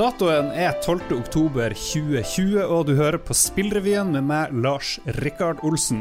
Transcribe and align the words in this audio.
Datoen 0.00 0.46
er 0.56 0.78
12.10.2020, 0.80 2.54
og 2.64 2.86
du 2.88 2.94
hører 2.96 3.18
på 3.20 3.34
Spillrevyen 3.36 4.14
med 4.14 4.24
meg, 4.24 4.52
Lars 4.64 4.94
Rikard 5.18 5.60
Olsen. 5.66 5.98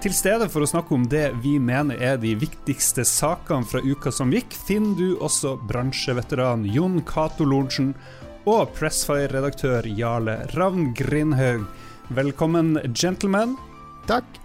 Til 0.00 0.14
stede 0.16 0.46
for 0.48 0.64
å 0.64 0.68
snakke 0.70 0.94
om 0.96 1.04
det 1.12 1.26
vi 1.42 1.58
mener 1.60 2.00
er 2.00 2.16
de 2.22 2.30
viktigste 2.40 3.04
sakene 3.04 3.68
fra 3.68 3.82
uka 3.84 4.08
som 4.16 4.32
gikk, 4.32 4.56
finner 4.64 4.96
du 4.96 5.20
også 5.20 5.58
bransjeveteran 5.68 6.64
Jon 6.72 7.02
Cato 7.04 7.44
Lorentzen 7.44 7.92
og 8.48 8.72
Pressfire-redaktør 8.78 9.90
Jarle 9.92 10.38
Ravn 10.54 10.94
Grindhaug. 10.96 11.68
Velkommen, 12.16 12.78
gentlemen. 12.96 13.58
Takk. 14.08 14.40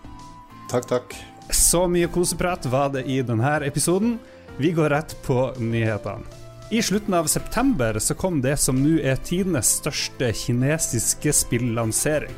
Takk, 0.74 0.92
takk. 0.92 1.16
Så 1.56 1.88
mye 1.88 2.12
koseprat 2.12 2.68
var 2.68 2.92
det 2.98 3.08
i 3.08 3.22
denne 3.24 3.56
episoden. 3.64 4.20
Vi 4.60 4.76
går 4.76 4.92
rett 4.92 5.16
på 5.24 5.54
nyhetene. 5.56 6.49
I 6.72 6.82
slutten 6.82 7.14
av 7.14 7.26
september 7.26 8.00
så 8.00 8.14
kom 8.14 8.42
det 8.42 8.58
som 8.62 8.78
nå 8.78 9.00
er 9.02 9.18
tidenes 9.26 9.72
største 9.80 10.28
kinesiske 10.38 11.32
spillansering. 11.34 12.36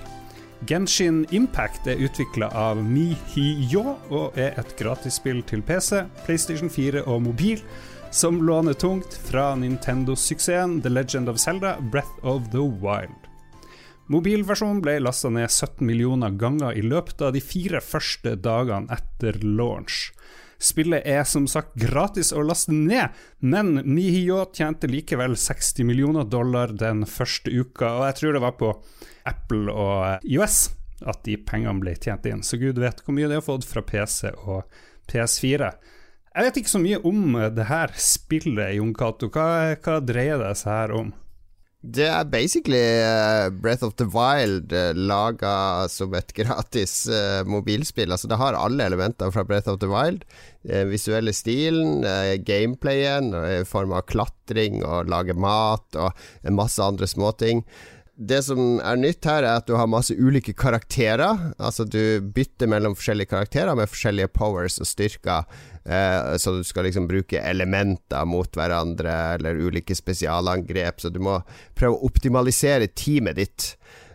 Genshin 0.69 1.25
Impact 1.35 1.89
er 1.91 1.99
utvikla 1.99 2.47
av 2.55 2.79
MiHiYo 2.79 3.83
og 4.07 4.37
er 4.39 4.55
et 4.61 4.71
gratisspill 4.79 5.41
til 5.49 5.59
PC, 5.67 6.05
PlayStation 6.23 6.71
4 6.71 7.03
og 7.11 7.25
mobil, 7.25 7.59
som 8.11 8.39
låner 8.47 8.79
tungt 8.79 9.17
fra 9.27 9.49
Nintendo-suksessen 9.59 10.79
The 10.79 10.93
Legend 10.93 11.27
of 11.27 11.41
Zelda 11.43 11.75
Breath 11.91 12.23
of 12.23 12.47
the 12.55 12.63
Wild. 12.63 13.27
Mobilversjonen 14.07 14.79
ble 14.79 14.95
lasta 15.03 15.27
ned 15.27 15.51
17 15.51 15.83
millioner 15.83 16.31
ganger 16.39 16.79
i 16.79 16.85
løpet 16.87 17.19
av 17.19 17.35
de 17.35 17.43
fire 17.43 17.83
første 17.83 18.37
dagene 18.39 18.87
etter 18.95 19.43
launch. 19.43 20.13
Spillet 20.61 21.07
er 21.09 21.23
som 21.25 21.47
sagt 21.49 21.73
gratis 21.79 22.29
å 22.37 22.43
laste 22.45 22.73
ned, 22.75 23.15
men 23.41 23.79
Nihio 23.81 24.43
tjente 24.53 24.89
likevel 24.89 25.33
60 25.33 25.87
millioner 25.89 26.27
dollar 26.29 26.75
den 26.77 27.01
første 27.09 27.49
uka, 27.49 27.95
og 27.97 28.05
jeg 28.09 28.19
tror 28.19 28.37
det 28.37 28.43
var 28.43 28.53
på 28.59 28.69
Apple 29.31 29.73
og 29.73 30.27
IOS 30.29 30.59
at 31.09 31.23
de 31.25 31.39
pengene 31.41 31.81
ble 31.81 31.95
tjent 31.97 32.27
inn, 32.29 32.43
så 32.45 32.59
gud 32.61 32.77
vet 32.81 33.01
hvor 33.01 33.17
mye 33.17 33.29
de 33.31 33.39
har 33.39 33.45
fått 33.45 33.65
fra 33.65 33.81
PC 33.81 34.29
og 34.35 34.61
PS4. 35.09 35.71
Jeg 36.31 36.47
vet 36.47 36.61
ikke 36.61 36.71
så 36.71 36.79
mye 36.79 37.01
om 37.09 37.35
det 37.57 37.65
her 37.67 37.91
spillet, 37.99 38.77
Jon 38.77 38.93
Cato. 38.95 39.27
Hva, 39.33 39.73
hva 39.81 39.97
dreier 40.05 40.39
det 40.39 40.53
seg 40.61 40.71
her 40.71 40.93
om? 40.95 41.09
Det 41.81 42.05
er 42.05 42.27
basically 42.29 42.77
uh, 43.01 43.49
Breath 43.49 43.81
of 43.83 43.95
the 43.97 44.05
Wild 44.05 44.69
uh, 44.69 44.93
laga 44.93 45.87
som 45.89 46.13
et 46.13 46.29
gratis 46.37 47.07
uh, 47.09 47.41
mobilspill. 47.49 48.13
Altså 48.13 48.29
Det 48.29 48.37
har 48.37 48.53
alle 48.53 48.85
elementer 48.85 49.31
fra 49.33 49.43
Breath 49.43 49.69
of 49.69 49.79
the 49.81 49.89
Wild. 49.89 50.27
Uh, 50.61 50.85
visuelle 50.91 51.33
stilen, 51.33 52.05
gameplayen 52.45 53.33
i 53.33 53.63
form 53.65 53.95
av 53.97 54.05
klatring 54.11 54.83
og 54.85 55.09
lage 55.09 55.33
mat 55.33 55.97
og 55.97 56.53
masse 56.53 56.85
andre 56.85 57.09
småting. 57.09 57.65
Det 58.21 58.43
som 58.45 58.77
er 58.85 58.99
nytt 59.01 59.25
her, 59.25 59.41
er 59.41 59.57
at 59.57 59.65
du 59.65 59.73
har 59.79 59.89
masse 59.89 60.13
ulike 60.13 60.53
karakterer. 60.53 61.49
Altså 61.57 61.87
Du 61.89 62.21
bytter 62.21 62.69
mellom 62.69 62.93
forskjellige 62.93 63.31
karakterer 63.33 63.73
med 63.73 63.89
forskjellige 63.89 64.29
powers 64.35 64.77
og 64.77 64.85
styrker. 64.85 65.49
Eh, 65.85 66.37
så 66.37 66.57
du 66.57 66.63
skal 66.67 66.85
liksom 66.87 67.07
bruke 67.09 67.41
elementer 67.41 68.25
mot 68.29 68.55
hverandre, 68.57 69.17
eller 69.37 69.59
ulike 69.59 69.95
spesialangrep. 69.97 71.01
Så 71.01 71.09
du 71.09 71.21
må 71.23 71.39
prøve 71.77 71.97
å 71.97 72.09
optimalisere 72.11 72.91
teamet 72.93 73.39
ditt. 73.39 73.69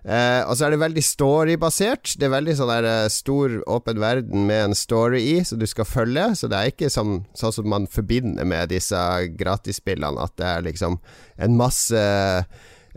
Eh, 0.06 0.42
og 0.46 0.54
så 0.54 0.68
er 0.68 0.76
det 0.76 0.82
veldig 0.84 1.02
storybasert. 1.02 2.14
Det 2.14 2.28
er 2.28 2.36
veldig 2.36 2.54
sånn 2.54 2.70
der 2.70 2.86
eh, 2.92 3.08
stor, 3.10 3.58
åpen 3.66 3.98
verden 3.98 4.46
med 4.46 4.68
en 4.68 4.78
story 4.78 5.24
i, 5.32 5.36
som 5.44 5.58
du 5.58 5.66
skal 5.66 5.88
følge. 5.88 6.28
Så 6.38 6.50
det 6.52 6.60
er 6.60 6.70
ikke 6.70 6.92
som, 6.94 7.24
sånn 7.34 7.56
som 7.56 7.66
man 7.72 7.90
forbinder 7.90 8.46
med 8.46 8.70
disse 8.70 9.00
gratisspillene, 9.34 10.22
at 10.22 10.36
det 10.38 10.46
er 10.52 10.66
liksom 10.68 11.00
en 11.42 11.58
masse 11.58 12.06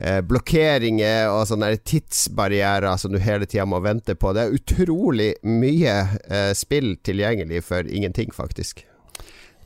eh, 0.01 0.19
blokkeringer 0.25 1.29
og 1.31 1.45
sånne 1.49 1.73
tidsbarrierer 1.77 2.99
som 2.99 3.13
du 3.13 3.19
hele 3.21 3.47
tida 3.49 3.67
må 3.69 3.81
vente 3.83 4.15
på. 4.15 4.33
Det 4.33 4.45
er 4.45 4.55
utrolig 4.59 5.31
mye 5.45 5.95
eh, 6.25 6.51
spill 6.57 6.95
tilgjengelig 7.05 7.63
for 7.67 7.87
ingenting, 7.87 8.33
faktisk. 8.35 8.85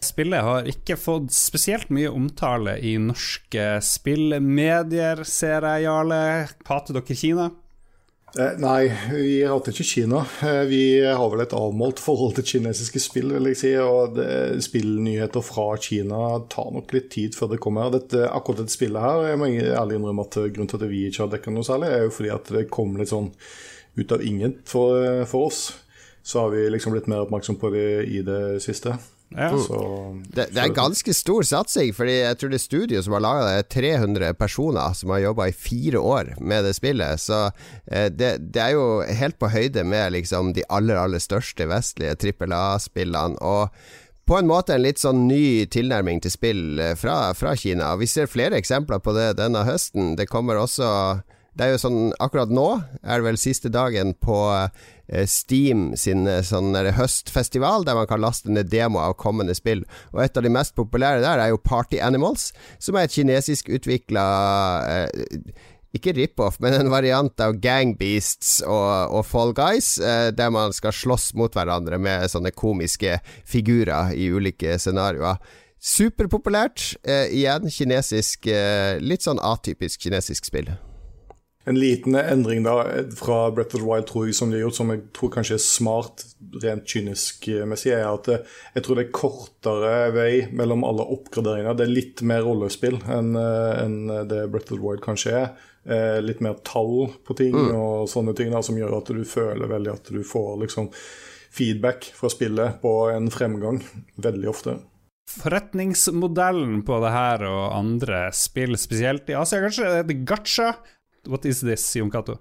Spillet 0.04 0.44
har 0.44 0.68
ikke 0.68 0.98
fått 1.00 1.32
spesielt 1.32 1.92
mye 1.94 2.12
omtale 2.12 2.76
i 2.84 2.98
norske 3.00 3.78
spillmedier, 3.88 5.24
ser 5.28 5.64
jeg, 5.64 5.86
Jarle. 5.88 6.24
Hater 6.68 7.00
dere 7.00 7.16
Kina? 7.16 7.52
Eh, 8.34 8.56
nei, 8.58 8.88
vi 9.14 9.44
hater 9.46 9.76
ikke 9.76 9.86
Kina. 9.86 10.24
Eh, 10.42 10.64
vi 10.66 10.82
har 11.06 11.28
vel 11.30 11.44
et 11.44 11.54
avmålt 11.54 12.00
forhold 12.02 12.34
til 12.40 12.48
kinesiske 12.50 13.02
spill, 13.04 13.30
vil 13.36 13.52
jeg 13.52 13.60
si. 13.60 13.74
Og 13.78 14.18
spillnyheter 14.66 15.46
fra 15.46 15.68
Kina 15.78 16.40
tar 16.50 16.72
nok 16.74 16.96
litt 16.96 17.12
tid 17.14 17.38
før 17.38 17.52
det 17.54 17.62
kommer. 17.62 17.94
Dette, 17.94 18.26
akkurat 18.26 18.64
dette 18.64 18.74
spillet 18.74 19.06
her, 19.06 19.28
jeg 19.30 19.42
må 19.42 19.52
ærlig 19.54 20.00
innrømme 20.00 20.26
at 20.26 20.40
grunnen 20.48 20.72
til 20.72 20.82
at 20.82 20.90
vi 20.90 21.06
ikke 21.12 21.28
har 21.28 21.32
dekka 21.36 21.54
noe 21.54 21.68
særlig, 21.68 21.94
er 21.94 22.08
jo 22.08 22.18
fordi 22.18 22.34
at 22.34 22.52
det 22.58 22.66
kom 22.74 22.98
litt 22.98 23.14
sånn 23.14 23.30
ut 24.00 24.16
av 24.18 24.26
ingen 24.26 24.58
for, 24.66 24.98
for 25.30 25.52
oss. 25.52 25.62
Så 26.26 26.42
har 26.42 26.56
vi 26.56 26.66
liksom 26.74 26.96
blitt 26.96 27.12
mer 27.12 27.28
oppmerksom 27.28 27.62
på 27.62 27.70
det 27.76 27.88
i 28.10 28.24
det 28.26 28.64
siste. 28.66 28.96
Ja. 29.38 29.50
Det, 30.36 30.48
det 30.54 30.62
er 30.62 30.76
ganske 30.76 31.14
stor 31.16 31.46
satsing, 31.48 31.94
Fordi 31.96 32.20
jeg 32.20 32.38
tror 32.38 32.54
det 32.54 32.60
er 32.60 32.64
studio 32.64 33.02
som 33.02 33.16
har 33.18 33.24
laga 33.26 33.48
det, 33.48 33.56
er 33.64 33.98
300 33.98 34.34
personer 34.40 34.94
som 34.98 35.14
har 35.14 35.24
jobba 35.24 35.50
i 35.50 35.56
fire 35.58 36.00
år 36.00 36.34
med 36.40 36.68
det 36.68 36.76
spillet. 36.78 37.22
Så 37.22 37.40
eh, 37.88 38.10
det, 38.14 38.36
det 38.54 38.62
er 38.62 38.78
jo 38.78 39.02
helt 39.08 39.40
på 39.42 39.52
høyde 39.54 39.84
med 39.84 40.14
liksom 40.18 40.54
de 40.58 40.66
aller, 40.70 41.00
aller 41.00 41.24
største 41.24 41.68
vestlige 41.70 42.16
trippel 42.22 42.54
A-spillene. 42.56 43.40
Og 43.42 43.70
på 44.26 44.38
en 44.40 44.48
måte 44.48 44.76
en 44.76 44.84
litt 44.86 45.02
sånn 45.02 45.26
ny 45.28 45.66
tilnærming 45.72 46.22
til 46.24 46.32
spill 46.32 46.80
eh, 46.80 46.96
fra, 47.00 47.34
fra 47.38 47.56
Kina. 47.60 47.94
Vi 48.00 48.08
ser 48.08 48.32
flere 48.32 48.60
eksempler 48.60 49.04
på 49.04 49.16
det 49.18 49.34
denne 49.42 49.66
høsten. 49.68 50.16
Det 50.20 50.30
kommer 50.32 50.62
også 50.62 51.22
Det 51.54 51.66
er 51.66 51.76
jo 51.76 51.82
sånn 51.84 52.14
akkurat 52.24 52.50
nå 52.50 52.68
er 53.04 53.20
det 53.20 53.28
vel 53.28 53.38
siste 53.38 53.70
dagen 53.70 54.16
på 54.18 54.38
Steam 55.28 55.92
sin 56.00 56.28
eh, 56.30 56.42
sånn 56.46 56.76
høstfestival, 56.96 57.86
der 57.88 57.98
man 58.00 58.08
kan 58.10 58.24
laste 58.24 58.52
ned 58.54 58.72
demo 58.72 59.02
av 59.04 59.18
kommende 59.20 59.56
spill. 59.58 59.84
Og 60.14 60.24
et 60.24 60.40
av 60.40 60.46
de 60.46 60.54
mest 60.54 60.76
populære 60.80 61.24
der 61.26 61.44
er 61.44 61.54
jo 61.54 61.62
Party 61.62 62.00
Animals, 62.04 62.52
som 62.80 62.98
er 62.98 63.08
et 63.08 63.18
kinesisk 63.18 63.70
utvikla 63.74 64.28
ikke 65.94 66.14
rip-off, 66.18 66.58
men 66.64 66.74
en 66.74 66.90
variant 66.90 67.42
av 67.44 67.60
Gang 67.62 67.94
Beasts 68.00 68.56
og, 68.66 69.14
og 69.14 69.26
Fall 69.30 69.54
Guys, 69.58 69.96
eh, 70.02 70.32
der 70.34 70.50
man 70.54 70.74
skal 70.74 70.96
slåss 70.96 71.34
mot 71.38 71.54
hverandre 71.54 72.00
med 72.02 72.26
sånne 72.34 72.54
komiske 72.58 73.20
figurer 73.46 74.16
i 74.18 74.32
ulike 74.34 74.80
scenarioer. 74.82 75.38
Superpopulært. 75.84 76.94
Eh, 77.04 77.28
igjen 77.36 77.68
kinesisk 77.70 78.48
eh, 78.48 78.98
Litt 79.04 79.28
sånn 79.28 79.42
atypisk 79.44 80.08
kinesisk 80.08 80.50
spill. 80.50 80.74
En 81.66 81.80
liten 81.80 82.16
endring 82.20 82.66
da 82.66 82.76
fra 83.16 83.48
Breath 83.52 83.76
of 83.76 83.82
the 83.82 83.88
Wild 83.88 84.08
tror 84.10 84.28
jeg, 84.28 84.36
som 84.36 84.52
de 84.52 84.58
har 84.58 84.66
gjort, 84.66 84.78
som 84.82 84.92
jeg 84.92 85.04
tror 85.16 85.32
kanskje 85.32 85.56
er 85.56 85.64
smart 85.64 86.26
rent 86.64 86.88
kynisk-messig, 86.92 87.94
er 87.96 88.08
at 88.10 88.28
eh, 88.34 88.56
jeg 88.76 88.84
tror 88.84 89.00
det 89.00 89.06
er 89.06 89.14
kortere 89.16 89.94
vei 90.16 90.32
mellom 90.52 90.84
alle 90.88 91.08
oppgraderinger. 91.16 91.78
Det 91.80 91.88
er 91.88 91.94
litt 91.94 92.24
mer 92.28 92.44
rollespill 92.44 93.00
enn 93.08 93.38
eh, 93.40 93.84
enn 93.86 94.00
det 94.28 94.48
Breath 94.52 94.74
of 94.74 94.80
the 94.80 94.84
Wild 94.84 95.04
kanskje 95.06 95.38
er. 95.40 95.54
Eh, 95.84 96.20
litt 96.24 96.44
mer 96.44 96.60
tall 96.68 97.10
på 97.28 97.36
ting 97.36 97.56
og 97.56 98.08
sånne 98.12 98.36
ting 98.38 98.52
da, 98.52 98.64
som 98.64 98.78
gjør 98.80 99.00
at 99.02 99.12
du 99.16 99.24
føler 99.28 99.72
veldig 99.72 99.92
at 99.92 100.12
du 100.16 100.22
får 100.28 100.56
liksom 100.62 100.92
feedback 101.54 102.08
fra 102.16 102.32
spillet 102.32 102.80
på 102.82 102.94
en 103.12 103.28
fremgang 103.32 103.82
veldig 104.16 104.50
ofte. 104.52 104.78
Forretningsmodellen 105.34 106.82
på 106.86 106.98
det 107.04 107.12
her 107.14 107.44
og 107.48 107.76
andre 107.76 108.26
spill, 108.36 108.76
spesielt 108.80 109.30
i 109.32 109.38
Asia, 109.40 109.62
kanskje 109.64 109.92
er 110.00 110.08
det 110.08 110.22
gacha? 110.28 110.74
What 111.28 111.46
is 111.46 111.62
this, 111.62 111.86
Jon 111.96 112.12
Cato? 112.12 112.40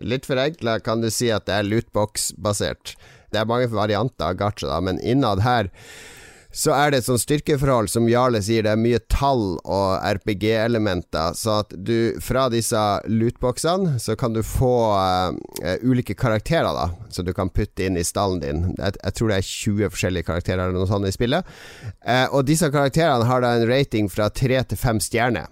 Litt 0.00 0.26
forenkla 0.26 0.78
kan 0.80 1.02
du 1.02 1.10
si 1.12 1.28
at 1.30 1.44
det 1.46 1.58
er 1.58 1.68
lootbox-basert. 1.68 2.96
Det 3.32 3.40
er 3.40 3.48
mange 3.48 3.68
varianter 3.72 4.32
av 4.32 4.38
gacha, 4.40 4.70
da, 4.70 4.80
men 4.80 5.00
innad 5.00 5.44
her 5.44 5.68
så 6.52 6.74
er 6.76 6.92
det 6.92 6.98
et 7.00 7.06
sånt 7.06 7.22
styrkeforhold, 7.22 7.88
som 7.88 8.08
Jarle 8.10 8.42
sier, 8.44 8.66
det 8.66 8.74
er 8.74 8.80
mye 8.80 9.00
tall 9.10 9.56
og 9.64 10.02
RPG-elementer. 10.04 11.32
Så 11.36 11.62
at 11.62 11.72
du 11.72 12.20
fra 12.20 12.44
disse 12.52 12.80
lootboxene, 13.08 13.94
så 14.02 14.16
kan 14.20 14.36
du 14.36 14.42
få 14.44 14.74
uh, 14.92 15.32
ulike 15.80 16.12
karakterer, 16.18 16.68
da, 16.76 16.90
som 17.08 17.24
du 17.24 17.32
kan 17.36 17.48
putte 17.48 17.86
inn 17.86 17.96
i 17.96 18.04
stallen 18.04 18.44
din. 18.44 18.62
Jeg, 18.76 18.98
jeg, 19.00 19.16
tror 19.16 19.32
det 19.32 19.40
er 19.40 19.48
20 19.48 19.94
forskjellige 19.96 20.28
karakterer 20.28 20.66
eller 20.66 20.76
noe 20.76 20.90
sånt 20.92 21.08
i 21.08 21.14
spillet. 21.16 21.48
Uh, 22.04 22.28
og 22.28 22.44
disse 22.52 22.68
karakterene 22.68 23.28
har 23.32 23.44
da 23.44 23.56
en 23.56 23.68
rating 23.72 24.12
fra 24.12 24.28
3 24.28 24.60
til 24.74 24.82
5 24.84 25.04
stjerner. 25.08 25.48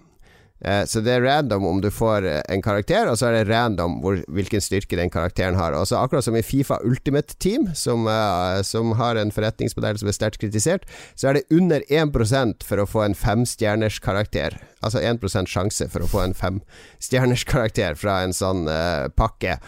Eh, 0.61 0.85
så 0.85 1.01
det 1.01 1.15
er 1.15 1.25
random 1.25 1.65
om 1.65 1.81
du 1.81 1.89
får 1.93 2.27
eh, 2.29 2.41
en 2.53 2.63
karakter, 2.63 3.09
og 3.09 3.17
så 3.19 3.31
er 3.31 3.39
det 3.39 3.49
random 3.49 3.99
hvor, 4.05 4.19
hvilken 4.29 4.61
styrke 4.61 4.99
den 4.99 5.13
karakteren 5.13 5.57
har. 5.57 5.77
Og 5.77 5.89
så 5.89 6.01
Akkurat 6.01 6.25
som 6.25 6.37
i 6.37 6.45
Fifa 6.45 6.79
Ultimate 6.85 7.37
Team, 7.41 7.71
som, 7.77 8.07
uh, 8.09 8.61
som 8.67 8.95
har 8.97 9.17
en 9.21 9.33
forretningsmodell 9.33 9.99
som 10.01 10.09
er 10.09 10.17
sterkt 10.17 10.41
kritisert, 10.43 10.87
så 11.15 11.31
er 11.31 11.39
det 11.39 11.47
under 11.55 11.85
1% 11.89 12.65
for 12.67 12.81
å 12.81 12.89
få 12.89 13.05
en 13.05 13.17
femstjerners 13.17 14.01
karakter. 14.05 14.57
Altså 14.85 15.03
1% 15.05 15.49
sjanse 15.49 15.89
for 15.93 16.05
å 16.05 16.09
få 16.09 16.25
en 16.25 16.37
femstjerners 16.37 17.45
karakter 17.53 17.97
fra 18.01 18.21
en 18.25 18.37
sånn 18.37 18.67
uh, 18.69 19.09
pakke. 19.17 19.59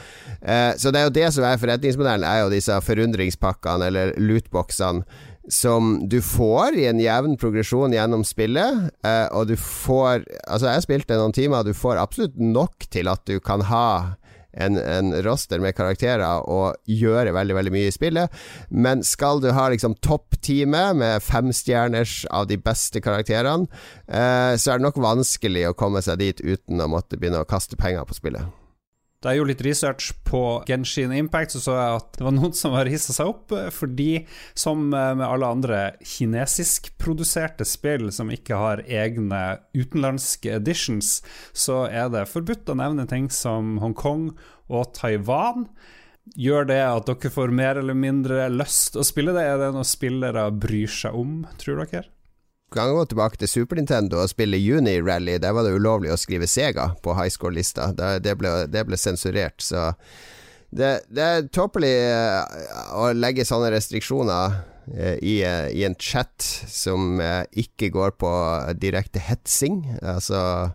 Uh, 0.41 0.73
så 0.77 0.93
det 0.93 1.03
er 1.03 1.09
jo 1.09 1.17
det 1.21 1.29
som 1.37 1.49
er 1.49 1.61
forretningsmodellen, 1.61 2.29
er 2.29 2.45
jo 2.45 2.53
disse 2.53 2.81
forundringspakkene 2.85 3.93
eller 3.93 4.17
lootboxene 4.21 5.05
som 5.51 6.09
du 6.09 6.21
får 6.23 6.77
i 6.79 6.87
en 6.87 7.01
jevn 7.03 7.37
progresjon 7.41 7.95
gjennom 7.95 8.25
spillet. 8.27 8.89
Eh, 9.05 9.27
og 9.35 9.51
du 9.51 9.57
får 9.59 10.27
Altså, 10.47 10.69
jeg 10.69 10.85
spilte 10.85 11.19
noen 11.19 11.35
timer, 11.35 11.65
du 11.65 11.75
får 11.75 12.01
absolutt 12.01 12.37
nok 12.39 12.87
til 12.93 13.11
at 13.11 13.25
du 13.27 13.39
kan 13.43 13.65
ha 13.67 14.19
en, 14.53 14.77
en, 14.77 15.13
roster 15.25 15.63
med 15.65 15.73
karakterer 15.77 16.45
og 16.45 16.77
gjøre 16.85 17.33
veldig 17.33 17.57
veldig 17.57 17.73
mye 17.73 17.89
i 17.89 17.95
spillet. 17.95 18.43
Men 18.69 19.05
skal 19.07 19.41
du 19.41 19.49
ha 19.57 19.69
liksom 19.73 19.97
toppteamet 20.05 20.99
med 21.01 21.25
femstjerners 21.25 22.23
av 22.31 22.51
de 22.51 22.61
beste 22.61 23.01
karakterene, 23.05 23.71
eh, 24.09 24.55
så 24.57 24.75
er 24.75 24.81
det 24.81 24.89
nok 24.91 25.01
vanskelig 25.03 25.71
å 25.71 25.77
komme 25.79 26.05
seg 26.05 26.21
dit 26.21 26.45
uten 26.45 26.85
å 26.85 26.91
måtte 26.93 27.19
begynne 27.19 27.43
å 27.43 27.49
kaste 27.49 27.81
penger 27.81 28.05
på 28.09 28.21
spillet. 28.21 28.62
Da 29.23 29.31
jeg 29.31 29.39
gjorde 29.39 29.53
litt 29.53 29.65
research 29.65 30.09
på 30.27 30.43
Genshin 30.67 31.13
Impact, 31.15 31.55
så 31.55 31.61
så 31.63 31.77
jeg 31.79 31.99
at 32.01 32.17
det 32.19 32.27
var 32.27 32.35
noen 32.35 32.55
som 32.59 32.75
har 32.75 32.91
hissa 32.91 33.15
seg 33.15 33.31
opp, 33.31 33.55
fordi 33.71 34.25
som 34.59 34.89
med 34.91 35.23
alle 35.23 35.51
andre 35.55 35.83
kinesiskproduserte 36.03 37.67
spill 37.69 38.09
som 38.15 38.33
ikke 38.35 38.59
har 38.59 38.83
egne 38.83 39.43
utenlandske 39.79 40.57
editions, 40.59 41.21
så 41.55 41.85
er 41.87 42.11
det 42.13 42.27
forbudt 42.33 42.73
å 42.73 42.79
nevne 42.83 43.07
ting 43.11 43.31
som 43.33 43.77
Hongkong 43.83 44.33
og 44.73 44.91
Taiwan. 44.99 45.69
Gjør 46.39 46.67
det 46.71 46.81
at 46.83 47.09
dere 47.09 47.33
får 47.35 47.55
mer 47.55 47.79
eller 47.81 47.99
mindre 47.99 48.49
lyst 48.51 48.99
å 48.99 49.07
spille 49.07 49.35
det? 49.35 49.47
Er 49.47 49.59
det 49.59 49.73
noe 49.75 49.87
spillere 49.87 50.49
bryr 50.55 50.91
seg 50.91 51.15
om, 51.19 51.41
tror 51.63 51.83
dere? 51.85 52.09
Kan 52.73 52.93
gå 52.93 53.05
tilbake 53.11 53.41
til 53.41 53.51
Super 53.51 53.79
Nintendo 53.79 54.23
og 54.23 54.31
spille 54.33 54.59
Uni-rally. 54.59 55.39
Der 55.43 55.55
var 55.55 55.67
det 55.67 55.75
ulovlig 55.77 56.13
å 56.13 56.21
skrive 56.21 56.49
Sega 56.51 56.93
på 57.05 57.17
high 57.19 57.33
score-lista. 57.33 57.93
Det, 57.97 58.37
det 58.73 58.85
ble 58.89 59.01
sensurert, 59.01 59.61
så 59.63 59.93
det, 60.73 60.93
det, 61.13 61.23
er 61.23 61.49
tåpelig 61.53 61.93
eh, 61.93 62.61
å 62.97 63.11
legge 63.13 63.45
sånne 63.45 63.75
restriksjoner 63.75 64.55
eh, 64.97 65.19
i, 65.21 65.35
eh, 65.45 65.69
i, 65.69 65.83
en 65.85 65.97
chat 66.01 66.41
som 66.73 67.21
ikke 67.53 67.91
går 67.93 68.17
på 68.17 68.31
direkte 68.81 69.21
hetsing. 69.21 69.85
Altså 70.01 70.73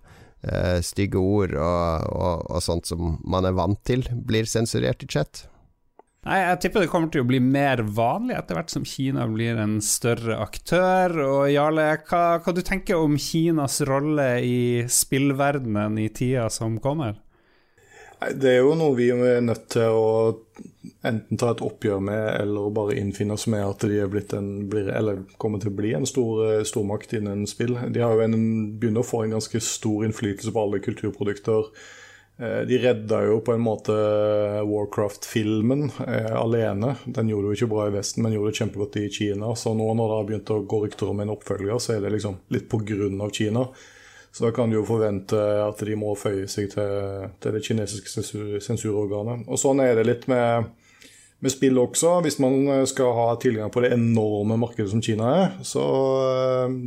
stygge 0.85 1.17
ord 1.19 1.55
og, 1.57 2.03
og, 2.13 2.43
og 2.53 2.61
sånt 2.63 2.87
som 2.87 3.17
man 3.27 3.43
er 3.49 3.55
vant 3.57 3.79
til 3.89 4.05
blir 4.29 4.45
sensurert 4.47 5.01
i 5.03 5.09
chat. 5.09 5.41
Nei, 6.27 6.41
Jeg 6.41 6.59
tipper 6.59 6.83
det 6.83 6.89
kommer 6.91 7.11
til 7.11 7.23
å 7.23 7.27
bli 7.27 7.39
mer 7.39 7.79
vanlig 7.95 8.35
etter 8.35 8.57
hvert 8.57 8.71
som 8.73 8.83
Kina 8.87 9.23
blir 9.31 9.55
en 9.63 9.77
større 9.83 10.35
aktør. 10.43 11.13
Og 11.23 11.43
Jarle, 11.53 11.85
hva, 12.09 12.23
hva 12.43 12.53
du 12.55 12.59
tenker 12.67 12.99
om 12.99 13.15
Kinas 13.21 13.79
rolle 13.87 14.25
i 14.43 14.59
spillverdenen 14.91 15.95
i 16.03 16.09
tida 16.11 16.49
som 16.51 16.81
kommer? 16.83 17.15
Det 18.17 18.49
er 18.49 18.59
jo 18.65 18.73
noe 18.75 18.97
vi 18.97 19.07
er 19.13 19.39
nødt 19.45 19.69
til 19.71 19.93
å 19.93 20.09
enten 21.05 21.39
ta 21.39 21.51
et 21.53 21.61
oppgjør 21.63 22.01
med, 22.03 22.23
eller 22.41 22.73
bare 22.75 22.97
innfinne 22.97 23.37
oss 23.37 23.45
med 23.53 23.61
at 23.61 23.85
de 23.87 24.01
en, 24.01 24.49
blir, 24.67 24.89
kommer 25.39 25.61
til 25.63 25.71
å 25.71 25.77
bli 25.77 25.93
en 25.95 26.09
stor 26.09 26.65
stormakt 26.67 27.13
innen 27.15 27.45
spill. 27.47 27.77
De 27.93 28.03
har 28.03 28.17
jo 28.17 28.25
en, 28.25 28.35
begynner 28.81 29.05
å 29.05 29.07
få 29.07 29.23
en 29.23 29.37
ganske 29.37 29.61
stor 29.63 30.03
innflytelse 30.09 30.51
på 30.51 30.65
alle 30.65 30.83
kulturprodukter 30.83 31.71
Eh, 31.71 32.06
de 32.37 32.77
redda 32.77 33.23
jo 33.25 33.39
på 33.41 33.53
en 33.53 33.63
måte 33.65 33.93
Warcraft-filmen 34.61 35.87
eh, 36.07 36.35
alene. 36.37 36.93
Den 37.05 37.31
gjorde 37.31 37.49
jo 37.49 37.57
ikke 37.57 37.69
bra 37.71 37.87
i 37.89 37.93
Vesten, 37.95 38.21
men 38.23 38.35
gjorde 38.35 38.51
det 38.53 38.59
kjempegodt 38.61 38.97
i 39.01 39.07
Kina. 39.09 39.55
Så 39.57 39.73
nå 39.73 39.87
når 39.97 40.11
det 40.11 40.17
har 40.19 40.27
begynt 40.27 40.53
å 40.53 40.59
gå 40.69 40.83
rykter 40.83 41.09
om 41.09 41.23
en 41.23 41.33
oppfølger, 41.33 41.79
så 41.81 41.95
er 41.95 42.05
det 42.05 42.13
liksom 42.13 42.37
litt 42.53 42.69
pga. 42.69 43.31
Kina. 43.33 43.65
Så 44.31 44.45
da 44.45 44.53
kan 44.53 44.69
du 44.69 44.77
jo 44.77 44.85
forvente 44.85 45.39
at 45.63 45.81
de 45.81 45.97
må 45.97 46.13
føye 46.13 46.45
seg 46.51 46.69
til, 46.75 47.25
til 47.41 47.57
det 47.57 47.63
kinesiske 47.65 48.11
sensur, 48.11 48.57
sensurorganet. 48.61 49.47
Og 49.49 49.57
sånn 49.57 49.81
er 49.81 49.97
det 49.97 50.05
litt 50.05 50.29
med, 50.29 50.69
med 51.41 51.57
spill 51.57 51.81
også. 51.81 52.19
Hvis 52.21 52.37
man 52.43 52.85
skal 52.85 53.15
ha 53.17 53.29
tilgang 53.41 53.73
på 53.73 53.81
det 53.81 53.95
enorme 53.97 54.61
markedet 54.61 54.93
som 54.93 55.01
Kina 55.01 55.33
er, 55.41 55.55
så 55.65 55.87
eh, 56.21 56.81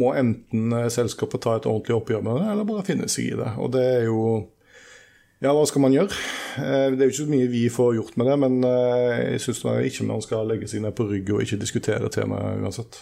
må 0.00 0.16
enten 0.16 0.78
selskapet 0.88 1.44
ta 1.44 1.58
et 1.58 1.68
ordentlig 1.68 2.00
oppgjør 2.00 2.24
med 2.24 2.40
det, 2.40 2.54
eller 2.54 2.72
bare 2.72 2.88
finne 2.88 3.12
seg 3.12 3.34
i 3.34 3.42
det. 3.42 3.58
Og 3.60 3.76
det 3.76 3.90
er 3.98 4.08
jo 4.08 4.22
ja, 5.44 5.52
hva 5.54 5.66
skal 5.68 5.84
man 5.84 5.94
gjøre? 5.94 6.16
Eh, 6.58 6.88
det 6.94 6.98
er 6.98 7.06
jo 7.06 7.12
ikke 7.12 7.20
så 7.24 7.30
mye 7.30 7.52
vi 7.52 7.66
får 7.70 7.94
gjort 7.98 8.18
med 8.18 8.30
det, 8.30 8.38
men 8.42 8.58
eh, 8.66 9.20
jeg 9.34 9.44
syns 9.44 9.62
ikke 9.90 10.08
man 10.08 10.24
skal 10.24 10.50
legge 10.50 10.70
seg 10.70 10.82
ned 10.82 10.96
på 10.98 11.06
ryggen 11.10 11.38
og 11.38 11.46
ikke 11.46 11.60
diskutere 11.62 12.10
temaet 12.12 12.58
uansett. 12.64 13.00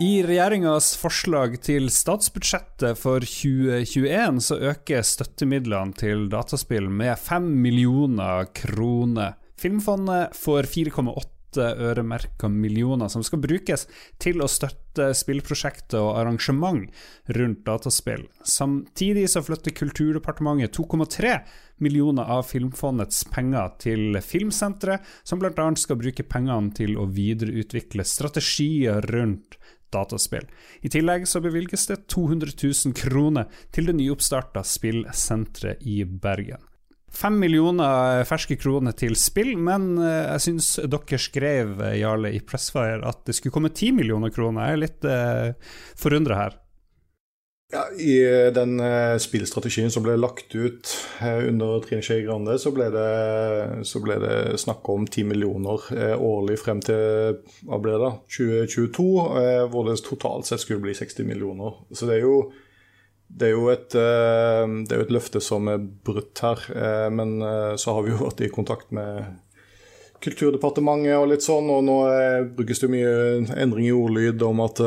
I 0.00 0.22
regjeringas 0.24 0.94
forslag 0.96 1.58
til 1.60 1.90
statsbudsjettet 1.92 2.96
for 2.96 3.20
2021 3.20 4.38
så 4.46 4.56
øker 4.70 5.04
støttemidlene 5.04 5.92
til 5.92 6.24
dataspill 6.32 6.88
med 6.88 7.20
5 7.20 7.50
millioner 7.66 8.48
kroner. 8.56 9.36
Filmfondet 9.60 10.32
får 10.40 10.70
4,8 10.72 11.12
åtte 11.12 11.39
øremerka 11.58 12.48
millioner 12.48 13.08
som 13.10 13.24
skal 13.26 13.40
brukes 13.42 13.86
til 14.22 14.42
å 14.42 14.48
støtte 14.50 15.10
spillprosjekter 15.16 15.98
og 15.98 16.20
arrangement 16.20 16.86
rundt 17.36 17.64
dataspill. 17.66 18.26
Samtidig 18.46 19.26
så 19.32 19.42
flytter 19.42 19.74
Kulturdepartementet 19.74 20.76
2,3 20.76 21.34
millioner 21.80 22.30
av 22.30 22.46
Filmfondets 22.46 23.24
penger 23.32 23.74
til 23.82 24.20
Filmsenteret, 24.22 25.02
som 25.24 25.40
bl.a. 25.40 25.68
skal 25.76 25.98
bruke 26.00 26.26
pengene 26.28 26.74
til 26.76 26.96
å 27.00 27.08
videreutvikle 27.10 28.06
strategier 28.06 29.02
rundt 29.10 29.58
dataspill. 29.90 30.46
I 30.86 30.90
tillegg 30.92 31.26
så 31.26 31.42
bevilges 31.42 31.88
det 31.90 32.04
200 32.12 32.54
000 32.62 32.96
kroner 32.96 33.50
til 33.74 33.90
det 33.90 33.96
nyoppstarta 33.98 34.62
spillsenteret 34.66 35.82
i 35.82 36.02
Bergen. 36.04 36.62
Fem 37.10 37.40
millioner 37.42 38.22
ferske 38.28 38.54
kroner 38.60 38.94
til 38.94 39.16
spill, 39.18 39.56
men 39.58 39.96
eh, 39.98 40.28
jeg 40.36 40.44
syns 40.46 40.72
dere 40.86 41.18
skrev, 41.18 41.80
eh, 41.82 41.98
Jarle, 41.98 42.30
i 42.36 42.38
Pressfire 42.38 43.02
at 43.08 43.24
det 43.26 43.34
skulle 43.34 43.54
komme 43.56 43.72
ti 43.74 43.90
millioner 43.94 44.30
kroner. 44.30 44.68
Jeg 44.70 44.76
er 44.76 44.84
litt 44.84 45.08
uh, 45.10 45.72
forundra 45.98 46.38
her. 46.38 46.56
Ja, 47.74 47.82
I 47.98 48.14
den 48.54 48.78
uh, 48.78 49.18
spillstrategien 49.22 49.90
som 49.90 50.06
ble 50.06 50.14
lagt 50.18 50.54
ut 50.54 50.94
under 51.20 51.82
Trine 51.82 52.02
Skei 52.06 52.22
Grande, 52.22 52.56
så 52.62 52.70
ble 52.74 52.88
det, 52.94 53.10
så 53.90 54.02
det 54.06 54.62
snakk 54.62 54.86
om 54.90 55.10
ti 55.10 55.26
millioner 55.26 55.90
årlig 56.14 56.60
frem 56.62 56.82
til 56.82 57.42
hva 57.66 57.82
ble 57.82 57.94
det 57.94 58.02
da, 58.06 58.14
2022, 58.38 59.12
hvor 59.70 59.86
det 59.90 60.00
totalt 60.06 60.50
sett 60.50 60.62
skulle 60.62 60.86
bli 60.86 60.94
60 60.98 61.26
millioner. 61.26 61.82
Så 61.90 62.06
det 62.06 62.20
er 62.20 62.26
jo 62.26 62.42
det 63.38 63.50
er, 63.50 63.60
et, 63.72 63.94
eh, 63.94 64.64
det 64.86 64.94
er 64.94 65.00
jo 65.00 65.06
et, 65.06 65.14
løfte 65.14 65.40
som 65.44 65.68
er 65.70 65.78
brutt 65.80 66.42
her, 66.44 66.64
eh, 66.74 67.06
men 67.14 67.38
eh, 67.42 67.76
så 67.80 67.94
har 67.96 68.04
vi 68.04 68.12
jo 68.14 68.24
vært 68.26 68.42
i 68.44 68.52
kontakt 68.52 68.92
med 68.96 69.38
Kulturdepartementet 70.20 71.16
og 71.16 71.30
litt 71.30 71.40
sånn, 71.40 71.70
og 71.72 71.78
nå 71.86 71.94
brukes 72.52 72.82
det 72.82 72.90
mye 72.92 73.12
endring 73.56 73.86
i 73.86 73.94
ordlyd 73.96 74.42
om 74.44 74.58
at 74.66 74.82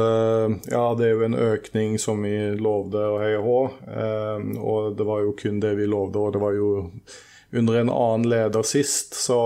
ja, 0.69 0.83
det 0.93 1.07
er 1.07 1.15
jo 1.15 1.23
en 1.25 1.37
økning 1.41 1.95
som 1.97 2.21
vi 2.21 2.35
lovde 2.53 3.01
og 3.01 3.17
hei 3.17 3.31
og 3.39 3.47
hå, 3.47 3.55
og 4.61 4.91
det 4.99 5.07
var 5.07 5.23
jo 5.23 5.33
kun 5.39 5.57
det 5.63 5.71
vi 5.79 5.89
lovde, 5.89 6.21
og 6.21 6.35
det 6.35 6.43
var 6.43 6.53
jo 6.53 6.69
under 7.49 7.79
en 7.79 7.89
annen 7.95 8.27
leder 8.29 8.69
sist, 8.75 9.17
så 9.17 9.39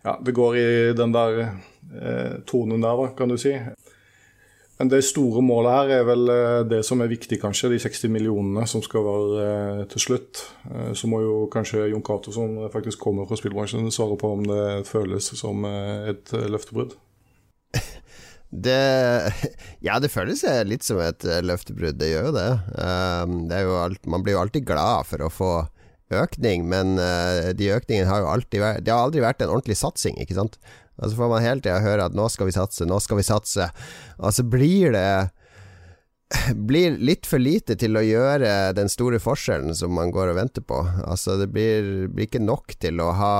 ja, 0.00 0.16
det 0.24 0.32
går 0.40 0.56
i 0.56 0.66
den 0.96 1.12
der 1.12 1.42
tonen 2.48 2.80
der, 2.80 3.04
kan 3.12 3.28
du 3.28 3.36
si. 3.36 3.52
Men 4.80 4.88
det 4.88 5.02
store 5.04 5.42
målet 5.44 5.74
her 5.74 5.90
er 5.98 6.06
vel 6.08 6.30
eh, 6.32 6.62
det 6.64 6.78
som 6.88 7.02
er 7.04 7.10
viktig, 7.10 7.36
kanskje. 7.42 7.68
De 7.74 7.78
60 7.82 8.08
millionene 8.14 8.64
som 8.68 8.80
skal 8.80 9.04
være 9.04 9.42
eh, 9.44 9.80
til 9.92 10.02
slutt. 10.06 10.40
Eh, 10.70 10.94
så 10.96 11.10
må 11.12 11.20
jo 11.20 11.34
kanskje 11.52 11.90
Jon 11.90 12.04
Cato, 12.06 12.32
som 12.32 12.56
faktisk 12.72 13.02
kommer 13.02 13.28
fra 13.28 13.36
spillbransjen, 13.36 13.90
svare 13.92 14.16
på 14.16 14.30
om 14.38 14.46
det 14.48 14.86
føles 14.88 15.28
som 15.36 15.68
et 15.68 16.32
løftebrudd. 16.32 16.96
Det 18.50 18.80
Ja, 19.86 20.00
det 20.02 20.08
føles 20.10 20.40
litt 20.66 20.82
som 20.82 20.98
et 21.04 21.22
løftebrudd, 21.22 22.00
det 22.00 22.08
gjør 22.10 22.24
jo 22.30 22.32
det. 22.34 22.48
det 23.52 23.60
jo 23.62 23.76
alt, 23.78 24.08
man 24.10 24.24
blir 24.26 24.34
jo 24.34 24.40
alltid 24.40 24.64
glad 24.66 25.06
for 25.06 25.22
å 25.22 25.28
få 25.30 25.50
økning, 26.10 26.64
men 26.66 26.96
de 26.98 27.68
økningene 27.70 28.10
har 28.10 28.24
jo 28.24 28.32
alltid 28.32 28.64
vært 28.64 28.82
Det 28.82 28.90
har 28.90 29.04
aldri 29.06 29.22
vært 29.22 29.44
en 29.46 29.52
ordentlig 29.54 29.78
satsing, 29.78 30.18
ikke 30.18 30.34
sant. 30.40 30.58
Og 31.00 31.10
så 31.10 31.16
får 31.16 31.30
man 31.32 31.44
hele 31.44 31.64
tida 31.64 31.80
høre 31.82 32.06
at 32.10 32.16
nå 32.16 32.28
skal 32.32 32.50
vi 32.50 32.56
satse, 32.56 32.86
nå 32.88 33.00
skal 33.02 33.20
vi 33.20 33.26
satse. 33.26 33.68
Og 34.20 34.34
så 34.36 34.44
blir 34.46 34.92
det 34.96 35.08
blir 36.54 36.98
litt 36.98 37.26
for 37.26 37.42
lite 37.42 37.74
til 37.78 37.98
å 37.98 38.04
gjøre 38.04 38.70
den 38.76 38.90
store 38.92 39.18
forskjellen 39.22 39.74
som 39.74 39.94
man 39.96 40.12
går 40.14 40.30
og 40.30 40.38
venter 40.38 40.62
på. 40.62 40.78
Altså 41.02 41.36
Det 41.40 41.48
blir, 41.50 42.08
blir 42.12 42.28
ikke 42.28 42.42
nok 42.42 42.76
til 42.78 43.02
å 43.02 43.10
ha 43.18 43.36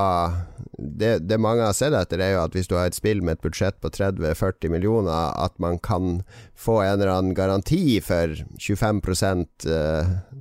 det, 0.80 1.18
det, 1.28 1.38
mange 1.38 1.62
har 1.66 1.76
sett 1.76 1.94
etter, 1.94 2.22
er 2.22 2.34
jo 2.34 2.42
at 2.42 2.56
hvis 2.56 2.70
du 2.70 2.74
har 2.78 2.88
et 2.88 2.96
spill 2.96 3.20
med 3.22 3.36
et 3.36 3.44
budsjett 3.44 3.76
på 3.82 3.90
30-40 3.92 4.72
millioner, 4.72 5.34
at 5.36 5.54
man 5.62 5.78
kan 5.78 6.22
få 6.58 6.80
en 6.82 6.96
eller 6.96 7.12
annen 7.12 7.36
garanti 7.36 8.00
for 8.04 8.32
25% 8.58 9.68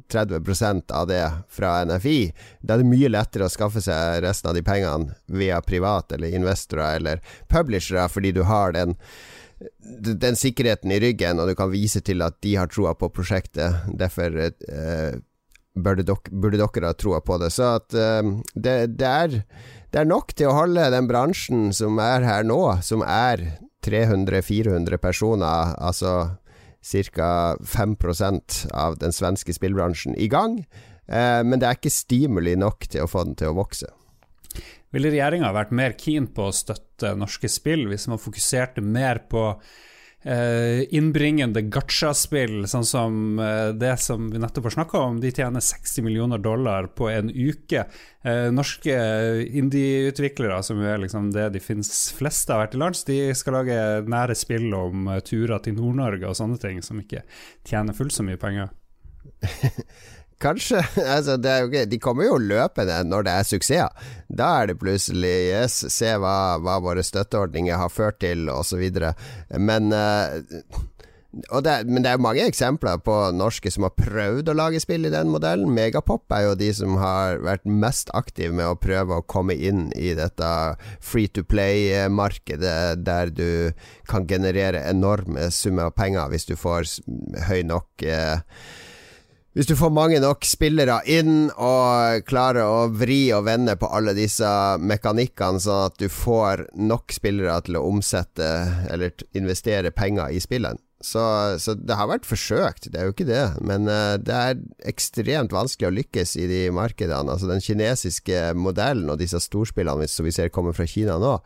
30 0.10 0.40
eh, 0.40 0.74
av 0.96 1.10
det 1.12 1.26
fra 1.52 1.74
NFI. 1.86 2.20
Da 2.62 2.76
er 2.76 2.84
det 2.84 2.92
mye 2.92 3.12
lettere 3.12 3.50
å 3.50 3.52
skaffe 3.52 3.84
seg 3.84 4.24
resten 4.26 4.52
av 4.52 4.58
de 4.58 4.64
pengene 4.66 5.18
via 5.28 5.60
private 5.62 6.18
eller 6.18 6.40
investorer 6.40 7.02
eller 7.02 7.26
publishere, 7.52 8.08
fordi 8.10 8.34
du 8.40 8.46
har 8.48 8.74
den 8.76 8.96
den 9.80 10.38
sikkerheten 10.40 10.92
i 10.94 11.00
ryggen, 11.04 11.40
og 11.40 11.50
du 11.50 11.56
kan 11.58 11.72
vise 11.72 12.02
til 12.06 12.24
at 12.24 12.38
de 12.46 12.56
har 12.60 12.70
troa 12.72 12.94
på 12.98 13.10
prosjektet. 13.12 13.84
Derfor 14.00 14.36
eh, 14.40 15.20
burde, 15.76 16.06
dok 16.08 16.30
burde 16.32 16.60
dere 16.60 16.92
ha 16.92 16.98
troa 16.98 17.20
på 17.26 17.40
det. 17.42 17.52
Så 17.56 17.76
at 17.80 17.96
eh, 17.96 18.24
det, 18.56 18.76
det, 19.00 19.10
er, 19.10 19.42
det 19.92 20.04
er 20.04 20.10
nok 20.10 20.36
til 20.36 20.52
å 20.52 20.58
holde 20.62 20.92
den 20.94 21.10
bransjen 21.12 21.70
som 21.76 22.00
er 22.04 22.26
her 22.28 22.48
nå, 22.48 22.62
som 22.86 23.04
er 23.06 23.44
300-400 23.86 25.00
personer, 25.02 25.76
altså 25.80 26.36
ca. 26.80 27.58
5% 27.60 28.66
av 28.72 29.00
den 29.00 29.16
svenske 29.16 29.56
spillbransjen, 29.56 30.16
i 30.16 30.30
gang. 30.32 30.62
Eh, 31.08 31.42
men 31.44 31.60
det 31.60 31.68
er 31.68 31.80
ikke 31.80 31.94
stimuli 31.94 32.56
nok 32.60 32.88
til 32.88 33.06
å 33.06 33.12
få 33.12 33.28
den 33.28 33.40
til 33.40 33.52
å 33.52 33.60
vokse. 33.60 33.92
Ville 34.96 35.12
regjeringa 35.14 35.54
vært 35.54 35.76
mer 35.76 35.94
keen 36.00 36.30
på 36.34 36.50
å 36.50 36.56
støtte 36.56 37.14
norske 37.18 37.50
spill 37.52 37.88
hvis 37.92 38.10
man 38.10 38.22
fokuserte 38.22 38.82
mer 38.82 39.22
på 39.30 39.44
eh, 40.24 40.82
innbringende 40.98 41.62
gacha-spill, 41.70 42.64
sånn 42.72 42.88
som 42.88 43.40
eh, 43.44 43.70
det 43.78 43.94
som 44.02 44.32
vi 44.34 44.42
nettopp 44.42 44.70
har 44.70 44.76
snakka 44.80 45.04
om? 45.06 45.20
De 45.22 45.32
tjener 45.32 45.64
60 45.64 46.06
millioner 46.08 46.42
dollar 46.42 46.90
på 46.98 47.12
en 47.14 47.30
uke. 47.30 47.86
Eh, 48.26 48.50
norske 48.56 48.98
indie-utviklere, 49.62 50.62
som 50.66 50.82
er 50.82 51.04
liksom 51.06 51.30
det 51.36 51.52
de 51.54 51.64
finnes 51.64 51.94
flest 52.18 52.50
av 52.50 52.64
her 52.64 52.74
til 52.74 52.84
lands, 52.84 53.06
de 53.08 53.22
skal 53.38 53.60
lage 53.62 53.80
nære 54.10 54.38
spill 54.38 54.74
om 54.74 55.12
turer 55.22 55.62
til 55.64 55.78
Nord-Norge 55.78 56.32
og 56.32 56.40
sånne 56.42 56.58
ting, 56.62 56.82
som 56.86 57.02
ikke 57.02 57.26
tjener 57.62 57.98
fullt 57.98 58.18
så 58.18 58.26
mye 58.26 58.42
penger. 58.42 58.74
Kanskje. 60.40 60.84
Altså, 61.16 61.36
jo, 61.36 61.86
de 61.92 62.00
kommer 62.02 62.30
jo 62.30 62.38
løpende 62.42 63.02
når 63.08 63.28
det 63.28 63.34
er 63.34 63.50
suksesser. 63.50 64.14
Da 64.30 64.52
er 64.62 64.72
det 64.72 64.80
plutselig 64.82 65.36
Yes, 65.50 65.82
se 65.92 66.14
hva, 66.22 66.60
hva 66.64 66.80
våre 66.84 67.04
støtteordninger 67.04 67.80
har 67.80 67.92
ført 67.92 68.22
til, 68.24 68.48
osv. 68.54 68.86
Men 69.58 69.92
uh, 69.92 70.40
det, 71.30 71.74
men 71.86 72.02
det 72.02 72.10
er 72.10 72.22
mange 72.22 72.42
eksempler 72.50 72.98
på 73.06 73.16
norske 73.38 73.70
som 73.70 73.86
har 73.86 73.94
prøvd 74.00 74.50
å 74.50 74.56
lage 74.58 74.82
spill 74.82 75.06
i 75.06 75.12
den 75.14 75.30
modellen. 75.30 75.70
Megapop 75.76 76.26
er 76.34 76.48
jo 76.48 76.56
de 76.58 76.72
som 76.74 76.98
har 77.02 77.38
vært 77.46 77.70
mest 77.70 78.10
aktive 78.18 78.56
med 78.58 78.66
å 78.66 78.80
prøve 78.82 79.20
å 79.20 79.26
komme 79.30 79.54
inn 79.54 79.92
i 79.94 80.16
dette 80.18 80.50
free 81.06 81.30
to 81.30 81.44
play-markedet, 81.46 83.04
der 83.06 83.30
du 83.30 83.78
kan 84.10 84.26
generere 84.30 84.82
enorme 84.90 85.52
summer 85.54 85.92
av 85.92 85.98
penger 86.00 86.34
hvis 86.34 86.50
du 86.50 86.56
får 86.58 86.90
høy 87.46 87.62
nok 87.68 88.08
eh, 88.10 88.42
hvis 89.58 89.66
du 89.66 89.74
får 89.76 89.90
mange 89.94 90.20
nok 90.22 90.46
spillere 90.46 91.00
inn 91.10 91.48
og 91.58 92.26
klarer 92.30 92.70
å 92.70 92.84
vri 92.94 93.32
og 93.34 93.48
vende 93.48 93.74
på 93.82 93.90
alle 93.90 94.14
disse 94.18 94.50
mekanikkene, 94.78 95.62
sånn 95.64 95.88
at 95.88 95.98
du 95.98 96.06
får 96.14 96.68
nok 96.78 97.16
spillere 97.16 97.58
til 97.66 97.80
å 97.80 97.88
omsette 97.90 98.50
eller 98.94 99.26
investere 99.34 99.94
penger 99.96 100.36
i 100.36 100.44
spillene. 100.44 100.80
Så, 101.00 101.22
så, 101.64 101.78
det 101.80 101.96
har 101.96 102.10
vært 102.12 102.28
forsøkt, 102.28 102.90
det 102.92 103.00
er 103.00 103.08
jo 103.08 103.14
ikke 103.14 103.28
det. 103.30 103.44
Men 103.64 103.88
uh, 103.88 104.20
det 104.20 104.36
er 104.36 104.58
ekstremt 104.92 105.54
vanskelig 105.56 105.88
å 105.88 105.96
lykkes 105.96 106.36
i 106.36 106.48
de 106.50 106.62
markedene. 106.76 107.32
Altså 107.32 107.48
Den 107.48 107.64
kinesiske 107.64 108.50
modellen 108.60 109.08
og 109.08 109.22
disse 109.22 109.40
storspillene 109.40 110.10
som 110.12 110.28
vi 110.28 110.36
ser 110.36 110.52
kommer 110.52 110.76
fra 110.76 110.88
Kina 110.90 111.16
nå, 111.22 111.38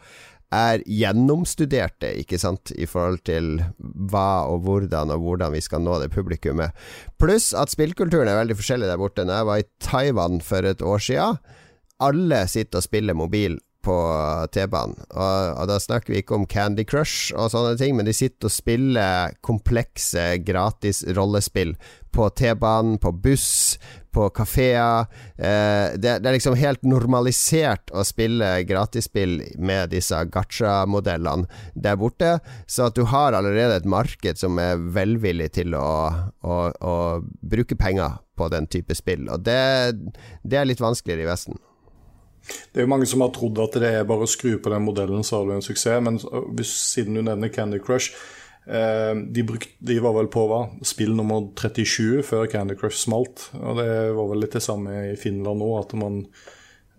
er 0.54 0.84
gjennomstuderte, 0.86 2.14
ikke 2.22 2.40
sant, 2.42 2.72
i 2.78 2.88
forhold 2.90 3.24
til 3.28 3.58
hva 3.82 4.46
og 4.52 4.64
hvordan 4.68 5.14
og 5.16 5.26
hvordan 5.26 5.56
vi 5.56 5.64
skal 5.66 5.84
nå 5.84 5.98
det 6.04 6.12
publikummet. 6.14 6.76
Pluss 7.22 7.52
at 7.58 7.74
spillkulturen 7.74 8.30
er 8.30 8.40
veldig 8.44 8.58
forskjellig 8.60 8.90
der 8.90 9.02
borte. 9.02 9.26
Når 9.26 9.42
jeg 9.42 9.50
var 9.50 9.62
i 9.62 9.70
Taiwan 9.84 10.42
for 10.46 10.70
et 10.70 10.86
år 10.86 11.04
siden, 11.04 11.40
alle 12.04 12.44
sitter 12.52 12.82
og 12.82 12.86
spiller 12.86 13.18
mobil 13.18 13.58
på 13.84 13.96
T-banen. 14.56 14.96
Og, 15.12 15.50
og, 15.58 15.66
da 15.70 15.80
snakker 15.82 16.14
vi 16.14 16.22
ikke 16.24 16.38
om 16.38 16.48
Candy 16.50 16.86
Crush 16.88 17.34
og 17.36 17.52
sånne 17.54 17.76
ting, 17.80 17.98
men 17.98 18.08
de 18.08 18.16
sitter 18.16 18.50
og 18.50 18.56
spiller 18.56 19.36
komplekse 19.46 20.38
gratis 20.46 21.04
rollespill 21.18 21.76
på 22.14 22.30
T-banen, 22.38 23.00
på 23.02 23.12
buss, 23.24 23.80
på 24.14 24.28
kafeer. 24.30 25.08
Eh, 25.38 25.98
det, 25.98 26.20
det, 26.22 26.30
er 26.30 26.36
liksom 26.38 26.56
helt 26.60 26.86
normalisert 26.86 27.92
å 27.92 28.06
spille 28.06 28.52
gratisspill 28.70 29.40
med 29.58 29.92
disse 29.96 30.20
gacha-modellene 30.32 31.50
der 31.74 31.98
borte, 32.00 32.38
så 32.70 32.88
at 32.92 33.00
du 33.00 33.08
har 33.10 33.34
allerede 33.34 33.82
et 33.82 33.90
marked 33.90 34.40
som 34.40 34.62
er 34.62 34.82
velvillig 34.94 35.50
til 35.58 35.74
å, 35.80 35.90
å, 36.46 36.60
å 36.70 36.96
bruke 37.42 37.78
penger 37.80 38.22
på 38.38 38.50
den 38.54 38.70
type 38.70 38.96
spill, 38.98 39.28
og 39.30 39.44
det, 39.46 39.62
det 40.46 40.62
er 40.62 40.70
litt 40.70 40.82
vanskeligere 40.82 41.26
i 41.26 41.32
Vesten. 41.34 41.58
Det 42.44 42.82
er 42.82 42.88
jo 42.88 42.92
mange 42.92 43.08
som 43.10 43.24
har 43.24 43.32
trodd 43.36 43.60
at 43.64 43.78
det 43.80 43.92
er 43.94 44.08
bare 44.08 44.28
å 44.28 44.30
skru 44.30 44.58
på 44.60 44.72
den 44.74 44.86
modellen, 44.86 45.24
så 45.24 45.40
har 45.40 45.50
du 45.50 45.58
en 45.58 45.66
suksess. 45.66 46.02
Men 46.04 46.20
hvis, 46.58 46.74
siden 46.94 47.18
du 47.18 47.24
nevner 47.24 47.52
Candy 47.54 47.80
Crush 47.84 48.12
eh, 48.68 49.14
de, 49.16 49.46
brukte, 49.48 49.72
de, 49.80 50.00
var 50.04 50.18
vel 50.18 50.30
på 50.34 50.46
hva? 50.50 50.66
spill 50.86 51.16
nummer 51.18 51.48
37 51.60 52.24
før 52.28 52.50
Candy 52.52 52.78
Crush 52.80 53.00
smalt. 53.06 53.50
Og 53.62 53.80
det 53.80 53.90
var 54.18 54.30
vel 54.34 54.44
litt 54.44 54.58
det 54.58 54.66
samme 54.66 54.98
i 55.14 55.18
Finland 55.20 55.64
nå, 55.64 55.72
at 55.80 55.96
man 56.00 56.24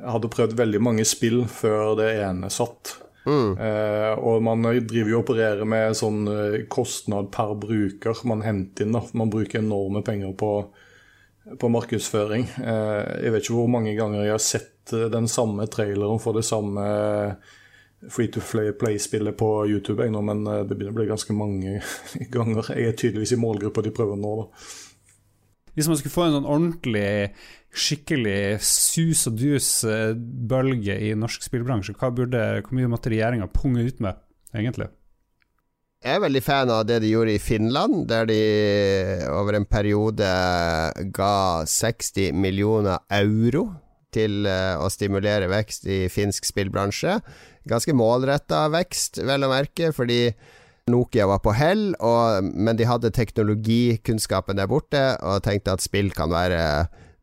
hadde 0.03 0.33
prøvd 0.33 0.57
veldig 0.59 0.81
mange 0.83 1.05
spill 1.07 1.45
før 1.51 1.95
det 2.01 2.15
ene 2.25 2.51
satt. 2.53 2.97
Mm. 3.25 3.57
Eh, 3.57 4.13
og 4.21 4.43
man 4.45 4.67
driver 4.85 5.11
jo 5.11 5.19
og 5.19 5.23
opererer 5.25 5.69
med 5.69 5.97
sånn 5.97 6.27
eh, 6.29 6.59
kostnad 6.73 7.31
per 7.33 7.55
bruker 7.61 8.21
man 8.29 8.45
henter 8.45 8.85
inn. 8.85 8.97
Da. 8.97 9.05
Man 9.17 9.33
bruker 9.33 9.63
enorme 9.63 10.05
penger 10.05 10.35
på, 10.39 10.53
på 11.61 11.73
markedsføring. 11.73 12.49
Eh, 12.61 13.03
jeg 13.25 13.35
vet 13.35 13.47
ikke 13.47 13.59
hvor 13.59 13.73
mange 13.73 13.97
ganger 13.97 14.27
jeg 14.27 14.35
har 14.35 14.45
sett 14.45 14.74
Eh, 14.93 15.11
den 15.11 15.29
samme 15.29 15.67
traileren 15.67 16.21
for 16.21 16.37
det 16.37 16.45
samme 16.45 16.87
eh, 16.87 17.53
free 18.11 18.29
to 18.29 18.41
play-spillet 18.79 19.37
på 19.37 19.67
YouTube, 19.67 20.05
nå, 20.11 20.23
men 20.23 20.47
eh, 20.47 20.65
det 20.65 20.77
begynner 20.77 20.95
å 20.95 21.01
bli 21.01 21.11
ganske 21.11 21.37
mange 21.37 21.79
ganger. 22.35 22.73
Jeg 22.75 22.91
er 22.91 22.99
tydeligvis 22.99 23.37
i 23.37 23.41
målgruppa 23.41 23.85
de 23.85 23.95
prøver 23.95 24.21
nå. 24.21 24.35
da. 24.43 24.49
Hvis 25.75 25.89
man 25.91 25.99
skulle 25.99 26.15
få 26.15 26.27
en 26.29 26.37
sånn 26.37 26.51
ordentlig, 26.51 27.33
skikkelig 27.75 28.61
sus 28.63 29.25
og 29.27 29.41
dus-bølge 29.41 31.01
i 31.03 31.15
norsk 31.19 31.49
spillbransje, 31.49 31.97
hva 31.99 32.13
burde, 32.15 32.43
hvor 32.63 32.77
mye 32.79 32.91
måtte 32.93 33.11
regjeringa 33.11 33.49
punge 33.51 33.83
ut 33.83 34.05
med, 34.05 34.21
egentlig? 34.55 34.87
Jeg 36.05 36.19
er 36.19 36.23
veldig 36.23 36.43
fan 36.45 36.71
av 36.71 36.85
det 36.87 37.01
de 37.03 37.11
gjorde 37.11 37.33
i 37.33 37.41
Finland, 37.43 38.05
der 38.07 38.29
de 38.29 38.39
over 39.33 39.57
en 39.57 39.67
periode 39.67 40.29
ga 41.17 41.35
60 41.67 42.37
millioner 42.37 43.01
euro 43.17 43.65
til 44.15 44.49
eh, 44.49 44.75
å 44.79 44.91
stimulere 44.93 45.51
vekst 45.53 45.89
i 45.91 46.05
finsk 46.13 46.47
spillbransje. 46.49 47.19
Ganske 47.69 47.95
målretta 47.97 48.67
vekst, 48.73 49.23
vel 49.25 49.47
å 49.47 49.53
merke, 49.53 49.93
fordi 49.97 50.29
Nokia 50.91 51.25
var 51.31 51.41
på 51.41 51.55
hell, 51.57 51.95
og, 52.05 52.45
men 52.45 52.77
de 52.77 52.85
hadde 52.85 53.13
teknologikunnskapen 53.17 54.59
der 54.59 54.69
borte 54.69 55.15
og 55.25 55.41
tenkte 55.47 55.73
at 55.73 55.85
spill 55.85 56.11
kan 56.13 56.29
være 56.33 56.61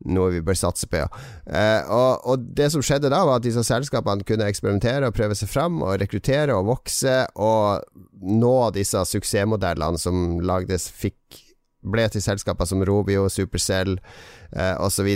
noe 0.10 0.32
vi 0.34 0.42
bør 0.42 0.58
satse 0.58 0.88
på. 0.90 1.04
Eh, 1.46 1.92
og, 1.94 2.26
og, 2.26 2.48
det 2.58 2.72
som 2.74 2.82
skjedde 2.86 3.12
da, 3.14 3.22
var 3.28 3.38
at 3.38 3.46
disse 3.46 3.64
selskapene 3.68 4.26
kunne 4.26 4.48
eksperimentere 4.50 5.10
og 5.10 5.18
prøve 5.18 5.38
seg 5.38 5.52
fram, 5.52 5.82
og 5.86 6.00
rekruttere 6.02 6.56
og 6.58 6.72
vokse, 6.72 7.20
og 7.38 7.86
nå 8.22 8.56
disse 8.74 9.06
suksessmodellene 9.14 10.02
som 10.02 10.40
lagdes, 10.46 10.90
fikk 10.90 11.42
ble 11.82 12.06
til 12.14 12.22
selskaper 12.22 12.68
som 12.70 12.84
Robio, 12.86 13.28
Supercell 13.30 13.96
eh, 13.98 14.76
osv. 14.82 15.10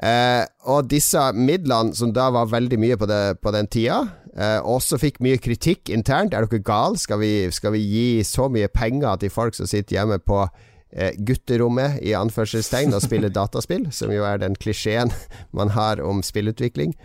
Eh, 0.00 0.44
og 0.72 0.88
disse 0.88 1.20
midlene, 1.36 1.92
som 1.96 2.14
da 2.16 2.30
var 2.32 2.50
veldig 2.52 2.78
mye 2.80 2.96
på, 2.96 3.08
det, 3.10 3.20
på 3.44 3.52
den 3.52 3.68
tida, 3.68 3.98
eh, 4.32 4.58
også 4.64 4.98
fikk 5.02 5.20
mye 5.24 5.40
kritikk 5.42 5.92
internt. 5.92 6.34
Er 6.34 6.46
dere 6.46 6.62
gale? 6.64 7.00
Skal, 7.00 7.24
skal, 7.52 7.74
vi 7.76 7.82
gi 7.84 8.06
så 8.26 8.48
mye 8.52 8.70
penger 8.72 9.20
til 9.20 9.32
folk 9.32 9.58
som 9.58 9.68
sitter 9.68 9.98
hjemme 9.98 10.18
på 10.24 10.46
eh, 10.46 11.12
gutterommet, 11.18 12.00
i 12.00 12.16
anførselstegn, 12.16 12.94
og 12.96 13.04
spiller 13.04 13.32
dataspill? 13.38 13.90
Som 13.92 14.14
jo 14.14 14.24
er 14.28 14.40
den 14.40 14.56
klisjeen 14.56 15.12
man 15.52 15.76
har 15.76 16.00
om 16.00 16.24
spillutvikling. 16.24 16.96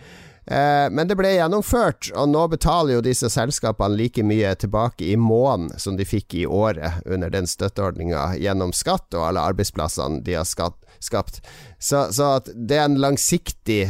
Eh, 0.50 0.88
men 0.90 1.08
det 1.08 1.16
ble 1.18 1.34
gjennomført, 1.34 2.08
og 2.16 2.30
nå 2.32 2.46
betaler 2.48 2.96
jo 2.96 3.04
disse 3.04 3.28
selskapene 3.28 3.98
like 3.98 4.22
mye 4.24 4.54
tilbake 4.56 5.04
i 5.04 5.16
måneden 5.20 5.76
som 5.76 5.98
de 5.98 6.06
fikk 6.08 6.38
i 6.40 6.46
året 6.46 7.02
under 7.04 7.32
den 7.34 7.48
støtteordninga 7.50 8.30
gjennom 8.40 8.72
skatt 8.72 9.12
og 9.12 9.26
alle 9.26 9.44
arbeidsplassene 9.50 10.22
de 10.24 10.38
har 10.38 10.48
skapt. 10.48 11.42
Så, 11.78 12.06
så, 12.16 12.30
det 12.48 12.78
er 12.78 12.88
en 12.88 13.00
langsiktig 13.02 13.82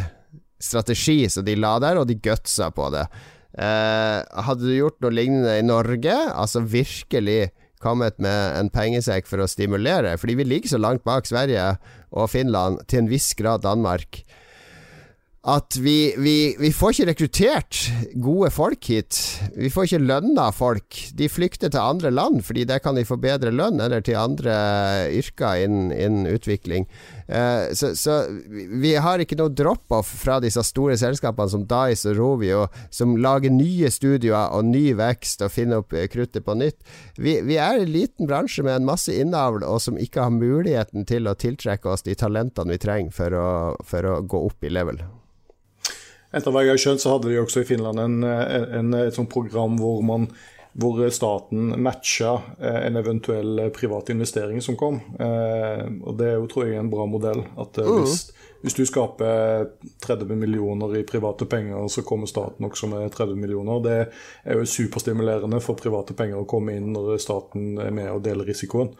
strategi 0.58 1.28
som 1.30 1.46
de 1.46 1.54
la 1.54 1.76
der, 1.84 2.00
og 2.00 2.10
de 2.10 2.18
gutsa 2.18 2.72
på 2.74 2.90
det. 2.90 3.06
Eh, 3.54 4.18
hadde 4.48 4.66
du 4.66 4.74
gjort 4.74 4.98
noe 5.04 5.14
lignende 5.14 5.54
i 5.60 5.66
Norge, 5.66 6.16
altså 6.34 6.64
virkelig 6.66 7.52
kommet 7.78 8.18
med 8.18 8.58
en 8.58 8.72
pengesekk 8.74 9.30
for 9.30 9.38
å 9.38 9.46
stimulere, 9.46 10.16
fordi 10.18 10.40
vi 10.40 10.50
ligger 10.50 10.74
så 10.74 10.82
langt 10.82 11.06
bak 11.06 11.30
Sverige 11.30 11.76
og 12.10 12.32
Finland, 12.34 12.82
til 12.90 13.04
en 13.04 13.12
viss 13.14 13.30
grad 13.38 13.62
Danmark, 13.62 14.24
at 15.46 15.76
vi, 15.78 16.14
vi, 16.18 16.56
vi, 16.58 16.72
får 16.74 16.94
ikke 16.94 17.06
rekruttert 17.12 17.78
gode 18.18 18.50
folk 18.50 18.88
hit. 18.90 19.18
Vi 19.54 19.70
får 19.70 19.86
ikke 19.86 20.02
lønna 20.02 20.48
folk. 20.52 20.98
De 21.14 21.28
flykter 21.30 21.70
til 21.70 21.78
andre 21.78 22.10
land, 22.10 22.42
fordi 22.42 22.66
der 22.66 22.82
kan 22.82 22.98
de 22.98 23.06
få 23.06 23.16
bedre 23.22 23.52
lønn, 23.54 23.78
eller 23.80 24.02
til 24.04 24.18
andre 24.18 24.56
yrker 25.14 25.62
innen, 25.64 25.92
innen 25.94 26.26
utvikling. 26.34 26.88
Uh, 27.28 27.74
så, 27.76 27.92
så, 27.96 28.22
vi 28.80 28.94
har 28.96 29.20
ikke 29.20 29.36
noe 29.36 29.52
drop-off 29.52 30.08
fra 30.22 30.38
disse 30.40 30.62
store 30.64 30.96
selskapene 30.96 31.52
som 31.52 31.66
Dice 31.68 32.08
og 32.14 32.16
Rovio, 32.16 32.62
som 32.90 33.18
lager 33.20 33.52
nye 33.52 33.90
studioer 33.92 34.54
og 34.56 34.64
ny 34.70 34.94
vekst 34.96 35.44
og 35.44 35.52
finner 35.52 35.82
opp 35.82 35.92
kruttet 36.12 36.46
på 36.46 36.56
nytt. 36.56 36.80
Vi, 37.20 37.38
vi 37.44 37.60
er 37.60 37.82
en 37.82 37.92
liten 37.92 38.30
bransje 38.30 38.64
med 38.64 38.78
en 38.78 38.88
masse 38.88 39.12
innavl, 39.12 39.60
og 39.68 39.82
som 39.84 40.00
ikke 40.00 40.24
har 40.24 40.34
muligheten 40.34 41.04
til 41.08 41.28
å 41.28 41.36
tiltrekke 41.36 41.92
oss 41.92 42.06
de 42.08 42.16
talentene 42.16 42.72
vi 42.72 42.80
trenger 42.80 43.12
for 43.14 43.36
å, 43.36 43.48
for 43.84 44.08
å 44.08 44.20
gå 44.24 44.44
opp 44.48 44.64
i 44.64 44.72
level. 44.72 45.02
Etter 46.32 46.52
hva 46.52 46.64
jeg 46.64 46.74
har 46.74 46.80
skjønt, 46.80 47.00
så 47.04 47.14
hadde 47.14 47.30
de 47.30 47.40
også 47.40 47.62
i 47.62 47.68
Finland 47.68 48.00
en, 48.02 48.22
en, 48.24 48.96
et 48.96 49.16
sånt 49.16 49.30
program 49.32 49.78
hvor, 49.80 50.00
man, 50.04 50.26
hvor 50.78 51.10
staten 51.10 51.72
matcha 51.82 52.40
eh, 52.60 52.86
en 52.86 52.96
eventuell 52.96 53.70
privat 53.74 54.10
investering 54.10 54.62
som 54.62 54.76
kom. 54.76 55.00
Eh, 55.20 55.84
og 56.02 56.18
Det 56.18 56.28
er 56.28 56.36
jo, 56.36 56.46
tror 56.46 56.68
jeg, 56.68 56.78
en 56.78 56.90
bra 56.90 57.06
modell. 57.10 57.42
At 57.58 57.80
eh, 57.82 57.90
hvis, 57.98 58.28
hvis, 58.62 58.76
du 58.78 58.84
skaper 58.86 59.66
30 60.06 60.38
millioner 60.38 61.00
i 61.00 61.02
private 61.02 61.48
penger, 61.50 61.88
så 61.90 62.04
kommer 62.06 62.30
staten 62.30 62.68
også 62.70 62.90
med 62.92 63.10
30 63.10 63.34
millioner. 63.34 63.82
Det 63.82 63.96
er 63.98 64.60
jo 64.60 64.68
superstimulerende 64.70 65.58
for 65.64 65.78
private 65.78 66.14
penger 66.14 66.44
å 66.44 66.48
komme 66.48 66.78
inn 66.78 66.92
når 66.94 67.16
staten 67.26 67.74
er 67.82 67.90
med 67.90 68.12
og 68.12 68.22
deler 68.22 68.46
risikoen. 68.46 68.94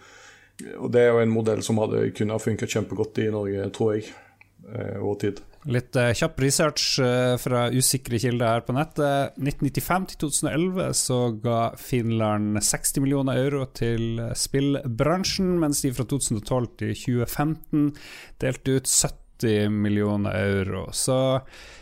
Og 0.81 0.91
Det 0.91 1.05
er 1.05 1.13
jo 1.13 1.23
en 1.23 1.31
modell 1.31 1.63
som 1.63 1.79
hadde 1.79 2.09
kunne 2.19 2.35
ha 2.35 2.43
funket 2.43 2.75
kjempegodt 2.75 3.23
i 3.23 3.31
Norge, 3.31 3.71
tror 3.71 3.95
jeg, 3.95 4.11
over 5.01 5.21
tid. 5.23 5.41
Litt 5.67 5.97
uh, 5.99 6.13
kjapp 6.17 6.39
research 6.41 7.01
uh, 7.03 7.35
fra 7.41 7.67
usikre 7.75 8.21
kilder 8.23 8.55
her 8.55 8.65
på 8.65 8.73
nettet. 8.77 9.35
1995 9.37 10.07
til 10.13 10.21
2011 10.23 10.91
så 10.97 11.19
ga 11.43 11.59
Finland 11.81 12.61
60 12.63 13.03
millioner 13.03 13.41
euro 13.43 13.67
til 13.77 14.23
spillbransjen, 14.39 15.57
mens 15.61 15.83
de 15.85 15.93
fra 15.97 16.07
2012 16.09 16.69
til 16.81 16.95
2015 16.95 17.89
delte 18.41 18.79
ut 18.79 18.93
70 18.93 19.75
millioner 19.75 20.39
euro. 20.39 20.87
Så 20.97 21.19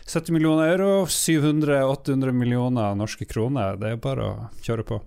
70 0.09 0.33
millioner 0.35 0.73
euro, 0.73 1.05
700-800 1.05 2.33
millioner 2.33 2.97
norske 2.97 3.29
kroner. 3.29 3.77
Det 3.79 3.93
er 3.93 4.01
bare 4.01 4.25
å 4.25 4.49
kjøre 4.65 4.87
på. 4.89 4.99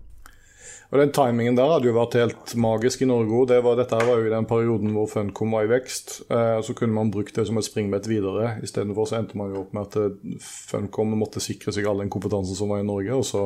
Og 0.91 0.99
Den 0.99 1.13
timingen 1.15 1.55
der 1.55 1.71
hadde 1.71 1.87
jo 1.87 1.95
vært 1.95 2.17
helt 2.19 2.53
magisk 2.59 3.05
i 3.05 3.07
Norge. 3.07 3.45
Det 3.47 3.61
dette 3.79 3.99
var 4.03 4.19
jo 4.19 4.27
i 4.27 4.33
den 4.33 4.47
perioden 4.51 4.91
hvor 4.97 5.07
Funcom 5.07 5.55
var 5.55 5.69
i 5.69 5.71
vekst. 5.71 6.17
Eh, 6.27 6.59
så 6.67 6.75
kunne 6.75 6.97
man 6.97 7.13
brukt 7.15 7.37
det 7.37 7.45
som 7.47 7.61
et 7.61 7.67
springbrett 7.67 8.09
videre. 8.11 8.57
Istedenfor 8.67 9.07
så 9.07 9.21
endte 9.21 9.39
man 9.39 9.55
jo 9.55 9.63
opp 9.63 9.77
med 9.77 9.87
at 9.87 10.01
eh, 10.01 10.41
Funcom 10.43 11.15
måtte 11.21 11.43
sikre 11.43 11.71
seg 11.77 11.87
all 11.87 12.03
den 12.03 12.11
kompetansen 12.11 12.59
som 12.59 12.75
var 12.75 12.83
i 12.83 12.89
Norge. 12.89 13.15
Og 13.15 13.23
så 13.29 13.45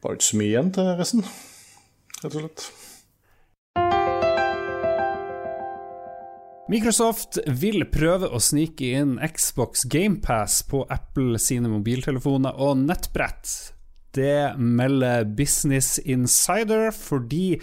var 0.00 0.14
det 0.14 0.22
ikke 0.22 0.30
så 0.30 0.40
mye 0.40 0.48
igjen 0.54 0.72
til 0.72 0.88
resten, 1.02 1.26
rett 2.22 2.32
og 2.32 2.40
slett. 2.40 2.64
Microsoft 6.72 7.42
vil 7.60 7.84
prøve 7.92 8.32
å 8.32 8.40
snike 8.40 8.94
inn 8.96 9.18
Xbox 9.20 9.84
GamePass 9.84 10.62
på 10.70 10.86
Apple 10.88 11.36
sine 11.42 11.68
mobiltelefoner 11.68 12.56
og 12.56 12.80
nettbrett. 12.86 13.74
Det 14.12 14.54
melder 14.58 15.24
Business 15.24 15.98
Insider 15.98 16.90
fordi 16.92 17.56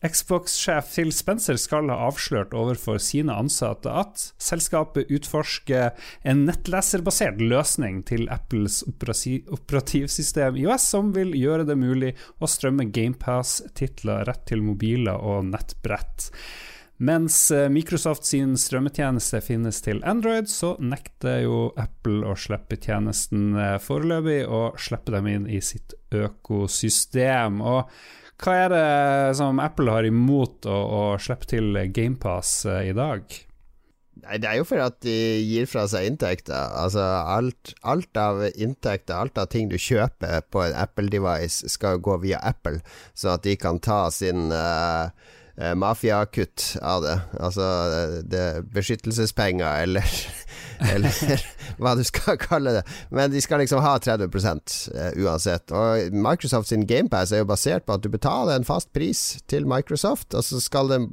Xbox-sjef 0.00 0.94
Phil 0.94 1.10
Spencer 1.12 1.58
skal 1.60 1.90
ha 1.92 1.98
avslørt 2.06 2.54
overfor 2.56 2.96
sine 3.04 3.34
ansatte 3.36 3.92
at 3.92 4.22
selskapet 4.40 5.10
utforsker 5.12 5.90
en 6.24 6.46
nettleserbasert 6.48 7.42
løsning 7.44 8.00
til 8.08 8.24
Apples 8.32 8.80
operativsystem 8.88 10.56
IOS, 10.62 10.88
som 10.94 11.12
vil 11.16 11.36
gjøre 11.36 11.68
det 11.68 11.76
mulig 11.76 12.14
å 12.40 12.48
strømme 12.48 12.88
GamePass-titler 12.88 14.24
rett 14.30 14.46
til 14.48 14.64
mobiler 14.64 15.20
og 15.20 15.50
nettbrett. 15.52 16.30
Mens 17.00 17.50
eh, 17.50 17.70
Microsoft 17.72 18.26
sin 18.28 18.58
strømmetjeneste 18.60 19.38
finnes 19.40 19.78
til 19.80 20.02
Android, 20.04 20.50
så 20.52 20.74
nekter 20.84 21.46
jo 21.46 21.60
Apple 21.80 22.28
å 22.28 22.34
slippe 22.36 22.76
tjenesten 22.76 23.54
eh, 23.56 23.78
foreløpig, 23.80 24.42
og 24.44 24.76
slippe 24.76 25.14
dem 25.14 25.30
inn 25.32 25.46
i 25.48 25.62
sitt 25.64 25.96
økosystem. 26.12 27.62
Og 27.64 27.88
hva 28.44 28.56
er 28.66 28.74
det 28.74 28.90
som 29.40 29.62
Apple 29.64 29.96
har 29.96 30.10
imot 30.10 30.68
å, 30.68 30.76
å 30.76 31.02
slippe 31.16 31.48
til 31.48 31.80
GamePass 31.88 32.52
eh, 32.68 32.90
i 32.90 32.94
dag? 32.98 33.24
Nei, 34.20 34.36
Det 34.36 34.52
er 34.52 34.60
jo 34.60 34.68
fordi 34.68 34.84
at 34.84 35.00
de 35.08 35.16
gir 35.40 35.72
fra 35.72 35.88
seg 35.88 36.04
inntekter. 36.04 36.76
Altså 36.84 37.00
alt, 37.00 37.72
alt, 37.80 38.12
av 38.20 38.44
inntekter, 38.50 39.16
alt 39.16 39.40
av 39.40 39.48
ting 39.48 39.72
du 39.72 39.78
kjøper 39.80 40.44
på 40.52 40.66
en 40.66 40.76
Apple-device, 40.76 41.72
skal 41.72 42.04
gå 42.04 42.20
via 42.28 42.44
Apple, 42.44 42.84
så 43.16 43.38
at 43.38 43.48
de 43.48 43.56
kan 43.56 43.80
ta 43.80 44.02
sin 44.12 44.52
uh, 44.52 45.08
eh, 45.60 45.74
mafiakutt 45.74 46.76
av 46.82 47.02
det. 47.04 47.16
Altså 47.40 47.66
det, 48.26 48.44
beskyttelsespenger, 48.74 49.84
eller, 49.84 50.16
eller 50.94 51.44
hva 51.80 51.94
du 51.98 52.04
skal 52.06 52.40
kalle 52.40 52.74
det. 52.78 52.84
Men 53.14 53.32
de 53.32 53.42
skal 53.44 53.62
liksom 53.62 53.82
ha 53.84 53.94
30 54.00 54.26
eh, 54.26 55.20
uansett. 55.20 55.70
Og 55.70 56.16
Microsoft 56.16 56.72
sin 56.72 56.86
GamePass 56.88 57.32
er 57.32 57.44
jo 57.44 57.50
basert 57.50 57.86
på 57.86 57.96
at 57.96 58.04
du 58.04 58.10
betaler 58.12 58.56
en 58.56 58.68
fast 58.68 58.92
pris 58.96 59.40
til 59.50 59.68
Microsoft, 59.68 60.34
og 60.34 60.46
så 60.46 60.60
skal 60.62 60.92
den 60.92 61.10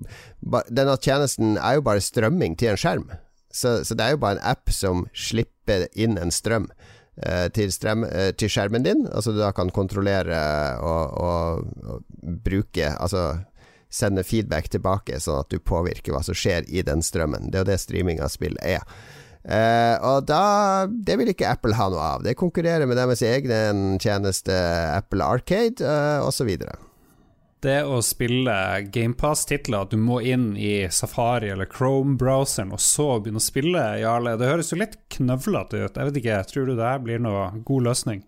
Denne 0.72 0.94
tjenesten 1.02 1.58
er 1.58 1.78
jo 1.78 1.84
bare 1.84 2.04
strømming 2.04 2.56
til 2.60 2.72
en 2.72 2.80
skjerm. 2.80 3.08
Så, 3.52 3.82
så 3.88 3.96
det 3.98 4.06
er 4.06 4.14
jo 4.14 4.22
bare 4.22 4.38
en 4.38 4.46
app 4.46 4.70
som 4.72 5.08
slipper 5.18 5.88
inn 5.98 6.18
en 6.22 6.32
strøm. 6.32 6.70
Eh, 7.18 7.48
til, 7.50 7.72
strøm, 7.74 8.04
eh, 8.06 8.30
til, 8.38 8.52
skjermen 8.54 8.84
din, 8.86 9.08
altså 9.10 9.32
du 9.34 9.40
da 9.42 9.50
kan 9.58 9.72
kontrollere 9.74 10.38
og, 10.86 11.16
og, 11.18 11.64
og 11.90 12.36
bruke 12.46 12.92
Altså 12.94 13.40
sende 13.90 14.24
feedback 14.28 14.70
tilbake, 14.74 15.20
sånn 15.24 15.44
at 15.44 15.54
du 15.54 15.60
påvirker 15.64 16.16
hva 16.16 16.24
som 16.26 16.38
skjer 16.38 16.68
i 16.68 16.84
den 16.86 17.04
strømmen. 17.06 17.52
Det 17.52 17.60
er 17.60 17.66
jo 17.66 17.72
det 17.72 17.80
streaming 17.84 18.22
av 18.24 18.34
spill 18.34 18.58
er. 18.64 18.84
Uh, 19.48 19.96
og 20.04 20.26
da 20.28 20.90
Det 20.92 21.16
vil 21.16 21.30
ikke 21.32 21.48
Apple 21.48 21.78
ha 21.78 21.88
noe 21.88 22.04
av. 22.18 22.26
Det 22.26 22.36
konkurrerer 22.36 22.90
med 22.90 23.00
deres 23.00 23.24
egen 23.24 23.96
tjeneste 24.04 24.52
Apple 24.92 25.24
Arcade 25.24 25.80
uh, 25.80 26.28
osv. 26.28 26.52
Det 27.64 27.78
å 27.90 28.02
spille 28.06 28.54
GamePass-titler, 28.94 29.88
at 29.88 29.94
du 29.96 29.98
må 29.98 30.20
inn 30.22 30.52
i 30.60 30.86
Safari 30.94 31.50
eller 31.50 31.70
Chrome-browseren 31.72 32.76
og 32.76 32.84
så 32.84 33.16
begynne 33.18 33.42
å 33.42 33.48
spille, 33.48 33.86
Jarle, 34.04 34.36
det 34.38 34.52
høres 34.52 34.70
jo 34.74 34.78
litt 34.78 35.00
knøvlete 35.16 35.80
ut. 35.82 35.98
Jeg 35.98 36.12
vet 36.12 36.20
ikke, 36.22 36.44
Tror 36.52 36.70
du 36.70 36.76
det 36.78 36.94
blir 37.08 37.24
noe 37.24 37.50
god 37.66 37.88
løsning? 37.90 38.22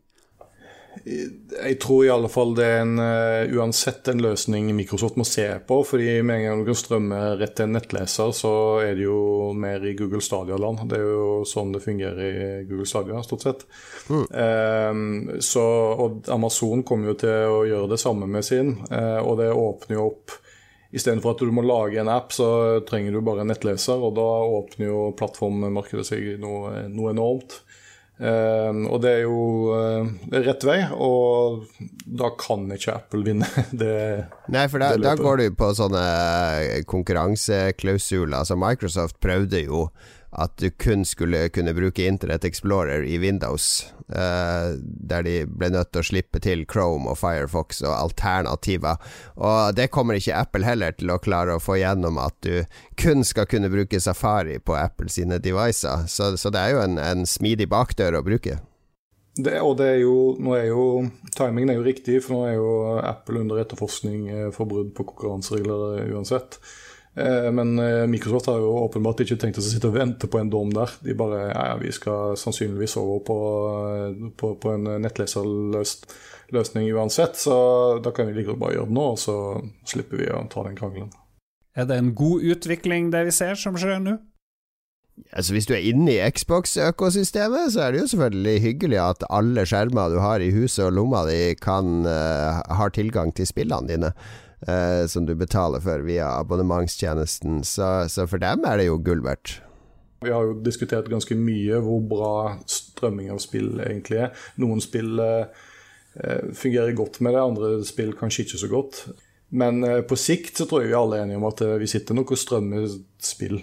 Jeg 1.05 1.77
tror 1.81 2.03
i 2.03 2.09
alle 2.11 2.29
fall 2.31 2.51
det 2.57 2.65
er 2.65 2.81
en, 2.83 2.99
uh, 2.99 3.51
uansett 3.59 4.09
en 4.11 4.21
løsning 4.23 4.67
Microsoft 4.75 5.19
må 5.19 5.25
se 5.27 5.45
på. 5.67 5.79
fordi 5.87 6.21
med 6.25 6.39
en 6.39 6.45
gang 6.45 6.63
du 6.63 6.71
kan 6.71 6.79
strømme 6.81 7.19
rett 7.39 7.55
til 7.57 7.69
en 7.69 7.77
nettleser, 7.77 8.33
så 8.35 8.53
er 8.83 8.97
det 8.97 9.05
jo 9.05 9.53
mer 9.57 9.85
i 9.85 9.95
Google 9.97 10.21
Stadia-land. 10.25 10.83
Det 10.89 10.99
er 10.99 11.07
jo 11.07 11.31
sånn 11.47 11.73
det 11.75 11.83
fungerer 11.85 12.19
i 12.25 12.49
Google 12.69 12.89
Stadia, 12.89 13.21
stort 13.23 13.47
sett. 13.47 13.65
Mm. 14.09 14.25
Uh, 14.27 15.39
så, 15.45 15.65
og 16.05 16.29
Amazon 16.33 16.83
kommer 16.83 17.13
jo 17.13 17.19
til 17.23 17.55
å 17.55 17.63
gjøre 17.69 17.93
det 17.93 18.01
samme 18.01 18.29
med 18.29 18.45
sin, 18.45 18.75
uh, 18.91 19.21
og 19.23 19.39
det 19.41 19.51
åpner 19.53 19.99
jo 19.99 20.11
opp 20.11 20.39
Istedenfor 20.89 21.35
at 21.35 21.41
du 21.45 21.51
må 21.53 21.61
lage 21.61 21.99
en 22.01 22.09
app, 22.09 22.31
så 22.33 22.81
trenger 22.89 23.13
du 23.13 23.21
bare 23.21 23.43
en 23.43 23.51
nettleser, 23.51 24.01
og 24.01 24.15
da 24.17 24.25
åpner 24.57 24.87
jo 24.87 25.01
plattformmarkedet 25.19 26.05
seg 26.07 26.31
noe, 26.41 26.87
noe 26.89 27.11
enormt. 27.13 27.59
Uh, 28.19 28.75
og 28.91 28.99
det 28.99 29.11
er 29.15 29.21
jo 29.23 29.71
uh, 29.71 30.07
rett 30.43 30.63
vei, 30.67 30.81
og 30.91 31.63
da 32.03 32.33
kan 32.35 32.65
ikke 32.75 32.97
Apple 32.97 33.23
vinne 33.23 33.47
det. 33.81 34.27
Nei, 34.51 34.65
for 34.67 34.83
da, 34.83 34.91
da 34.99 35.15
går 35.19 35.39
du 35.39 35.45
på 35.55 35.71
sånne 35.77 36.03
konkurranseklausuler. 36.89 38.41
Altså 38.41 38.59
Microsoft 38.59 39.21
prøvde 39.23 39.63
jo 39.63 39.87
at 40.31 40.57
du 40.57 40.69
kun 40.69 41.05
skulle 41.05 41.49
kunne 41.49 41.73
bruke 41.73 42.05
Internet 42.05 42.45
Explorer 42.45 43.03
i 43.03 43.17
Windows, 43.17 43.93
eh, 44.09 44.77
der 44.81 45.25
de 45.25 45.35
ble 45.49 45.71
nødt 45.73 45.91
til 45.91 46.03
å 46.03 46.05
slippe 46.05 46.41
til 46.43 46.65
Chrome 46.69 47.09
og 47.09 47.17
Firefox 47.17 47.81
og 47.81 47.95
alternativer. 47.95 49.01
Og 49.35 49.75
det 49.75 49.89
kommer 49.93 50.19
ikke 50.19 50.37
Apple 50.37 50.67
heller 50.67 50.93
til 50.97 51.09
å 51.09 51.19
klare 51.21 51.57
å 51.57 51.63
få 51.63 51.79
gjennom 51.81 52.21
at 52.21 52.37
du 52.45 52.61
kun 52.99 53.25
skal 53.25 53.49
kunne 53.49 53.71
bruke 53.73 54.01
Safari 54.01 54.59
på 54.61 54.77
Apple 54.77 55.09
sine 55.09 55.39
devices. 55.41 56.13
Så, 56.13 56.35
så 56.37 56.53
det 56.53 56.61
er 56.61 56.75
jo 56.75 56.83
en, 56.83 56.99
en 57.01 57.25
smidig 57.25 57.69
bakdør 57.71 58.19
å 58.19 58.25
bruke. 58.25 58.59
Det, 59.39 59.55
og 59.63 59.77
det 59.79 59.87
er 59.87 59.99
jo, 60.03 60.35
nå 60.41 60.53
er 60.57 60.67
jo, 60.67 60.85
timingen 61.37 61.71
er 61.71 61.79
jo 61.79 61.85
riktig, 61.85 62.19
for 62.25 62.35
nå 62.35 62.45
er 62.49 62.55
jo 62.57 62.71
Apple 62.99 63.39
under 63.39 63.61
etterforskning 63.61 64.51
for 64.53 64.67
brudd 64.67 64.91
på 64.97 65.05
konkurranseregler 65.07 66.11
uansett. 66.11 66.59
Eh, 67.19 67.51
men 67.51 67.79
eh, 67.79 68.07
Microsoft 68.07 68.45
har 68.45 68.61
jo 68.61 68.71
åpenbart 68.85 69.25
ikke 69.25 69.35
tenkt 69.41 69.59
å 69.59 69.63
sitte 69.65 69.89
og 69.89 69.97
vente 69.97 70.29
på 70.31 70.39
en 70.39 70.51
dom 70.51 70.71
der. 70.75 70.93
De 71.03 71.15
bare 71.17 71.49
ja, 71.49 71.65
ja 71.73 71.75
vi 71.81 71.91
skal 71.95 72.37
sannsynligvis 72.39 72.95
over 73.01 73.19
på, 73.27 73.39
eh, 73.89 74.29
på, 74.39 74.53
på 74.61 74.75
en 74.77 74.87
nettleserløsning 75.03 76.87
uansett, 76.95 77.35
så 77.41 77.57
da 78.03 78.13
kan 78.15 78.29
vi 78.29 78.37
like 78.37 78.53
godt 78.53 78.63
bare 78.63 78.77
gjøre 78.77 78.91
det 78.91 78.97
nå, 78.99 79.05
og 79.15 79.19
så 79.19 79.35
slipper 79.89 80.23
vi 80.23 80.31
å 80.31 80.45
ta 80.51 80.63
den 80.67 80.79
krangelen. 80.79 81.11
Er 81.77 81.87
det 81.89 81.99
en 81.99 82.15
god 82.17 82.47
utvikling 82.55 83.11
det 83.13 83.27
vi 83.27 83.35
ser 83.35 83.59
som 83.59 83.77
skjer 83.79 84.01
nå? 84.03 84.17
Altså 85.35 85.51
Hvis 85.51 85.67
du 85.67 85.73
er 85.75 85.83
inne 85.83 86.13
i 86.13 86.29
Xbox-økosystemet, 86.31 87.73
så 87.73 87.83
er 87.83 87.91
det 87.91 88.03
jo 88.05 88.11
selvfølgelig 88.13 88.61
hyggelig 88.63 88.99
at 89.03 89.25
alle 89.27 89.65
skjermer 89.67 90.13
du 90.13 90.21
har 90.23 90.39
i 90.39 90.51
huset 90.55 90.85
og 90.85 90.93
lomma 90.95 91.25
di, 91.27 91.57
kan 91.59 92.07
uh, 92.07 92.61
har 92.63 92.93
tilgang 92.95 93.33
til 93.35 93.49
spillene 93.49 93.91
dine. 93.91 94.13
Uh, 94.67 95.07
som 95.07 95.23
du 95.23 95.31
betaler 95.39 95.79
for 95.79 96.03
via 96.03 96.27
abonnementstjenesten. 96.41 97.61
Så, 97.63 98.09
så, 98.11 98.25
for 98.27 98.41
dem 98.43 98.65
er 98.67 98.81
det 98.81 98.89
jo 98.89 98.97
gull 98.99 99.23
verdt. 99.23 99.61
Vi 100.19 100.33
har 100.35 100.49
jo 100.49 100.57
diskutert 100.59 101.07
ganske 101.07 101.37
mye 101.39 101.79
hvor 101.79 102.01
bra 102.03 102.33
strømming 102.67 103.29
av 103.31 103.39
spill 103.39 103.77
egentlig 103.79 104.19
er. 104.25 104.33
Noen 104.59 104.83
spill 104.83 105.15
eh, 105.23 105.47
fungerer 106.51 106.91
godt 106.97 107.21
med 107.23 107.37
det, 107.37 107.45
andre 107.45 107.69
spill 107.87 108.11
kanskje 108.19 108.43
ikke 108.43 108.59
så 108.59 108.71
godt. 108.73 108.99
Men 109.55 109.79
på 110.05 110.17
sikt 110.19 110.59
så 110.59 110.67
tror 110.67 110.83
jeg 110.83 110.91
vi 110.91 110.99
alle 110.99 111.21
er 111.21 111.23
enige 111.23 111.39
om 111.39 111.47
at 111.47 111.63
vi 111.79 111.87
sitter 111.89 112.19
nok 112.19 112.35
og 112.35 112.41
strømmer 112.41 112.83
spill. 113.23 113.61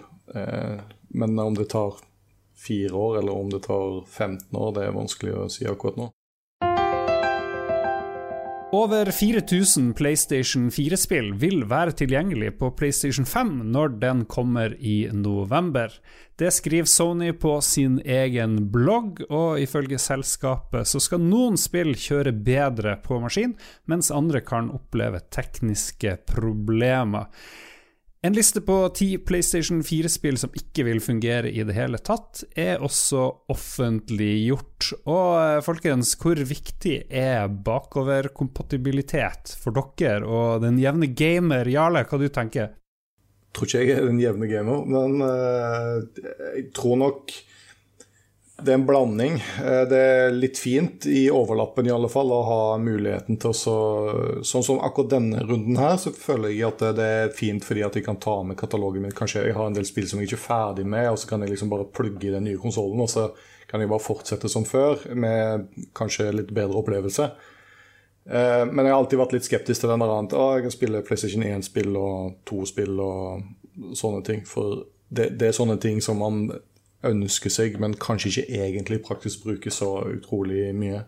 Men 1.12 1.36
om 1.38 1.54
det 1.54 1.68
tar 1.76 2.00
fire 2.56 2.96
år, 2.96 3.18
eller 3.20 3.36
om 3.36 3.52
det 3.52 3.60
tar 3.68 4.00
15 4.08 4.56
år, 4.56 4.72
det 4.74 4.86
er 4.86 4.96
vanskelig 4.96 5.36
å 5.36 5.44
si 5.52 5.68
akkurat 5.68 6.00
nå. 6.00 6.08
Over 8.76 9.08
4000 9.10 9.94
PlayStation 9.96 10.66
4-spill 10.74 11.30
vil 11.40 11.62
være 11.70 11.94
tilgjengelig 11.96 12.50
på 12.58 12.68
PlayStation 12.76 13.24
5 13.24 13.52
når 13.72 13.94
den 14.02 14.24
kommer 14.28 14.74
i 14.76 15.06
november. 15.16 15.94
Det 16.36 16.50
skriver 16.52 16.90
Sony 16.90 17.30
på 17.40 17.54
sin 17.64 17.96
egen 18.04 18.58
blogg, 18.74 19.22
og 19.30 19.62
ifølge 19.62 19.96
selskapet 20.02 20.90
så 20.90 21.00
skal 21.00 21.24
noen 21.24 21.56
spill 21.56 21.94
kjøre 21.96 22.34
bedre 22.36 22.98
på 23.06 23.22
maskin, 23.22 23.54
mens 23.88 24.12
andre 24.12 24.44
kan 24.44 24.68
oppleve 24.74 25.22
tekniske 25.32 26.18
problemer. 26.34 27.30
En 28.24 28.32
liste 28.32 28.62
på 28.64 28.88
ti 28.96 29.18
PlayStation 29.20 29.82
4-spill 29.84 30.38
som 30.40 30.54
ikke 30.56 30.86
vil 30.88 31.00
fungere 31.04 31.50
i 31.52 31.62
det 31.68 31.74
hele 31.76 31.98
tatt, 32.00 32.44
er 32.56 32.80
også 32.84 33.26
offentliggjort. 33.52 34.92
Og 35.04 35.28
eh, 35.42 35.60
folkens, 35.64 36.14
hvor 36.20 36.40
viktig 36.40 36.96
er 37.12 37.48
bakoverkompatibilitet 37.68 39.52
for 39.60 39.76
dere 39.76 40.24
og 40.24 40.64
den 40.64 40.80
jevne 40.80 41.06
gamer? 41.12 41.68
Jarle, 41.70 42.06
hva 42.08 42.18
du 42.20 42.28
tenker 42.32 42.66
du? 42.66 42.72
Tror 43.56 43.68
ikke 43.68 43.84
jeg 43.84 43.92
er 43.96 44.08
den 44.08 44.20
jevne 44.20 44.46
gamer, 44.50 44.82
men 44.84 45.22
uh, 45.24 46.04
jeg 46.58 46.66
tror 46.76 46.98
nok 47.00 47.32
det 48.62 48.72
er 48.72 48.78
en 48.78 48.86
blanding. 48.88 49.34
Eh, 49.64 49.82
det 49.88 49.98
er 50.00 50.30
litt 50.32 50.58
fint 50.58 51.04
i 51.06 51.26
overlappen 51.32 51.86
i 51.86 51.92
alle 51.92 52.08
fall 52.08 52.30
å 52.32 52.38
ha 52.46 52.60
muligheten 52.80 53.36
til 53.40 53.52
å 53.52 53.56
så, 53.56 53.74
Sånn 54.46 54.64
som 54.64 54.80
akkurat 54.84 55.12
denne 55.12 55.42
runden 55.44 55.76
her, 55.76 55.98
så 56.00 56.12
føler 56.16 56.54
jeg 56.54 56.64
at 56.70 56.84
det 56.96 57.08
er 57.18 57.34
fint 57.36 57.64
fordi 57.64 57.84
at 57.84 57.98
jeg 57.98 58.06
kan 58.06 58.16
ta 58.22 58.38
med 58.46 58.56
katalogen 58.56 59.04
min. 59.04 59.16
Kanskje 59.16 59.44
jeg 59.44 59.56
har 59.58 59.68
en 59.68 59.76
del 59.76 59.84
spill 59.88 60.08
som 60.08 60.22
jeg 60.22 60.30
ikke 60.30 60.40
er 60.40 60.46
ferdig 60.46 60.86
med, 60.88 61.10
og 61.10 61.20
så 61.20 61.28
kan 61.28 61.44
jeg 61.44 61.52
liksom 61.52 61.72
bare 61.72 61.88
plugge 61.92 62.30
i 62.30 62.32
den 62.32 62.48
nye 62.48 62.60
konsollen, 62.62 63.02
og 63.04 63.12
så 63.12 63.28
kan 63.68 63.82
jeg 63.82 63.90
bare 63.90 64.04
fortsette 64.04 64.48
som 64.48 64.64
før 64.64 65.04
med 65.12 65.68
kanskje 65.98 66.30
litt 66.32 66.54
bedre 66.56 66.80
opplevelse. 66.80 67.28
Eh, 68.26 68.62
men 68.70 68.86
jeg 68.86 68.94
har 68.94 69.02
alltid 69.02 69.20
vært 69.20 69.36
litt 69.36 69.48
skeptisk 69.50 69.84
til 69.84 69.92
den 69.92 70.00
der 70.00 70.14
annet. 70.14 70.32
Å, 70.32 70.46
jeg 70.56 70.64
kan 70.64 70.74
spille 70.74 71.04
PlayStation 71.04 71.44
1-spill 71.44 71.92
og 72.00 72.38
2-spill 72.48 73.04
og 73.04 73.92
sånne 74.00 74.24
ting. 74.24 74.46
For 74.48 74.80
det, 75.12 75.34
det 75.36 75.50
er 75.50 75.60
sånne 75.60 75.76
ting 75.82 76.00
som 76.00 76.24
man 76.24 76.46
ønsker 77.04 77.52
seg, 77.52 77.78
men 77.82 77.96
kanskje 78.00 78.32
ikke 78.32 78.64
egentlig 78.64 79.02
praktisk 79.04 79.44
bruker 79.44 79.74
så 79.74 79.90
utrolig 80.08 80.70
mye. 80.76 81.04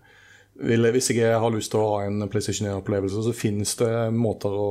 Hvis 0.59 1.11
jeg 1.15 1.39
har 1.39 1.53
lyst 1.55 1.71
til 1.73 1.81
å 1.81 1.91
ha 1.93 2.07
en 2.07 2.25
PlayStation 2.31 2.69
1-opplevelse, 2.69 3.23
så 3.23 3.35
finnes 3.37 3.77
det 3.79 3.93
måter 4.15 4.51
å 4.51 4.71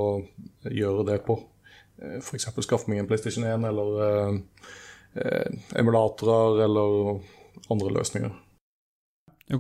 gjøre 0.68 1.06
det 1.08 1.22
på. 1.28 1.40
Eh, 2.02 2.20
F.eks. 2.20 2.50
skaffe 2.66 2.92
meg 2.92 3.02
en 3.02 3.10
PlayStation 3.10 3.48
1, 3.48 3.64
eller 3.70 4.02
eh, 4.08 4.74
eh, 5.24 5.62
emulatorer, 5.80 6.64
eller 6.68 7.22
andre 7.72 7.94
løsninger. 8.00 8.36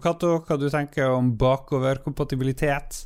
Cato, 0.03 0.33
hva 0.43 0.57
du 0.59 0.67
tenker 0.67 1.13
om 1.15 1.31
bakoverkompatibilitet? 1.39 3.05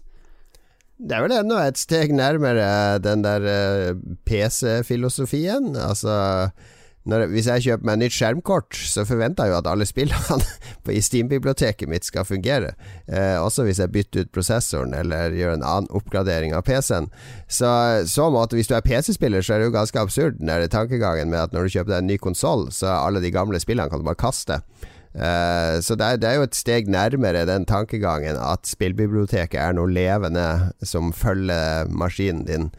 Det 1.02 1.18
er 1.18 1.24
vel 1.26 1.34
enda 1.34 1.64
et 1.66 1.80
steg 1.82 2.12
nærmere 2.14 2.98
den 3.02 3.24
der 3.26 3.46
eh, 3.50 4.02
PC-filosofien. 4.26 5.76
Altså 5.78 6.14
når, 7.10 7.26
hvis 7.34 7.48
jeg 7.50 7.64
kjøper 7.66 7.88
meg 7.90 7.98
nytt 8.02 8.14
skjermkort, 8.14 8.78
så 8.78 9.06
forventer 9.10 9.48
jeg 9.48 9.54
jo 9.54 9.58
at 9.58 9.70
alle 9.72 9.88
spillene 9.90 10.38
i 10.98 11.02
Steam-biblioteket 11.02 11.90
mitt 11.90 12.06
skal 12.06 12.28
fungere. 12.28 12.76
Eh, 13.08 13.38
også 13.42 13.66
hvis 13.66 13.82
jeg 13.82 13.94
bytter 13.96 14.26
ut 14.26 14.34
prosessoren 14.36 14.94
eller 14.98 15.34
gjør 15.34 15.56
en 15.58 15.66
annen 15.66 15.90
oppgradering 15.98 16.54
av 16.58 16.66
PC-en. 16.68 17.10
Så, 17.50 17.72
så 18.12 18.30
måte, 18.34 18.60
hvis 18.60 18.70
du 18.70 18.76
er 18.78 18.86
PC-spiller, 18.86 19.42
så 19.42 19.56
er 19.56 19.64
det 19.64 19.72
jo 19.72 19.78
ganske 19.80 20.02
absurd 20.02 20.38
den 20.42 20.70
tankegangen 20.70 21.34
med 21.34 21.42
at 21.48 21.56
når 21.56 21.66
du 21.66 21.78
kjøper 21.78 21.96
deg 21.96 22.04
en 22.04 22.12
ny 22.14 22.22
konsoll, 22.22 22.70
så 22.76 22.92
er 22.92 22.98
alle 23.00 23.24
de 23.24 23.34
gamle 23.34 23.62
spillene 23.62 23.90
kan 23.90 24.04
du 24.04 24.08
bare 24.08 24.22
kaste. 24.22 24.62
Uh, 25.12 25.82
så 25.84 25.98
det 26.00 26.06
er, 26.08 26.20
det 26.22 26.28
er, 26.30 26.38
jo 26.40 26.48
et 26.48 26.56
steg 26.56 26.88
nærmere 26.92 27.44
den 27.50 27.66
tankegangen 27.68 28.38
at 28.40 28.64
spillbiblioteket 28.70 29.60
er 29.60 29.76
noe 29.76 29.92
levende 29.92 30.72
som 30.88 31.12
følger 31.12 31.90
maskinen 31.92 32.46
din 32.48 32.70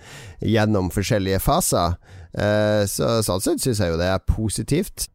gjennom 0.40 0.88
forskjellige 0.94 1.42
faser. 1.44 1.98
Uh, 2.32 2.88
så 2.88 3.18
sånn 3.26 3.44
sett 3.44 3.64
syns 3.64 3.82
jeg 3.84 3.92
jo 3.92 4.00
det 4.00 4.08
er 4.14 4.24
positivt. 4.24 5.10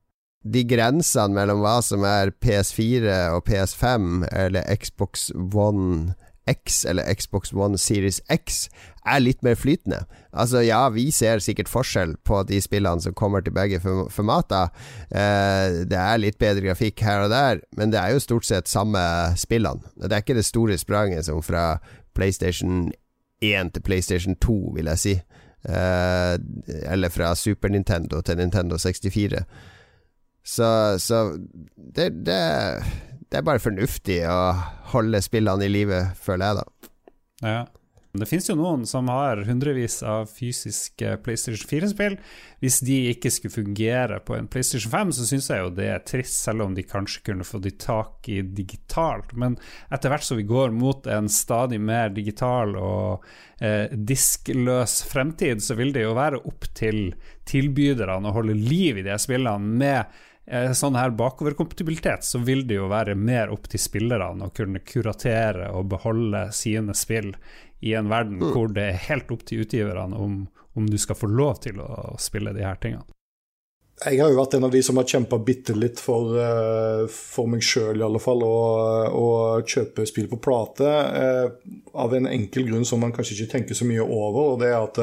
De 0.48 0.62
grensene 0.70 1.34
mellom 1.36 1.64
hva 1.66 1.80
som 1.84 2.06
er 2.08 2.32
PS4 2.44 3.18
og 3.34 3.44
PS5 3.50 4.28
eller 4.30 4.70
Xbox 4.78 5.32
One 5.34 6.14
X 6.48 6.86
eller 6.86 7.08
Xbox 7.14 7.54
One 7.54 7.78
Series 7.78 8.22
X 8.32 8.68
er 9.08 9.22
litt 9.24 9.44
mer 9.46 9.56
flytende. 9.56 10.04
Altså, 10.32 10.62
ja, 10.66 10.82
vi 10.94 11.08
ser 11.12 11.42
sikkert 11.44 11.72
forskjell 11.72 12.16
på 12.28 12.42
de 12.50 12.60
spillene 12.64 13.04
som 13.04 13.16
kommer 13.18 13.44
til 13.44 13.56
begge 13.56 13.80
formater. 13.84 14.72
Eh, 15.12 15.84
det 15.88 16.00
er 16.00 16.22
litt 16.22 16.40
bedre 16.42 16.66
grafikk 16.70 17.04
her 17.06 17.26
og 17.26 17.32
der, 17.34 17.64
men 17.78 17.94
det 17.94 18.02
er 18.02 18.16
jo 18.16 18.24
stort 18.24 18.48
sett 18.48 18.72
samme 18.72 19.02
spillene. 19.40 19.84
Det 20.00 20.12
er 20.12 20.24
ikke 20.24 20.38
det 20.38 20.48
store 20.48 20.78
spranget 20.80 21.28
som 21.28 21.44
fra 21.46 21.78
PlayStation 22.18 22.92
1 23.42 23.74
til 23.74 23.86
PlayStation 23.86 24.36
2, 24.42 24.60
vil 24.76 24.92
jeg 24.94 25.04
si. 25.04 25.16
Eh, 25.68 26.36
eller 26.94 27.10
fra 27.10 27.36
Super 27.36 27.70
Nintendo 27.70 28.22
til 28.22 28.38
Nintendo 28.38 28.78
64. 28.78 29.44
Så, 30.48 30.70
så 31.00 31.38
det, 31.96 32.26
det 32.26 32.84
det 33.28 33.40
er 33.40 33.48
bare 33.48 33.64
fornuftig 33.64 34.22
å 34.32 34.40
holde 34.94 35.22
spillene 35.24 35.68
i 35.68 35.72
live, 35.72 36.04
føler 36.24 36.48
jeg, 36.48 36.62
da. 36.62 36.94
Ja. 37.44 37.60
Det 38.18 38.26
finnes 38.26 38.48
jo 38.50 38.56
noen 38.58 38.86
som 38.88 39.10
har 39.12 39.44
hundrevis 39.46 40.00
av 40.06 40.30
fysiske 40.32 41.18
PlayStation 41.26 41.70
4-spill. 41.70 42.16
Hvis 42.64 42.80
de 42.88 42.96
ikke 43.12 43.30
skulle 43.34 43.54
fungere 43.54 44.20
på 44.26 44.34
en 44.38 44.48
PlayStation 44.50 44.90
5, 44.94 45.12
så 45.14 45.28
syns 45.30 45.50
jeg 45.52 45.62
jo 45.62 45.74
det 45.78 45.90
er 45.92 46.06
trist, 46.08 46.40
selv 46.40 46.66
om 46.66 46.74
de 46.74 46.86
kanskje 46.88 47.26
kunne 47.28 47.46
få 47.46 47.62
de 47.62 47.76
tak 47.78 48.30
i 48.32 48.40
digitalt. 48.42 49.36
Men 49.38 49.60
etter 49.94 50.14
hvert 50.14 50.26
som 50.26 50.40
vi 50.40 50.48
går 50.50 50.74
mot 50.74 51.06
en 51.14 51.30
stadig 51.30 51.80
mer 51.84 52.10
digital 52.16 52.74
og 52.80 53.28
eh, 53.62 53.92
diskløs 53.92 55.02
fremtid, 55.12 55.62
så 55.62 55.78
vil 55.78 55.94
det 55.94 56.08
jo 56.08 56.18
være 56.18 56.42
opp 56.50 56.72
til 56.78 57.12
tilbyderne 57.48 58.32
å 58.32 58.38
holde 58.40 58.58
liv 58.58 59.04
i 59.04 59.06
de 59.06 59.20
spillene 59.22 59.78
med 59.84 60.24
sånn 60.48 60.96
her 60.96 61.12
bakoverkompatibilitet, 61.12 62.24
så 62.24 62.40
vil 62.40 62.62
det 62.68 62.78
jo 62.78 62.86
være 62.88 63.18
mer 63.20 63.52
opp 63.52 63.66
til 63.68 63.82
spillerne 63.84 64.48
å 64.48 64.54
kunne 64.56 64.80
kuratere 64.80 65.74
og 65.76 65.90
beholde 65.92 66.46
sine 66.56 66.96
spill 66.96 67.34
i 67.80 67.94
en 67.94 68.10
verden 68.10 68.40
mm. 68.40 68.54
hvor 68.54 68.72
det 68.74 68.88
er 68.88 69.06
helt 69.10 69.32
opp 69.34 69.46
til 69.48 69.66
utgiverne 69.66 70.18
om, 70.18 70.40
om, 70.74 70.90
du 70.90 70.98
skal 70.98 71.20
få 71.20 71.30
lov 71.30 71.62
til 71.68 71.82
å 71.84 72.16
spille 72.22 72.56
de 72.56 72.66
her 72.66 72.80
tingene. 72.82 73.06
Jeg 73.98 74.20
har 74.22 74.30
jo 74.30 74.38
vært 74.38 74.54
en 74.54 74.68
av 74.68 74.74
de 74.74 74.80
som 74.86 75.00
har 75.00 75.08
kjempa 75.10 75.40
bitte 75.42 75.74
litt 75.74 75.98
for, 76.02 76.36
uh, 76.38 77.08
for 77.10 77.50
meg 77.50 77.64
sjøl, 77.66 78.04
fall, 78.22 78.44
å 78.46 79.30
kjøpe 79.66 80.06
spill 80.06 80.28
på 80.30 80.38
plate. 80.38 80.86
Uh, 80.86 81.80
av 81.98 82.14
en 82.14 82.30
enkel 82.30 82.68
grunn 82.70 82.86
som 82.86 83.02
man 83.02 83.14
kanskje 83.16 83.40
ikke 83.40 83.56
tenker 83.56 83.80
så 83.80 83.90
mye 83.90 84.06
over, 84.06 84.54
og 84.54 84.62
det 84.62 84.70
er 84.70 84.78
at 84.78 85.02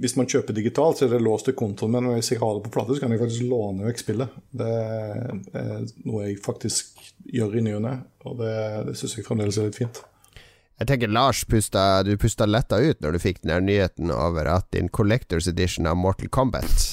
hvis 0.00 0.16
man 0.16 0.28
kjøper 0.30 0.56
digitalt, 0.56 0.96
så 0.98 1.06
er 1.06 1.12
det 1.12 1.20
låst 1.24 1.48
til 1.50 1.56
kontoen, 1.58 1.92
men 1.92 2.14
hvis 2.14 2.32
jeg 2.32 2.40
har 2.40 2.54
det 2.56 2.64
på 2.64 2.72
plate, 2.72 2.96
så 2.96 3.04
kan 3.04 3.12
jeg 3.12 3.20
faktisk 3.20 3.48
låne 3.50 3.84
vekk 3.84 4.00
spillet. 4.00 4.38
Det 4.56 4.68
er 5.60 5.82
noe 6.06 6.22
jeg 6.24 6.38
faktisk 6.40 7.02
gjør 7.28 7.58
i 7.60 7.64
ny 7.66 7.74
og 7.76 7.82
ne, 7.84 7.98
og 8.24 8.38
det, 8.40 8.54
det 8.88 8.96
syns 8.96 9.18
jeg 9.18 9.26
fremdeles 9.26 9.60
er 9.60 9.68
litt 9.68 9.80
fint. 9.80 10.00
Jeg 10.80 10.88
tenker 10.88 11.12
Lars, 11.12 11.42
pusta, 11.44 12.00
du 12.06 12.14
pusta 12.16 12.46
letta 12.48 12.78
ut 12.80 13.02
når 13.04 13.12
du 13.12 13.20
fikk 13.20 13.42
den 13.44 13.66
nyheten 13.68 14.08
over 14.14 14.48
at 14.48 14.70
din 14.72 14.88
Collectors 14.88 15.50
Edition 15.50 15.84
av 15.90 15.98
Mortal 16.00 16.30
Kombat 16.32 16.86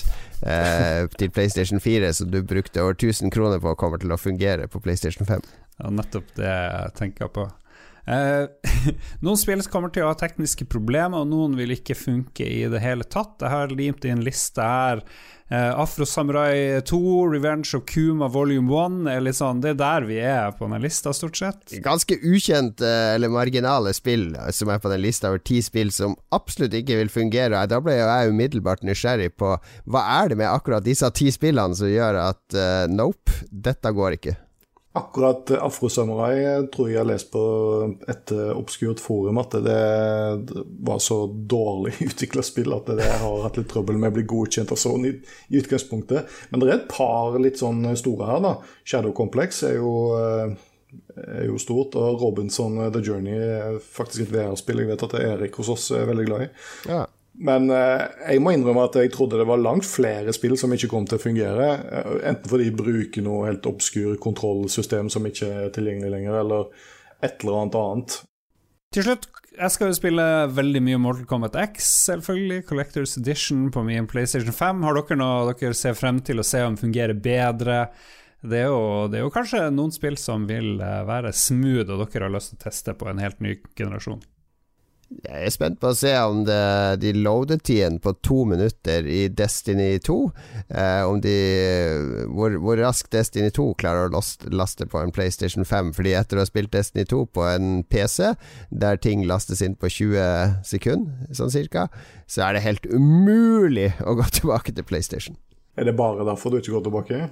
eh, 0.44 1.08
til 1.22 1.32
PlayStation 1.32 1.80
4, 1.80 2.12
som 2.20 2.34
du 2.34 2.42
brukte 2.44 2.84
over 2.84 2.98
1000 2.98 3.32
kroner 3.32 3.64
på, 3.64 3.78
kommer 3.80 4.04
til 4.04 4.12
å 4.12 4.20
fungere 4.20 4.68
på 4.68 4.84
PlayStation 4.84 5.30
5. 5.30 5.48
Ja, 5.80 5.94
nettopp 5.96 6.36
det 6.36 6.52
jeg 6.52 6.92
tenker 7.00 7.32
på. 7.32 7.48
Eh, 8.08 8.48
noen 9.26 9.40
spill 9.40 9.64
kommer 9.72 9.92
til 9.94 10.06
å 10.06 10.12
ha 10.14 10.20
tekniske 10.20 10.68
problemer, 10.72 11.24
og 11.24 11.32
noen 11.32 11.58
vil 11.60 11.76
ikke 11.76 11.98
funke 11.98 12.48
i 12.48 12.64
det 12.72 12.84
hele 12.84 13.08
tatt. 13.08 13.36
Jeg 13.44 13.54
har 13.54 13.74
limt 13.74 14.08
inn 14.08 14.24
liste 14.26 14.64
her. 14.64 15.04
Uh, 15.48 15.80
Afro 15.80 16.04
Samurai 16.04 16.82
2, 16.84 16.98
Revenge 17.32 17.72
of 17.78 17.86
Kuma 17.88 18.28
Volume 18.28 18.68
1 18.68 19.08
er 19.08 19.30
sånn, 19.32 19.62
Det 19.64 19.70
er 19.70 19.78
der 19.80 20.08
vi 20.10 20.18
er 20.20 20.52
på 20.52 20.68
den 20.68 20.84
lista, 20.84 21.14
stort 21.16 21.40
sett. 21.40 21.72
Ganske 21.86 22.18
ukjent 22.20 22.84
eller 22.84 23.32
marginale 23.32 23.94
spill 23.96 24.34
som 24.52 24.74
er 24.74 24.82
på 24.84 24.92
den 24.92 25.06
lista 25.06 25.32
over 25.32 25.40
ti 25.40 25.62
spill 25.64 25.94
som 25.96 26.18
absolutt 26.36 26.76
ikke 26.76 27.00
vil 27.00 27.14
fungere. 27.14 27.64
Da 27.72 27.80
ble 27.80 27.96
jeg 27.96 28.34
umiddelbart 28.34 28.84
nysgjerrig 28.84 29.38
på 29.40 29.54
hva 29.88 30.04
er 30.18 30.34
det 30.34 30.42
med 30.44 30.52
akkurat 30.52 30.84
disse 30.84 31.08
ti 31.16 31.32
spillene 31.32 31.80
som 31.80 31.96
gjør 31.96 32.20
at 32.26 32.44
uh, 32.60 32.84
nope, 32.92 33.40
dette 33.48 33.96
går 33.96 34.20
ikke. 34.20 34.36
Akkurat 34.98 35.52
Afrosamurai 35.58 36.68
tror 36.74 36.90
jeg 36.90 37.00
har 37.00 37.08
lest 37.08 37.30
på 37.34 37.42
et 38.10 38.34
obskurt 38.54 39.02
forum 39.04 39.40
at 39.42 39.58
det 39.64 40.64
var 40.88 41.02
så 41.04 41.24
dårlig 41.28 41.96
utvikla 42.10 42.46
spill 42.46 42.76
at 42.76 42.90
det 42.98 43.08
har 43.08 43.44
hatt 43.46 43.60
litt 43.60 43.70
trøbbel 43.72 44.00
med 44.00 44.14
å 44.14 44.18
bli 44.18 44.28
godkjent 44.30 44.74
av 44.74 44.82
Sony 44.82 45.14
i 45.14 45.60
utgangspunktet. 45.62 46.32
Men 46.50 46.64
det 46.64 46.70
er 46.70 46.80
et 46.80 46.90
par 46.92 47.38
litt 47.42 47.62
sånn 47.62 47.86
store 48.00 48.32
her, 48.32 48.42
da. 48.44 48.56
Shadow 48.88 49.14
Complex 49.18 49.64
er 49.68 49.78
jo, 49.80 49.94
er 51.18 51.46
jo 51.48 51.60
stort, 51.62 51.98
og 52.00 52.24
Robinson 52.24 52.80
The 52.94 53.04
Journey 53.04 53.38
er 53.38 53.78
faktisk 53.84 54.28
et 54.28 54.34
VR-spill 54.36 54.84
jeg 54.84 54.92
vet 54.94 55.06
at 55.08 55.20
Erik 55.22 55.62
hos 55.62 55.72
oss 55.74 55.92
er 55.96 56.10
veldig 56.10 56.28
glad 56.30 56.48
i. 56.48 56.52
Ja. 56.92 57.06
Men 57.38 57.70
eh, 57.70 58.04
jeg 58.34 58.42
må 58.42 58.54
innrømme 58.56 58.88
at 58.88 58.96
jeg 58.98 59.12
trodde 59.14 59.38
det 59.38 59.46
var 59.46 59.62
langt 59.62 59.86
flere 59.86 60.34
spill 60.34 60.56
som 60.58 60.72
ikke 60.74 60.90
kom 60.90 61.06
til 61.10 61.20
å 61.20 61.22
fungere. 61.22 61.68
Eh, 61.86 62.14
enten 62.32 62.50
fordi 62.50 62.70
de 62.70 62.78
bruker 62.80 63.26
noe 63.26 63.50
helt 63.50 63.68
obskur 63.70 64.18
kontrollsystem 64.22 65.12
som 65.14 65.28
ikke 65.30 65.50
er 65.66 65.74
tilgjengelig 65.76 66.14
lenger, 66.16 66.40
eller 66.42 66.72
et 67.22 67.44
eller 67.44 67.60
annet 67.62 67.78
annet. 67.82 68.18
Til 68.96 69.06
slutt, 69.06 69.28
jeg 69.58 69.74
skal 69.74 69.92
jo 69.92 69.98
spille 69.98 70.26
veldig 70.54 70.82
mye 70.86 71.00
Mortal 71.02 71.28
Kombat 71.30 71.58
X, 71.68 71.90
selvfølgelig. 72.08 72.64
Collectors 72.70 73.18
Edition 73.20 73.68
på 73.74 73.84
min 73.86 74.08
PlayStation 74.10 74.54
5. 74.54 74.86
Har 74.88 74.98
dere 74.98 75.18
noe 75.20 75.52
dere 75.52 75.78
ser 75.78 75.98
frem 75.98 76.22
til 76.26 76.42
å 76.42 76.46
se 76.46 76.64
om 76.66 76.78
fungerer 76.80 77.18
bedre? 77.18 77.88
Det 78.48 78.64
er, 78.64 78.70
jo, 78.70 79.08
det 79.12 79.20
er 79.20 79.26
jo 79.26 79.34
kanskje 79.34 79.64
noen 79.74 79.94
spill 79.94 80.18
som 80.22 80.46
vil 80.50 80.78
eh, 80.78 81.04
være 81.06 81.34
smooth, 81.34 81.90
og 81.90 82.06
dere 82.06 82.28
har 82.30 82.34
lyst 82.34 82.54
til 82.54 82.60
å 82.60 82.66
teste 82.68 82.98
på 82.98 83.10
en 83.10 83.22
helt 83.22 83.42
ny 83.44 83.58
generasjon. 83.78 84.22
Jeg 85.08 85.48
er 85.48 85.54
spent 85.54 85.78
på 85.80 85.94
å 85.94 85.96
se 85.96 86.12
om 86.28 86.42
det, 86.44 87.00
de 87.00 87.14
loadetiden 87.16 87.96
på 88.04 88.12
to 88.28 88.42
minutter 88.50 89.06
i 89.08 89.22
Destiny 89.32 90.02
2 90.04 90.16
eh, 90.68 91.04
Om 91.08 91.22
de 91.24 91.36
hvor, 92.28 92.58
hvor, 92.60 92.76
raskt 92.82 93.14
Destiny 93.16 93.48
2 93.56 93.70
klarer 93.80 94.10
å 94.10 94.14
laste, 94.18 94.52
laste, 94.52 94.88
på 94.92 95.00
en 95.00 95.14
PlayStation 95.16 95.64
5. 95.64 95.94
Fordi 95.96 96.12
etter 96.20 96.38
å 96.38 96.44
ha 96.44 96.50
spilt 96.50 96.74
Destiny 96.76 97.08
2 97.08 97.22
på 97.38 97.48
en 97.48 97.86
PC, 97.88 98.34
der 98.84 99.00
ting 99.00 99.24
lastes 99.30 99.64
inn 99.64 99.80
på 99.80 99.88
20 99.88 100.60
sekunder, 100.68 101.32
sånn 101.40 101.56
cirka, 101.56 101.88
så 102.28 102.44
er 102.50 102.58
det 102.58 102.66
helt 102.68 102.92
umulig 102.92 103.94
å 104.04 104.18
gå 104.20 104.28
tilbake 104.42 104.76
til 104.76 104.88
PlayStation. 104.88 105.40
Er 105.80 105.88
det 105.88 105.96
bare 105.96 106.28
derfor 106.28 106.52
du 106.52 106.60
ikke 106.60 106.76
går 106.76 106.88
tilbake? 106.90 107.24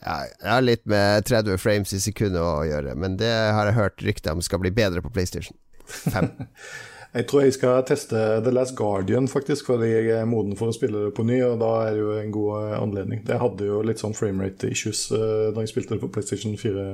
Ja, 0.00 0.16
det 0.40 0.48
har 0.48 0.64
litt 0.64 0.86
med 0.88 1.28
30 1.28 1.60
frames 1.62 1.92
i 1.94 2.00
sekundet 2.02 2.40
å 2.42 2.64
gjøre, 2.66 2.96
men 2.98 3.20
det 3.20 3.30
har 3.30 3.68
jeg 3.68 3.76
hørt 3.76 4.02
rykter 4.02 4.34
om 4.34 4.42
skal 4.42 4.64
bli 4.64 4.72
bedre 4.74 5.04
på 5.04 5.12
PlayStation. 5.12 5.54
jeg 7.16 7.26
tror 7.28 7.44
jeg 7.44 7.56
skal 7.56 7.84
teste 7.88 8.22
The 8.44 8.52
Last 8.52 8.76
Guardian, 8.78 9.28
faktisk, 9.28 9.70
fordi 9.70 9.90
jeg 9.92 10.10
er 10.18 10.28
moden 10.28 10.56
for 10.58 10.72
å 10.72 10.76
spille 10.76 11.06
det 11.06 11.14
på 11.16 11.26
ny. 11.26 11.40
Og 11.46 11.58
da 11.62 11.70
er 11.84 11.94
det 11.94 12.02
jo 12.02 12.16
en 12.18 12.34
god 12.34 12.52
eh, 12.60 12.76
anledning. 12.80 13.22
Det 13.26 13.40
hadde 13.42 13.70
jo 13.70 13.82
litt 13.86 14.02
sånn 14.02 14.16
framerate 14.16 14.70
issues 14.72 15.06
uh, 15.14 15.52
da 15.54 15.64
jeg 15.64 15.74
spilte 15.74 15.96
det 15.96 16.02
på 16.04 16.12
PlayStation 16.14 16.58
4, 16.60 16.90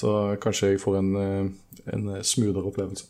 så 0.00 0.18
kanskje 0.42 0.74
jeg 0.74 0.82
får 0.82 1.00
en, 1.00 1.14
uh, 1.16 1.80
en 1.94 2.12
smoothere 2.26 2.70
opplevelse. 2.72 3.08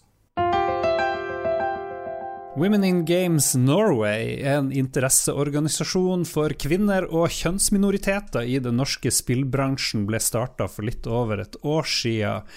Women 2.56 2.82
in 2.84 3.04
Games 3.04 3.54
Norway 3.54 4.40
er 4.42 4.56
en 4.58 4.72
interesseorganisasjon 4.74 6.24
for 6.26 6.50
kvinner 6.58 7.04
og 7.06 7.30
kjønnsminoriteter 7.30 8.42
i 8.42 8.56
den 8.58 8.74
norske 8.80 9.12
spillbransjen, 9.14 10.02
ble 10.08 10.18
starta 10.18 10.66
for 10.66 10.88
litt 10.88 11.06
over 11.06 11.44
et 11.44 11.54
år 11.62 11.86
siden. 11.86 12.48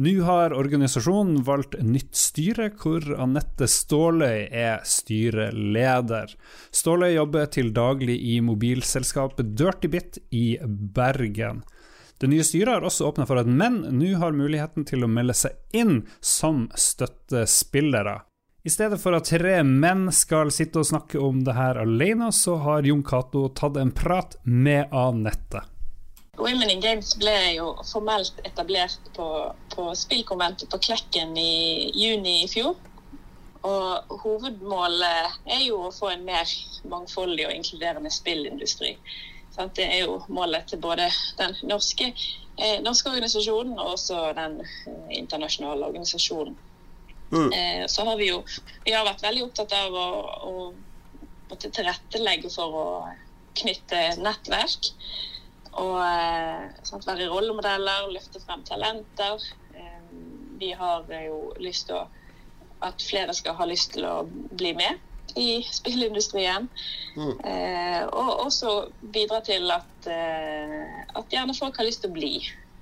Nå 0.00 0.14
har 0.24 0.56
organisasjonen 0.56 1.44
valgt 1.44 1.76
nytt 1.84 2.16
styre, 2.16 2.70
hvor 2.80 3.04
Anette 3.20 3.68
Ståløy 3.68 4.48
er 4.48 4.80
styreleder. 4.88 6.32
Ståløy 6.72 7.12
jobber 7.12 7.52
til 7.52 7.74
daglig 7.76 8.16
i 8.32 8.40
mobilselskapet 8.40 9.52
Dirtybit 9.52 10.16
i 10.32 10.56
Bergen. 10.64 11.60
Det 12.16 12.32
nye 12.32 12.48
styret 12.48 12.78
har 12.78 12.88
også 12.88 13.12
åpna 13.12 13.28
for 13.28 13.44
at 13.44 13.52
menn 13.52 13.82
nå 14.00 14.16
har 14.16 14.32
muligheten 14.32 14.88
til 14.88 15.04
å 15.04 15.12
melde 15.12 15.36
seg 15.36 15.60
inn 15.76 16.06
som 16.24 16.70
støttespillere. 16.72 18.22
I 18.64 18.70
stedet 18.70 19.00
for 19.02 19.16
at 19.16 19.26
tre 19.26 19.56
menn 19.66 20.04
skal 20.14 20.52
sitte 20.54 20.78
og 20.78 20.86
snakke 20.86 21.18
om 21.18 21.40
det 21.42 21.56
her 21.56 21.80
alene, 21.82 22.28
så 22.30 22.54
har 22.62 22.86
Jon 22.86 23.02
Cato 23.02 23.48
tatt 23.58 23.78
en 23.80 23.90
prat 23.90 24.36
med 24.44 24.92
Anette. 24.94 25.64
Women 26.38 26.70
in 26.70 26.80
Games 26.80 27.10
ble 27.18 27.34
jo 27.56 27.72
formelt 27.84 28.38
etablert 28.46 29.10
på, 29.16 29.26
på 29.74 29.88
spillkonventet 29.98 30.70
på 30.70 30.78
Klekken 30.78 31.34
i 31.36 31.90
juni 31.90 32.38
i 32.44 32.48
fjor. 32.54 32.78
Og 33.66 34.16
hovedmålet 34.22 35.42
er 35.58 35.66
jo 35.66 35.82
å 35.88 35.92
få 35.94 36.14
en 36.14 36.24
mer 36.30 36.46
mangfoldig 36.86 37.48
og 37.48 37.58
inkluderende 37.58 38.14
spillindustri. 38.14 38.94
Det 39.74 39.84
er 39.90 40.04
jo 40.06 40.20
målet 40.30 40.70
til 40.70 40.80
både 40.82 41.10
den 41.38 41.58
norske, 41.66 42.14
eh, 42.56 42.78
norske 42.82 43.10
organisasjonen 43.10 43.74
og 43.74 43.96
også 43.98 44.28
den 44.38 44.60
eh, 44.62 45.16
internasjonale 45.18 45.90
organisasjonen. 45.90 46.54
Mm. 47.32 47.52
Eh, 47.52 47.84
så 47.88 48.04
har 48.04 48.16
vi 48.20 48.28
jo 48.28 48.42
vi 48.84 48.92
har 48.92 49.06
vært 49.08 49.24
veldig 49.24 49.46
opptatt 49.46 49.72
av 49.76 49.94
å, 49.96 50.08
å 51.52 51.60
tilrettelegge 51.62 52.50
for 52.52 52.76
å 52.76 52.86
knytte 53.58 54.00
nettverk. 54.20 54.90
Og 55.80 55.96
sånn, 55.96 57.00
sant, 57.00 57.06
være 57.08 57.30
rollemodeller, 57.32 58.10
løfte 58.12 58.42
frem 58.42 58.64
talenter. 58.68 59.40
Eh, 59.76 60.02
vi 60.60 60.72
har 60.76 61.08
jo 61.24 61.38
lyst 61.62 61.88
til 61.88 62.02
å, 62.02 62.04
at 62.84 63.00
flere 63.04 63.34
skal 63.36 63.56
ha 63.56 63.68
lyst 63.68 63.94
til 63.94 64.06
å 64.08 64.18
bli 64.28 64.74
med 64.76 65.00
i 65.38 65.62
spillindustrien. 65.64 66.68
Mm. 67.16 67.32
Eh, 67.48 68.02
og 68.10 68.44
også 68.48 68.74
bidra 69.14 69.40
til 69.46 69.70
at, 69.72 70.10
eh, 70.10 71.00
at 71.16 71.32
gjerne 71.32 71.56
folk 71.56 71.80
har 71.80 71.88
lyst 71.88 72.04
til 72.04 72.12
å 72.12 72.18
bli. 72.18 72.34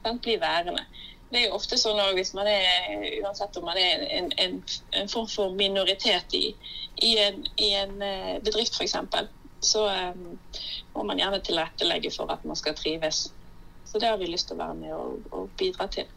Sant? 0.03 0.23
Bli 0.25 0.39
værende 0.41 0.87
det 1.31 1.39
er 1.39 1.47
jo 1.47 1.59
ofte 1.59 1.79
sånn 1.79 2.01
at 2.03 2.15
hvis 2.19 2.33
man 2.35 2.49
er, 2.51 3.05
uansett 3.23 3.57
om 3.61 3.69
man 3.69 3.79
er 3.79 4.03
en, 4.19 4.33
en, 4.43 4.57
en 4.99 5.11
form 5.11 5.29
for 5.31 5.55
minoritet 5.55 6.35
i, 6.35 6.49
i, 7.07 7.13
en, 7.23 7.45
i 7.55 7.71
en, 7.79 8.01
eh, 8.03 8.39
bedrift 8.43 8.75
f.eks., 8.75 8.97
så 9.61 9.85
um, 9.87 10.39
må 10.97 11.05
man 11.05 11.21
gjerne 11.21 11.43
tilrettelegge 11.45 12.11
for 12.15 12.33
at 12.33 12.43
man 12.49 12.59
skal 12.59 12.75
trives. 12.75 13.29
Så 13.85 14.01
det 14.01 14.09
har 14.09 14.19
vi 14.19 14.31
lyst 14.31 14.49
til 14.49 14.57
å 14.57 14.63
være 14.63 14.77
med 14.79 14.95
og, 14.97 15.29
og 15.37 15.53
bidra 15.61 15.87
til. 15.93 16.09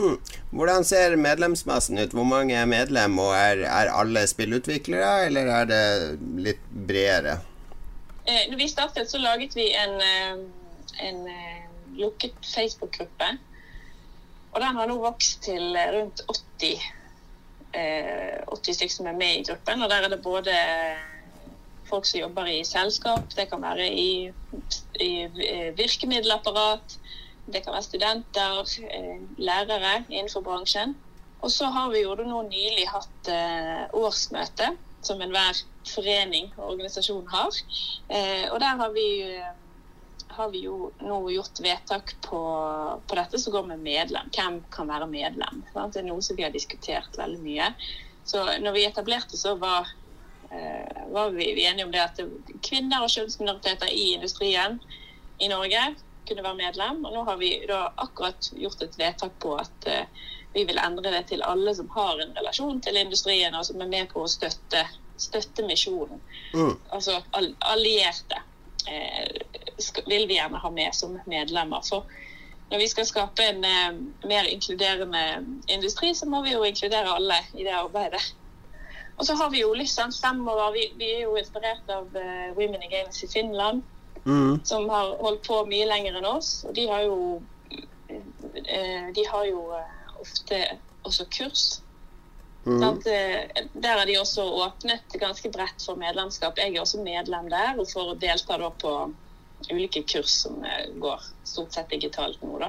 Hmm. 0.00 0.16
Hvordan 0.50 0.84
ser 0.88 1.16
medlemsmassen 1.20 2.00
ut? 2.00 2.16
Hvor 2.16 2.26
mange 2.28 2.56
er 2.58 2.68
medlem, 2.68 3.16
og 3.22 3.32
er, 3.38 3.62
er 3.68 3.92
alle 3.94 4.26
spillutviklere, 4.28 5.28
eller 5.28 5.52
er 5.60 5.68
det 5.70 5.82
litt 6.44 6.64
bredere? 6.88 7.38
Eh, 8.26 8.48
når 8.50 8.58
vi 8.60 8.70
startet, 8.72 9.08
så 9.08 9.20
laget 9.22 9.56
vi 9.56 9.70
en, 9.78 10.00
en 11.08 11.22
lukket 11.96 12.36
Facebook-gruppe 12.44 13.36
og 14.52 14.60
den 14.60 14.78
har 14.78 14.88
nå 14.88 14.98
vokst 15.02 15.42
til 15.44 15.76
rundt 15.94 16.22
80, 16.28 16.86
eh, 17.74 18.40
80 18.48 18.78
stykker 18.78 18.94
som 18.94 19.10
er 19.10 19.18
med 19.18 19.40
i 19.40 19.44
gruppen. 19.48 19.82
Og 19.82 19.90
der 19.90 20.06
er 20.06 20.12
det 20.12 20.22
både 20.22 20.54
folk 21.88 22.06
som 22.06 22.20
jobber 22.20 22.48
i 22.52 22.64
selskap, 22.64 23.28
det 23.36 23.48
kan 23.50 23.62
være 23.62 23.88
i, 23.88 24.30
i 25.00 25.12
virkemiddelapparat, 25.76 26.98
det 27.52 27.62
kan 27.64 27.72
være 27.72 27.82
studenter, 27.82 28.60
eh, 28.90 29.20
lærere 29.38 30.04
innenfor 30.08 30.40
bransjen. 30.40 30.96
Og 31.40 31.50
så 31.50 31.70
har 31.70 31.90
vi 31.90 32.02
jo 32.02 32.14
nå 32.18 32.42
nylig 32.48 32.88
hatt 32.90 33.30
eh, 33.32 33.84
årsmøte, 33.94 34.72
som 35.06 35.22
enhver 35.22 35.62
forening 35.86 36.50
og 36.56 36.72
organisasjon 36.72 37.28
har. 37.30 37.60
Eh, 38.10 38.46
og 38.50 38.60
der 38.60 38.80
har 38.82 38.90
vi 38.96 39.06
eh, 39.22 39.52
har 40.38 40.50
vi 40.54 40.60
jo 40.64 40.90
nå 41.02 41.18
gjort 41.34 41.60
vedtak 41.60 42.14
på, 42.22 42.40
på, 43.06 43.16
dette 43.18 43.40
som 43.42 43.52
går 43.52 43.66
med 43.72 43.82
medlem. 43.82 44.30
Hvem 44.34 44.60
kan 44.70 44.90
være 44.90 45.08
medlem? 45.10 45.64
Sant? 45.72 45.96
Det 45.96 46.04
er 46.04 46.06
noe 46.06 46.22
som 46.22 46.38
vi 46.38 46.46
har 46.46 46.54
diskutert 46.54 47.18
veldig 47.18 47.40
mye. 47.42 47.72
Så 48.28 48.44
når 48.62 48.76
vi 48.76 48.84
etablerte, 48.86 49.36
så 49.40 49.56
var, 49.58 49.90
eh, 50.50 51.02
var 51.10 51.34
vi 51.34 51.50
enige 51.64 51.86
om 51.88 51.94
det 51.94 52.04
at 52.04 52.20
kvinner 52.62 53.02
og 53.02 53.10
kjønnsminoriteter 53.10 53.90
i 53.90 54.12
industrien 54.14 54.78
i 55.42 55.50
Norge 55.50 55.82
kunne 56.28 56.44
være 56.44 56.60
medlem. 56.60 57.04
Og 57.04 57.16
nå 57.16 57.24
har 57.26 57.40
vi 57.40 57.52
da 57.66 57.88
akkurat 57.96 58.50
gjort 58.54 58.84
et 58.86 58.98
vedtak 59.00 59.38
på 59.42 59.56
at 59.58 59.90
eh, 59.90 60.26
vi 60.54 60.64
vil 60.68 60.78
endre 60.78 61.10
det 61.12 61.24
til 61.32 61.42
alle 61.42 61.74
som 61.74 61.90
har 61.94 62.22
en 62.22 62.36
relasjon 62.36 62.80
til 62.84 62.96
industrien, 63.00 63.54
og 63.54 63.66
som 63.66 63.82
er 63.82 63.90
med 63.90 64.12
på 64.12 64.22
å 64.24 64.30
støtte, 64.30 64.84
støtte 65.18 65.66
misjonen. 65.66 66.22
Mm. 66.54 66.76
Altså 66.94 67.18
allierte. 67.34 68.44
Eh, 68.86 69.26
vil 70.06 70.26
vi 70.28 70.38
gjerne 70.38 70.58
ha 70.62 70.70
med 70.70 70.94
som 70.94 71.18
medlemmer. 71.26 71.82
For 71.88 72.06
når 72.70 72.78
vi 72.78 72.88
skal 72.88 73.06
skape 73.08 73.44
en 73.44 73.64
eh, 73.64 74.00
mer 74.28 74.48
inkluderende 74.48 75.44
industri, 75.68 76.14
så 76.14 76.28
må 76.28 76.42
vi 76.42 76.52
jo 76.52 76.64
inkludere 76.64 77.16
alle 77.16 77.40
i 77.54 77.64
det 77.64 77.74
arbeidet. 77.74 78.22
Og 79.18 79.26
så 79.26 79.34
har 79.34 79.50
vi 79.50 79.64
jo 79.64 79.74
litt 79.74 79.90
sånn 79.90 80.12
fremover 80.14 80.72
Vi, 80.76 80.84
vi 80.96 81.08
er 81.16 81.24
jo 81.24 81.34
inspirert 81.40 81.88
av 81.90 82.06
uh, 82.14 82.52
Women 82.54 82.84
in 82.86 82.92
Games 82.92 83.24
i 83.24 83.30
Finland, 83.30 83.82
Mm. 84.28 84.60
som 84.64 84.88
har 84.88 85.16
holdt 85.22 85.46
på 85.46 85.62
mye 85.70 85.86
lenger 85.88 86.18
enn 86.18 86.26
oss. 86.28 86.64
Og 86.68 86.74
de 86.76 86.84
har 86.90 87.04
jo 87.06 87.42
eh, 88.10 89.06
De 89.14 89.24
har 89.30 89.44
jo 89.48 89.62
eh, 89.72 90.16
ofte 90.20 90.58
også 91.06 91.24
kurs. 91.32 91.62
Mm. 92.68 92.80
Sant? 92.82 93.06
Eh, 93.06 93.64
Der 93.72 93.98
har 93.98 94.06
de 94.06 94.18
også 94.20 94.44
åpnet 94.66 95.16
ganske 95.20 95.50
bredt 95.54 95.84
for 95.86 95.96
medlemskap. 95.96 96.58
Jeg 96.60 96.74
er 96.76 96.82
også 96.84 97.00
medlem 97.04 97.48
der 97.52 97.78
og 97.80 97.88
får 97.90 98.14
delta 98.20 98.58
da 98.60 98.68
på 98.70 98.92
ulike 99.72 100.02
kurs 100.06 100.42
som 100.44 100.60
eh, 100.64 100.90
går 101.00 101.24
stort 101.48 101.72
sett 101.74 101.90
digitalt 101.90 102.42
nå. 102.44 102.58
da. 102.60 102.68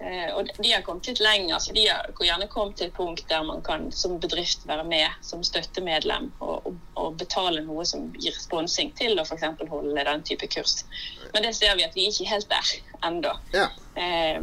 Eh, 0.00 0.28
Og 0.36 0.50
de 0.62 0.70
har 0.72 0.82
kommet 0.86 1.08
litt 1.10 1.20
lenger. 1.20 1.58
så 1.58 1.72
De 1.74 1.86
har 1.88 2.12
gjerne 2.22 2.46
kommet 2.52 2.76
til 2.78 2.86
et 2.86 2.94
punkt 2.94 3.24
der 3.28 3.42
man 3.42 3.62
kan 3.66 3.88
som 3.92 4.18
bedrift 4.20 4.66
være 4.68 4.84
med 4.84 5.08
som 5.26 5.42
støttemedlem 5.42 6.28
og, 6.38 6.66
og, 6.68 6.76
og 6.94 7.16
betale 7.18 7.64
noe 7.66 7.84
som 7.88 8.12
gir 8.14 8.36
sponsing 8.38 8.92
til 8.94 9.18
å 9.18 9.24
f.eks. 9.26 9.42
holde 9.70 10.04
den 10.10 10.22
type 10.22 10.46
kurs. 10.46 10.84
Men 11.32 11.42
det 11.48 11.56
ser 11.56 11.74
vi 11.76 11.88
at 11.88 11.96
vi 11.96 12.06
er 12.06 12.12
ikke 12.12 12.30
helt 12.30 12.48
der 12.52 12.70
ennå. 13.08 13.32
Ja. 13.56 13.66
Eh, 13.98 14.38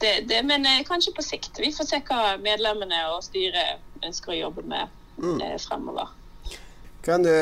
det, 0.00 0.16
det, 0.26 0.42
men 0.48 0.66
kanskje 0.88 1.14
på 1.14 1.22
sikt. 1.22 1.60
Vi 1.60 1.70
får 1.76 1.86
se 1.92 2.02
hva 2.08 2.34
medlemmene 2.42 3.04
og 3.12 3.22
styret 3.28 3.78
ønsker 4.06 4.34
å 4.34 4.40
jobbe 4.40 4.64
med 4.68 4.88
eh, 5.44 5.58
fremover. 5.62 6.16
Kan 7.04 7.24
du 7.24 7.32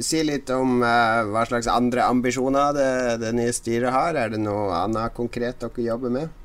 si 0.00 0.22
litt 0.24 0.48
om 0.54 0.80
eh, 0.80 1.22
hva 1.28 1.44
slags 1.48 1.68
andre 1.68 2.06
ambisjoner 2.08 2.72
det, 2.76 2.92
det 3.20 3.32
nye 3.36 3.52
styret 3.52 3.92
har? 3.92 4.16
Er 4.16 4.32
det 4.32 4.40
noe 4.40 4.70
annet 4.84 5.12
konkret 5.16 5.60
dere 5.60 5.88
jobber 5.90 6.14
med? 6.14 6.38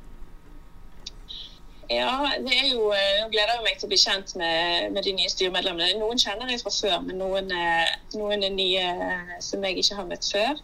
Ja, 1.88 2.28
det 2.44 2.52
er 2.52 2.66
jo, 2.68 2.90
jeg 2.92 3.22
Nå 3.22 3.30
gleder 3.32 3.54
jeg 3.56 3.64
meg 3.64 3.78
til 3.80 3.88
å 3.88 3.92
bli 3.94 3.98
kjent 4.02 4.34
med, 4.36 4.90
med 4.92 5.06
de 5.06 5.14
nye 5.16 5.30
styremedlemmene. 5.32 5.96
Noen 5.96 6.20
kjenner 6.20 6.50
jeg 6.52 6.60
fra 6.60 6.72
før, 6.74 6.98
men 7.06 7.16
noen, 7.22 7.48
eh, 7.48 7.94
noen 8.18 8.44
er 8.44 8.52
nye 8.52 8.82
eh, 9.08 9.30
som 9.44 9.64
jeg 9.64 9.80
ikke 9.80 9.96
har 9.96 10.10
møtt 10.10 10.28
før. 10.28 10.60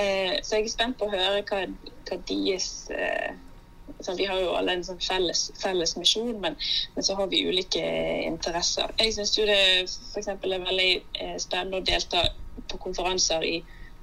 Eh, 0.00 0.38
så 0.40 0.56
jeg 0.56 0.70
er 0.70 0.72
spent 0.72 0.96
på 0.98 1.10
å 1.10 1.12
høre 1.12 1.42
hva, 1.50 1.60
hva 2.08 2.18
deres 2.30 2.70
eh, 2.96 3.36
sånn, 4.06 4.18
Vi 4.20 4.28
har 4.30 4.40
jo 4.40 4.54
alle 4.58 4.76
en 4.76 4.84
sånn 4.86 5.00
felles, 5.02 5.46
felles 5.60 5.96
misjon, 5.96 6.34
men, 6.40 6.56
men 6.94 7.06
så 7.06 7.16
har 7.18 7.30
vi 7.32 7.44
ulike 7.48 7.84
interesser. 8.24 8.92
Jeg 9.00 9.14
syns 9.16 9.34
det 9.36 9.58
for 10.12 10.32
er 10.32 10.66
veldig 10.66 10.90
eh, 11.20 11.36
spennende 11.42 11.80
å 11.80 11.86
delta 11.86 12.26
på 12.70 12.80
konferanser 12.82 13.44
i 13.44 13.56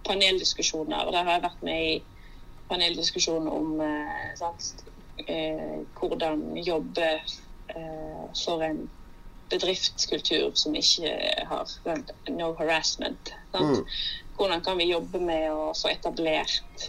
paneldiskusjoner. 0.08 1.06
og 1.06 1.14
Der 1.14 1.24
har 1.24 1.38
jeg 1.38 1.46
vært 1.46 1.68
med 1.68 1.84
i 1.90 2.00
paneldiskusjon 2.72 3.48
om 3.52 3.82
eh, 3.84 4.32
sant, 4.40 4.86
eh, 5.28 5.84
hvordan 6.00 6.44
jobbe 6.58 7.12
eh, 7.76 8.26
for 8.46 8.64
en 8.66 8.86
bedriftskultur 9.52 10.56
som 10.56 10.76
ikke 10.76 11.12
har 11.50 11.72
no 12.32 12.54
harassment. 12.60 13.34
Sant? 13.52 13.84
Hvordan 14.38 14.64
kan 14.64 14.80
vi 14.80 14.92
jobbe 14.94 15.20
med 15.20 15.50
å 15.52 15.72
få 15.76 15.92
etablert 15.92 16.88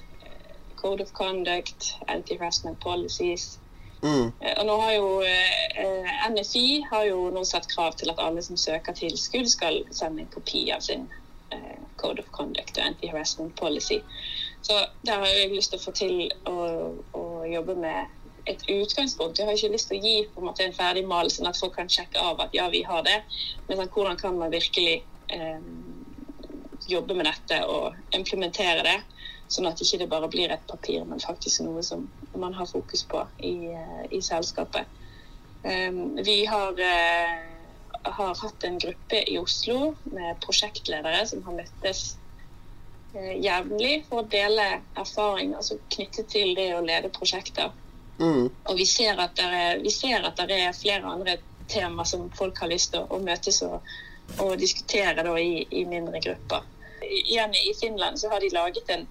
code 0.82 1.02
of 1.04 1.12
conduct, 1.12 1.94
anti-harassment 2.08 2.80
policies. 2.80 3.58
Mm. 4.02 4.32
Eh, 4.40 4.54
Og 4.58 4.66
nå 4.66 4.76
har 4.80 4.92
jo 4.92 5.10
eh, 5.22 6.30
NFI 6.30 6.84
har 6.90 7.04
jo 7.06 7.28
nå 7.30 7.44
satt 7.46 7.68
krav 7.70 7.94
til 7.98 8.10
at 8.10 8.22
alle 8.22 8.42
som 8.42 8.58
søker 8.58 8.96
tilskudd, 8.98 9.50
skal 9.50 9.82
sende 9.94 10.24
en 10.24 10.32
kopi 10.34 10.64
av 10.74 10.82
sin 10.82 11.06
eh, 11.54 11.78
code 12.02 12.24
of 12.24 12.32
conduct 12.34 12.78
og 12.78 12.88
anti-harassment 12.88 13.54
policy. 13.60 14.00
Så 14.62 14.80
der 15.06 15.22
har 15.22 15.30
jeg 15.30 15.54
lyst 15.54 15.70
til 15.70 15.78
å 15.80 15.84
få 15.84 15.94
til 15.94 16.18
å, 16.50 16.58
å 17.18 17.24
jobbe 17.50 17.78
med 17.78 18.18
et 18.50 18.62
utgangspunkt. 18.70 19.38
Jeg 19.38 19.46
har 19.46 19.54
ikke 19.54 19.74
lyst 19.76 19.90
til 19.90 19.98
å 19.98 20.02
gi 20.02 20.16
på 20.34 20.42
en 20.42 20.48
måte 20.50 20.66
en 20.66 20.74
ferdig 20.74 21.04
mal, 21.06 21.30
sånn 21.30 21.50
at 21.50 21.58
folk 21.58 21.76
kan 21.78 21.90
sjekke 21.90 22.18
av 22.18 22.42
at 22.42 22.54
ja, 22.58 22.66
vi 22.74 22.82
har 22.86 23.06
det. 23.06 23.20
Men 23.68 23.78
sånn, 23.78 23.90
hvordan 23.94 24.18
kan 24.18 24.38
man 24.38 24.54
virkelig 24.54 25.02
eh, 25.30 25.62
jobbe 26.90 27.14
med 27.14 27.28
dette 27.30 27.62
og 27.70 28.16
implementere 28.18 28.82
det, 28.86 28.98
sånn 29.52 29.68
at 29.68 29.80
ikke 29.82 30.00
det 30.02 30.10
bare 30.10 30.30
blir 30.32 30.52
et 30.52 30.64
papir, 30.68 31.04
men 31.08 31.22
faktisk 31.22 31.64
noe 31.66 31.82
som 31.86 32.06
man 32.38 32.54
har 32.56 32.68
fokus 32.70 33.04
på 33.08 33.22
i, 33.38 33.54
eh, 33.72 34.04
i 34.10 34.22
selskapet. 34.24 34.88
Um, 35.62 36.16
vi 36.24 36.44
har, 36.46 36.80
eh, 36.80 37.42
har 38.02 38.34
hatt 38.34 38.64
en 38.64 38.78
gruppe 38.78 39.22
i 39.30 39.38
Oslo 39.38 39.94
med 40.10 40.40
prosjektledere 40.42 41.26
som 41.26 41.42
har 41.46 41.54
møttes 41.60 42.16
eh, 43.14 43.36
jevnlig 43.38 44.02
for 44.08 44.24
å 44.24 44.28
dele 44.32 44.80
erfaring 44.98 45.54
altså 45.54 45.78
knyttet 45.94 46.32
til 46.34 46.56
det 46.58 46.72
å 46.74 46.82
lede 46.82 47.12
prosjekter. 47.14 47.70
Mm. 48.18 48.50
Og 48.50 48.76
vi 48.76 48.86
ser 48.86 49.20
at 49.22 49.36
det 49.38 49.46
er, 49.46 49.78
vi 49.84 49.90
ser 49.94 50.26
at 50.26 50.40
det 50.48 50.58
er 50.58 50.76
flere 50.76 51.06
andre 51.14 51.38
tema 51.68 52.04
som 52.04 52.30
folk 52.36 52.58
har 52.58 52.70
lyst 52.72 52.92
til 52.92 53.06
å 53.08 53.20
møtes 53.22 53.62
og, 53.66 53.80
og 54.42 54.56
diskutere 54.60 55.22
da, 55.22 55.36
i, 55.38 55.62
i 55.70 55.84
mindre 55.88 56.20
grupper. 56.24 56.66
Igjen 57.02 57.54
i 57.54 57.72
Finland 57.80 58.20
så 58.20 58.30
har 58.32 58.42
de 58.42 58.50
laget 58.54 58.90
en, 58.90 59.06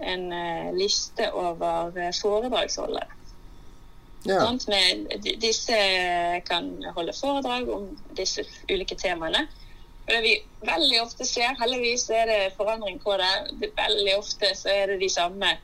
en 0.00 0.32
eh, 0.32 0.68
liste 0.76 1.30
over 1.32 1.90
foredragsholdet. 1.92 2.50
foredragsholdere. 2.50 3.08
Ja. 4.28 4.42
Sånn, 4.44 4.58
Med, 4.68 5.24
disse 5.40 5.76
kan 6.48 6.68
holde 6.96 7.14
foredrag 7.16 7.70
om 7.72 7.86
disse 8.16 8.44
ulike 8.68 8.96
temaene. 9.00 9.46
Og 10.06 10.12
det 10.12 10.20
vi 10.24 10.34
veldig 10.66 11.00
ofte 11.02 11.24
ser, 11.24 11.54
heldigvis 11.60 12.08
er 12.10 12.26
det 12.28 12.38
forandring 12.56 12.98
på 13.00 13.16
det, 13.20 13.30
det 13.60 13.70
veldig 13.78 14.16
ofte 14.18 14.52
så 14.58 14.72
er 14.72 14.92
det 14.92 15.00
de 15.00 15.08
samme, 15.12 15.54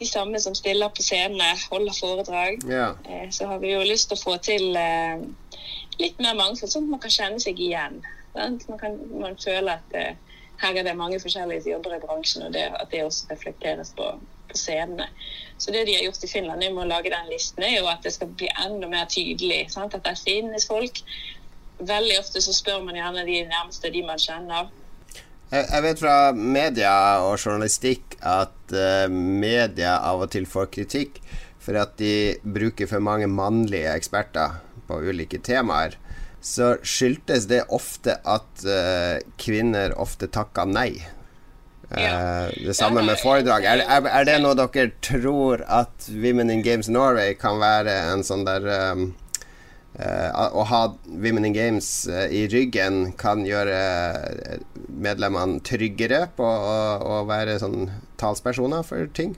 de 0.00 0.08
samme 0.08 0.40
som 0.42 0.56
stiller 0.58 0.92
på 0.92 1.04
scenene, 1.06 1.52
holder 1.70 1.96
foredrag. 2.00 2.68
ja. 2.68 2.92
Eh, 3.08 3.30
Så 3.30 3.46
har 3.46 3.58
vi 3.58 3.72
jo 3.72 3.80
lyst 3.80 4.10
til 4.10 4.18
å 4.18 4.24
få 4.24 4.36
til 4.42 4.76
eh, 4.76 5.22
litt 5.98 6.18
mer 6.20 6.34
mangfold, 6.34 6.72
sånn 6.72 6.88
at 6.88 6.94
man 6.96 7.00
kan 7.00 7.16
kjenne 7.16 7.40
seg 7.40 7.60
igjen. 7.60 8.02
Sant? 8.34 8.68
Man 8.68 8.78
kan 8.78 8.98
man 9.20 9.36
føler 9.40 9.78
at 9.78 9.94
eh, 9.96 10.14
her 10.62 10.78
er 10.78 10.86
det 10.86 10.96
mange 10.96 11.20
forskjellige 11.20 11.70
jobber 11.70 11.96
i 11.96 12.00
bransjen, 12.02 12.46
og 12.46 12.54
det, 12.54 12.64
at 12.80 12.90
det 12.92 13.04
også 13.04 13.30
reflekteres 13.30 13.92
på, 13.96 14.08
på 14.50 14.58
scenene. 14.58 15.08
Så 15.58 15.72
det 15.72 15.86
de 15.88 15.96
har 15.96 16.06
gjort 16.06 16.24
i 16.24 16.30
Finland 16.30 16.64
med 16.64 16.84
å 16.84 16.88
lage 16.88 17.12
den 17.12 17.30
listen, 17.32 17.64
er 17.64 17.78
jo 17.78 17.90
at 17.90 18.04
det 18.04 18.14
skal 18.16 18.32
bli 18.32 18.48
enda 18.64 18.88
mer 18.88 19.08
tydelig. 19.12 19.66
Sant? 19.72 19.96
At 19.96 20.04
det 20.06 20.16
finnes 20.20 20.68
folk. 20.68 21.02
Veldig 21.76 22.18
ofte 22.22 22.40
så 22.40 22.54
spør 22.56 22.82
man 22.86 22.96
gjerne 22.96 23.26
de 23.28 23.42
nærmeste, 23.50 23.92
de 23.92 24.04
man 24.06 24.20
kjenner. 24.20 24.72
Jeg 25.52 25.82
vet 25.84 26.00
fra 26.00 26.16
media 26.34 26.92
og 27.22 27.36
journalistikk 27.38 28.16
at 28.18 28.72
eh, 28.74 29.06
media 29.12 30.00
av 30.02 30.24
og 30.24 30.32
til 30.32 30.48
får 30.50 30.72
kritikk 30.74 31.20
for 31.62 31.78
at 31.78 31.94
de 32.00 32.34
bruker 32.42 32.88
for 32.90 33.02
mange 33.02 33.28
mannlige 33.30 33.92
eksperter 33.94 34.58
på 34.88 34.98
ulike 35.06 35.38
temaer. 35.46 35.94
Så 36.46 36.76
skyldtes 36.86 37.48
det 37.50 37.64
ofte 37.74 38.20
at 38.22 38.62
uh, 38.62 39.18
kvinner 39.40 39.96
ofte 39.98 40.28
takka 40.30 40.62
nei. 40.70 40.92
Uh, 41.90 42.46
det 42.54 42.76
samme 42.78 43.02
med 43.02 43.18
foredrag. 43.18 43.66
Er, 43.66 43.82
er, 43.82 44.06
er 44.06 44.26
det 44.28 44.36
noe 44.44 44.54
dere 44.58 44.92
tror 45.02 45.64
at 45.66 46.06
Women 46.10 46.52
in 46.54 46.62
Games 46.62 46.90
Norway 46.90 47.34
kan 47.38 47.58
være 47.62 47.94
en 48.12 48.22
sånn 48.26 48.46
der 48.46 48.66
um, 48.94 49.08
uh, 49.98 50.30
Å 50.30 50.66
ha 50.70 50.82
Women 51.10 51.50
in 51.50 51.56
Games 51.56 51.90
i 52.06 52.46
ryggen 52.52 53.16
kan 53.18 53.42
gjøre 53.46 53.80
medlemmene 54.86 55.58
tryggere 55.66 56.28
på 56.38 56.46
å, 56.46 56.78
å 57.02 57.18
være 57.26 57.58
sånn 57.62 57.90
talspersoner 58.22 58.86
for 58.86 59.10
ting? 59.18 59.34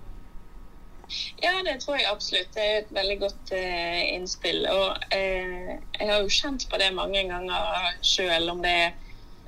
Ja, 1.42 1.54
det 1.64 1.80
tror 1.82 1.96
jeg 1.96 2.08
absolutt. 2.10 2.54
Det 2.54 2.64
er 2.64 2.78
et 2.82 2.94
veldig 2.94 3.18
godt 3.20 3.52
eh, 3.56 4.14
innspill. 4.14 4.64
Og 4.70 5.12
eh, 5.14 5.74
jeg 5.98 6.10
har 6.10 6.22
jo 6.22 6.32
kjent 6.40 6.68
på 6.70 6.80
det 6.80 6.92
mange 6.96 7.24
ganger 7.30 7.92
sjøl, 8.04 8.48
om 8.52 8.62
det 8.64 8.74
er 8.84 8.96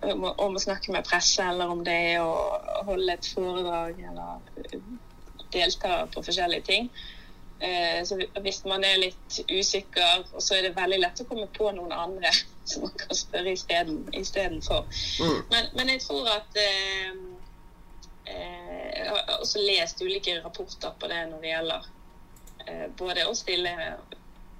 om, 0.02 0.24
om 0.24 0.56
å 0.56 0.62
snakke 0.62 0.92
med 0.94 1.06
presse, 1.08 1.44
eller 1.44 1.72
om 1.72 1.82
det 1.84 1.96
er 2.14 2.24
å 2.24 2.84
holde 2.88 3.14
et 3.14 3.30
foredrag, 3.34 3.98
eller 4.10 4.62
eh, 4.64 4.78
delta 5.52 6.04
på 6.14 6.22
forskjellige 6.24 6.66
ting. 6.68 6.90
Eh, 7.60 8.00
så 8.08 8.16
hvis 8.40 8.62
man 8.64 8.84
er 8.86 9.02
litt 9.02 9.40
usikker, 9.50 10.24
så 10.38 10.56
er 10.56 10.68
det 10.68 10.76
veldig 10.78 11.00
lett 11.02 11.20
å 11.20 11.28
komme 11.28 11.48
på 11.56 11.72
noen 11.76 11.92
andre 11.92 12.32
som 12.70 12.86
man 12.86 12.96
kan 13.02 13.18
spørre 13.18 13.52
isteden- 13.52 14.06
istedenfor. 14.16 14.86
Mm. 15.20 15.42
Men, 15.50 15.70
men 15.76 15.92
jeg 15.94 16.04
tror 16.06 16.32
at 16.38 16.60
eh, 18.30 19.12
også 19.40 19.62
lest 19.64 20.02
ulike 20.02 20.38
rapporter 20.44 20.94
på 21.00 21.10
det 21.10 21.20
når 21.30 21.42
det 21.42 21.52
gjelder 21.52 21.90
eh, 22.66 22.86
både 22.98 23.26
å 23.28 23.36
stille 23.36 23.74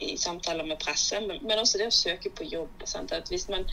i 0.00 0.16
samtaler 0.16 0.64
med 0.64 0.78
presse, 0.80 1.20
men, 1.20 1.42
men 1.44 1.60
også 1.60 1.78
det 1.78 1.90
å 1.90 1.94
søke 1.94 2.32
på 2.32 2.46
jobb. 2.48 2.84
Hvis 3.28 3.48
man, 3.52 3.66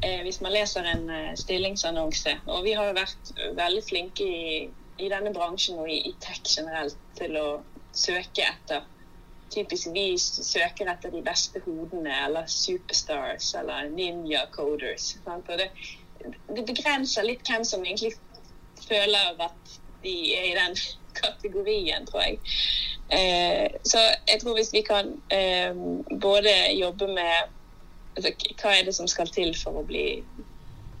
eh, 0.00 0.22
hvis 0.24 0.40
man 0.40 0.54
leser 0.54 0.86
en 0.88 1.08
eh, 1.12 1.32
stillingsannonse, 1.36 2.38
og 2.48 2.62
vi 2.64 2.72
har 2.78 2.88
jo 2.88 2.96
vært 2.96 3.32
veldig 3.58 3.82
flinke 3.84 4.24
i, 4.24 4.52
i 4.98 5.10
denne 5.12 5.34
bransjen 5.36 5.80
og 5.82 5.90
i, 5.92 6.00
i 6.08 6.14
tech 6.24 6.40
generelt 6.46 6.96
til 7.20 7.36
å 7.40 7.48
søke 7.92 8.46
etter 8.48 8.86
Typisk 9.48 9.88
vi 9.94 10.18
søker 10.20 10.90
etter 10.92 11.08
de 11.08 11.22
beste 11.24 11.62
hodene, 11.64 12.12
eller 12.26 12.44
superstars, 12.52 13.54
eller 13.56 13.88
ninja 13.88 14.42
coders. 14.52 15.14
Det, 15.24 15.70
det 16.52 16.64
begrenser 16.68 17.24
litt 17.24 17.48
hvem 17.48 17.64
som 17.64 17.86
egentlig 17.86 18.12
føler 18.88 19.42
at 19.44 19.78
de 20.02 20.14
er 20.36 20.44
i 20.50 20.56
den 20.56 20.76
kategorien, 21.20 22.06
tror 22.06 22.20
jeg. 22.20 22.38
Eh, 23.12 23.70
så 23.84 23.98
jeg 24.28 24.40
tror 24.42 24.54
hvis 24.54 24.72
vi 24.72 24.82
kan 24.86 25.14
eh, 25.32 25.74
både 26.20 26.52
jobbe 26.80 27.06
med 27.06 27.32
altså, 28.16 28.32
Hva 28.60 28.74
er 28.76 28.84
det 28.84 28.94
som 28.94 29.08
skal 29.08 29.30
til 29.32 29.54
for 29.56 29.80
å 29.80 29.86
bli 29.88 30.22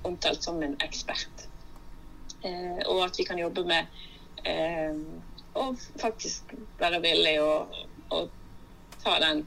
omtalt 0.08 0.44
som 0.44 0.62
en 0.62 0.78
ekspert? 0.84 1.48
Eh, 2.44 2.80
og 2.86 3.04
at 3.04 3.18
vi 3.18 3.26
kan 3.28 3.38
jobbe 3.38 3.66
med 3.68 3.86
eh, 4.48 4.96
å 5.58 5.72
faktisk 6.00 6.54
være 6.80 7.02
villig 7.04 7.36
å, 7.42 7.66
og 8.14 8.30
ta 9.02 9.18
den 9.20 9.44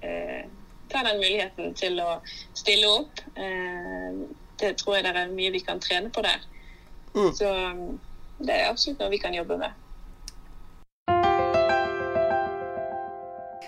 eh, 0.00 0.44
ta 0.92 1.02
den 1.02 1.18
muligheten 1.18 1.74
til 1.74 1.98
å 2.02 2.18
stille 2.54 2.90
opp. 3.00 3.22
Eh, 3.34 4.24
det 4.60 4.76
tror 4.78 4.98
jeg 4.98 5.06
det 5.06 5.14
er 5.18 5.32
mye 5.34 5.54
vi 5.54 5.62
kan 5.66 5.82
trene 5.82 6.12
på 6.14 6.22
der. 6.22 6.42
Mm. 7.14 7.30
Så 7.34 7.48
det 8.44 8.54
er 8.54 8.70
absolutt 8.70 9.02
noe 9.02 9.12
vi 9.12 9.22
kan 9.22 9.34
jobbe 9.34 9.58
med. 9.60 9.80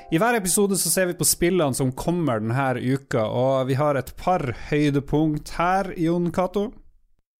I 0.07 0.19
hver 0.23 0.37
episode 0.39 0.77
så 0.79 0.91
ser 0.91 1.09
vi 1.11 1.17
på 1.19 1.27
spillene 1.27 1.75
som 1.75 1.91
kommer 1.91 2.39
denne 2.39 2.79
uka, 2.79 3.25
og 3.27 3.67
vi 3.67 3.75
har 3.75 3.99
et 3.99 4.13
par 4.19 4.45
høydepunkt 4.69 5.57
her, 5.59 5.91
Jon 5.99 6.31
Cato. 6.31 6.69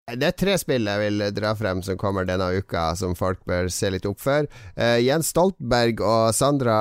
Det 0.07 0.23
er 0.23 0.35
tre 0.39 0.53
spill 0.55 0.87
jeg 0.87 1.01
vil 1.01 1.23
dra 1.35 1.49
frem 1.59 1.81
som 1.83 1.97
kommer 1.99 2.23
denne 2.23 2.45
uka, 2.55 2.93
som 2.95 3.11
folk 3.11 3.41
bør 3.43 3.65
se 3.67 3.89
litt 3.91 4.05
opp 4.07 4.21
for. 4.23 4.45
Uh, 4.79 4.95
Jens 5.03 5.33
Stoltenberg 5.33 5.99
og 5.99 6.29
Sandra 6.31 6.77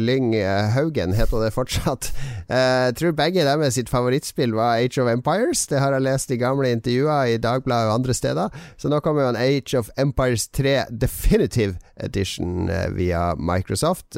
Lyng 0.00 0.30
Haugen 0.72 1.12
heter 1.12 1.44
det 1.44 1.50
fortsatt. 1.52 2.08
Uh, 2.48 2.56
jeg 2.88 2.94
tror 2.96 3.12
begge 3.18 3.44
deres 3.44 3.76
sitt 3.76 3.92
favorittspill 3.92 4.56
var 4.56 4.80
Age 4.80 5.04
of 5.04 5.10
Empires. 5.12 5.66
Det 5.68 5.82
har 5.84 5.92
jeg 5.92 6.06
lest 6.06 6.32
i 6.32 6.40
gamle 6.40 6.72
intervjuer 6.72 7.34
i 7.34 7.36
Dagbladet 7.44 7.90
og 7.90 7.98
andre 7.98 8.16
steder. 8.16 8.64
Så 8.80 8.88
nå 8.88 9.02
kommer 9.04 9.26
jo 9.26 9.34
en 9.34 9.42
Age 9.42 9.76
of 9.76 9.92
Empires 10.00 10.48
3 10.56 10.78
Definitive 10.96 11.76
Edition 12.00 12.72
uh, 12.72 12.88
via 12.96 13.34
Microsoft. 13.36 14.16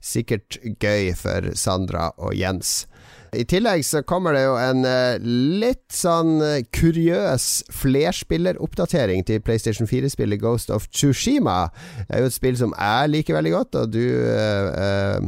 sikkert 0.00 0.56
gøy 0.80 1.12
for 1.20 1.52
Sandra 1.52 2.14
og 2.16 2.32
Jens. 2.32 2.86
I 3.34 3.44
tillegg 3.48 3.84
så 3.86 4.02
kommer 4.06 4.36
det 4.36 4.44
jo 4.44 4.54
en 4.60 4.86
uh, 4.86 5.18
litt 5.20 5.90
sånn 5.94 6.36
uh, 6.42 6.62
kuriøs 6.74 7.48
flerspilleroppdatering 7.74 9.24
til 9.28 9.42
PlayStation 9.44 9.88
4-spillet 9.90 10.40
Ghost 10.42 10.72
of 10.74 10.88
Tsushima. 10.90 11.68
Det 12.04 12.16
er 12.16 12.24
jo 12.24 12.30
et 12.30 12.36
spill 12.36 12.58
som 12.60 12.74
jeg 12.76 13.12
liker 13.12 13.38
veldig 13.38 13.54
godt, 13.54 13.78
og 13.82 13.92
du, 13.94 14.02
uh, 14.24 15.20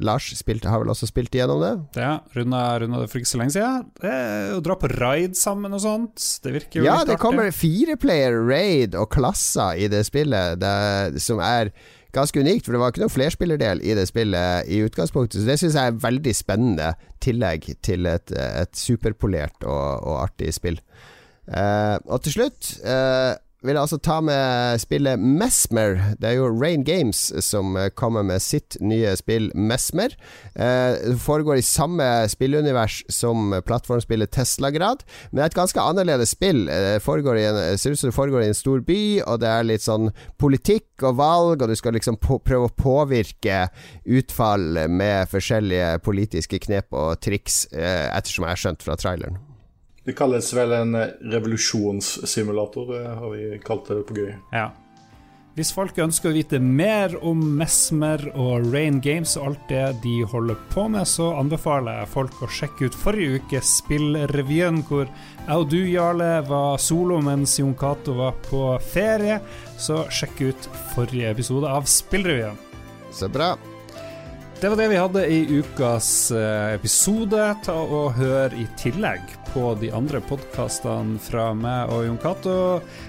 Lars, 0.00 0.30
spilte, 0.38 0.70
har 0.72 0.82
vel 0.82 0.92
også 0.94 1.10
spilt 1.10 1.34
igjennom 1.36 1.60
det? 1.62 1.74
Ja, 2.00 2.14
runda, 2.36 2.64
runda 2.80 3.02
det 3.02 3.10
for 3.12 3.20
ikke 3.20 3.32
så 3.32 3.42
lenge 3.42 3.56
siden. 3.56 3.86
Det 4.00 4.16
er 4.16 4.56
å 4.56 4.64
dra 4.64 4.78
på 4.80 4.90
raid 4.94 5.38
sammen 5.38 5.76
og 5.76 5.84
sånt, 5.84 6.26
det 6.44 6.54
virker 6.56 6.80
jo 6.80 6.86
ja, 6.86 7.00
litt 7.00 7.06
artig. 7.06 7.10
Ja, 7.10 7.14
det 7.14 7.22
kommer 7.22 7.54
fireplayer 7.54 8.40
raid 8.46 8.98
og 8.98 9.10
klasser 9.12 9.80
i 9.80 9.90
det 9.92 10.04
spillet, 10.08 10.60
det, 10.62 11.24
som 11.24 11.42
er 11.44 11.74
ganske 12.14 12.42
unikt, 12.42 12.66
for 12.66 12.74
det 12.74 12.80
var 12.82 12.92
ikke 12.92 13.04
noen 13.04 13.12
flerspillerdel 13.14 13.82
i 13.86 13.94
det 13.98 14.06
spillet 14.10 14.70
i 14.70 14.80
utgangspunktet. 14.86 15.40
Så 15.40 15.48
det 15.48 15.58
syns 15.60 15.78
jeg 15.78 15.92
er 15.92 16.02
veldig 16.02 16.34
spennende 16.36 16.90
tillegg 17.22 17.68
til 17.86 18.08
et, 18.10 18.34
et 18.34 18.74
superpolert 18.76 19.66
og, 19.66 20.06
og 20.06 20.22
artig 20.24 20.52
spill. 20.56 20.80
Uh, 21.50 21.96
og 22.06 22.20
til 22.22 22.36
slutt 22.36 22.74
uh, 22.84 23.34
vil 23.60 23.76
jeg 23.76 23.82
altså 23.82 23.98
ta 24.00 24.16
med 24.24 24.80
spillet 24.80 25.20
Mesmer. 25.20 25.98
Det 26.20 26.30
er 26.30 26.38
jo 26.38 26.48
Rain 26.48 26.84
Games 26.86 27.26
som 27.44 27.76
eh, 27.76 27.90
kommer 27.92 28.24
med 28.26 28.40
sitt 28.40 28.78
nye 28.80 29.12
spill 29.18 29.50
Mesmer. 29.54 30.14
Det 30.54 31.16
foregår 31.20 31.60
i 31.60 31.64
samme 31.64 32.04
spillunivers 32.30 33.02
som 33.12 33.52
plattformspillet 33.66 34.32
Teslagrad, 34.32 35.04
men 35.30 35.40
det 35.40 35.44
er 35.44 35.52
et 35.52 35.58
ganske 35.58 35.82
annerledes 35.82 36.32
spill. 36.34 36.64
Det 36.66 37.00
en, 37.00 37.60
ser 37.78 37.94
ut 37.94 38.00
som 38.00 38.10
det 38.10 38.16
foregår 38.16 38.44
i 38.44 38.50
en 38.50 38.56
stor 38.56 38.80
by, 38.86 39.00
og 39.26 39.42
det 39.42 39.50
er 39.50 39.68
litt 39.68 39.84
sånn 39.84 40.10
politikk 40.40 41.04
og 41.06 41.20
valg, 41.20 41.62
og 41.62 41.70
du 41.70 41.76
skal 41.78 41.96
liksom 41.96 42.18
på, 42.22 42.40
prøve 42.44 42.68
å 42.70 42.74
påvirke 42.76 43.66
utfall 44.08 44.86
med 44.88 45.30
forskjellige 45.32 46.00
politiske 46.06 46.62
knep 46.66 46.92
og 46.96 47.20
triks, 47.22 47.66
ettersom 47.72 48.48
jeg 48.48 48.56
har 48.56 48.64
skjønt 48.66 48.84
fra 48.86 48.98
traileren. 49.00 49.49
Det 50.04 50.16
kalles 50.16 50.52
vel 50.56 50.72
en 50.72 50.96
revolusjonssimulator, 51.32 52.94
har 53.20 53.34
vi 53.34 53.58
kalt 53.64 53.90
det 53.90 54.00
på 54.08 54.16
gøy. 54.16 54.30
Ja. 54.54 54.70
Hvis 55.58 55.72
folk 55.74 55.98
ønsker 55.98 56.30
å 56.30 56.36
vite 56.36 56.60
mer 56.62 57.16
om 57.26 57.40
Mesmer 57.58 58.22
og 58.38 58.68
Rain 58.70 59.00
Games 59.02 59.34
og 59.36 59.48
alt 59.48 59.64
det 59.68 59.82
de 60.04 60.14
holder 60.30 60.56
på 60.70 60.86
med, 60.88 61.04
så 61.10 61.32
anbefaler 61.36 61.98
jeg 61.98 62.10
folk 62.12 62.38
å 62.40 62.48
sjekke 62.48 62.86
ut 62.86 62.96
forrige 62.96 63.40
ukes 63.42 63.72
Spillrevyen, 63.80 64.78
hvor 64.88 65.04
jeg 65.10 65.56
og 65.56 65.66
du, 65.68 65.80
Jarle, 65.90 66.30
var 66.48 66.78
solo 66.80 67.18
mens 67.26 67.58
Jon 67.58 67.74
Cato 67.76 68.14
var 68.22 68.38
på 68.46 68.62
ferie. 68.92 69.40
Så 69.76 70.04
sjekk 70.14 70.40
ut 70.52 70.70
forrige 70.94 71.34
episode 71.34 71.68
av 71.68 71.90
Spillrevyen. 71.90 72.56
Så 73.12 73.28
bra. 73.28 73.56
Det 74.60 74.70
var 74.70 74.78
det 74.78 74.88
vi 74.92 75.02
hadde 75.02 75.26
i 75.34 75.42
ukas 75.58 76.30
eh, 76.36 76.76
episode. 76.78 77.42
Ta 77.66 77.74
og 77.80 78.14
Hør 78.20 78.54
i 78.54 78.68
tillegg 78.78 79.39
på 79.52 79.74
de 79.80 79.90
andre 79.94 80.20
podkastene 80.22 81.18
fra 81.22 81.50
meg 81.56 81.90
og 81.90 82.04
Jon 82.06 82.18
Cato. 82.22 82.56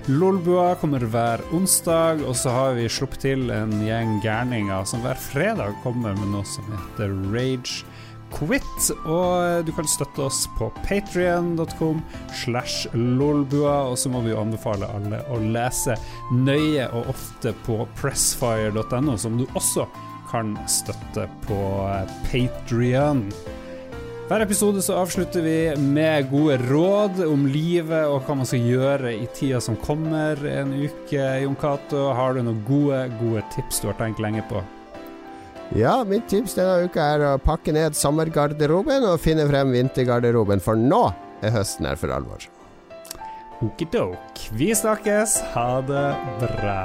Lolbua 0.10 0.74
kommer 0.82 1.04
hver 1.14 1.44
onsdag, 1.56 2.24
og 2.26 2.36
så 2.38 2.54
har 2.56 2.78
vi 2.78 2.89
sluppet 2.89 3.26
til 3.26 3.52
en 3.54 3.74
gjeng 3.86 4.18
gærninger 4.24 4.86
som 4.89 5.04
hver 5.06 5.20
fredag 5.22 5.76
kommer 5.86 6.18
med 6.18 6.34
noe 6.34 6.48
som 6.50 6.66
heter 6.74 7.14
Rage 7.34 7.84
Quit. 8.32 8.89
Og 9.06 9.66
du 9.68 9.72
kan 9.76 9.89
støtte 9.89 10.26
oss 10.26 10.44
på 10.58 10.72
patrion.com 10.86 12.02
slash 12.44 12.89
lolbua. 12.96 13.92
Og 13.92 14.00
så 14.00 14.12
må 14.14 14.24
vi 14.26 14.34
jo 14.34 14.42
anbefale 14.42 14.89
alle 14.96 15.22
å 15.30 15.39
lese 15.44 15.98
nøye 16.34 16.88
og 16.89 17.12
ofte 17.14 17.54
på 17.68 17.84
pressfire.no, 18.00 19.18
som 19.20 19.38
du 19.38 19.46
også 19.52 19.88
kan 20.32 20.56
støtte 20.70 21.28
på 21.48 21.64
Patrion. 22.32 23.28
Hver 24.32 24.45
episode 24.45 24.79
så 24.79 24.93
avslutter 24.95 25.41
vi 25.43 25.55
med 25.75 26.29
gode 26.32 26.55
råd 26.69 27.17
om 27.25 27.41
livet 27.51 28.07
og 28.07 28.21
hva 28.23 28.38
man 28.39 28.47
skal 28.47 28.61
gjøre 28.63 29.09
i 29.11 29.25
tida 29.36 29.57
som 29.59 29.75
kommer 29.75 30.39
en 30.47 30.69
uke. 30.71 31.25
Jon 31.43 31.57
Cato, 31.59 32.05
har 32.15 32.38
du 32.38 32.39
noen 32.39 32.61
gode, 32.63 33.01
gode 33.19 33.41
tips 33.51 33.82
du 33.84 33.89
har 33.89 33.97
tenkt 33.99 34.21
lenge 34.23 34.39
på? 34.47 34.61
Ja, 35.75 35.97
mitt 36.07 36.29
tips 36.32 36.55
denne 36.55 36.88
uka 36.88 37.09
er 37.17 37.25
å 37.27 37.34
pakke 37.43 37.75
ned 37.75 37.97
sommergarderoben 37.99 39.03
og 39.09 39.19
finne 39.19 39.43
frem 39.51 39.73
vintergarderoben, 39.75 40.63
for 40.63 40.79
nå 40.79 41.01
er 41.43 41.51
høsten 41.57 41.89
her 41.91 41.99
for 41.99 42.15
alvor. 42.15 42.47
Okidok. 43.59 44.45
Vi 44.55 44.71
snakkes. 44.71 45.41
Ha 45.57 45.67
det 45.91 46.07
bra. 46.45 46.79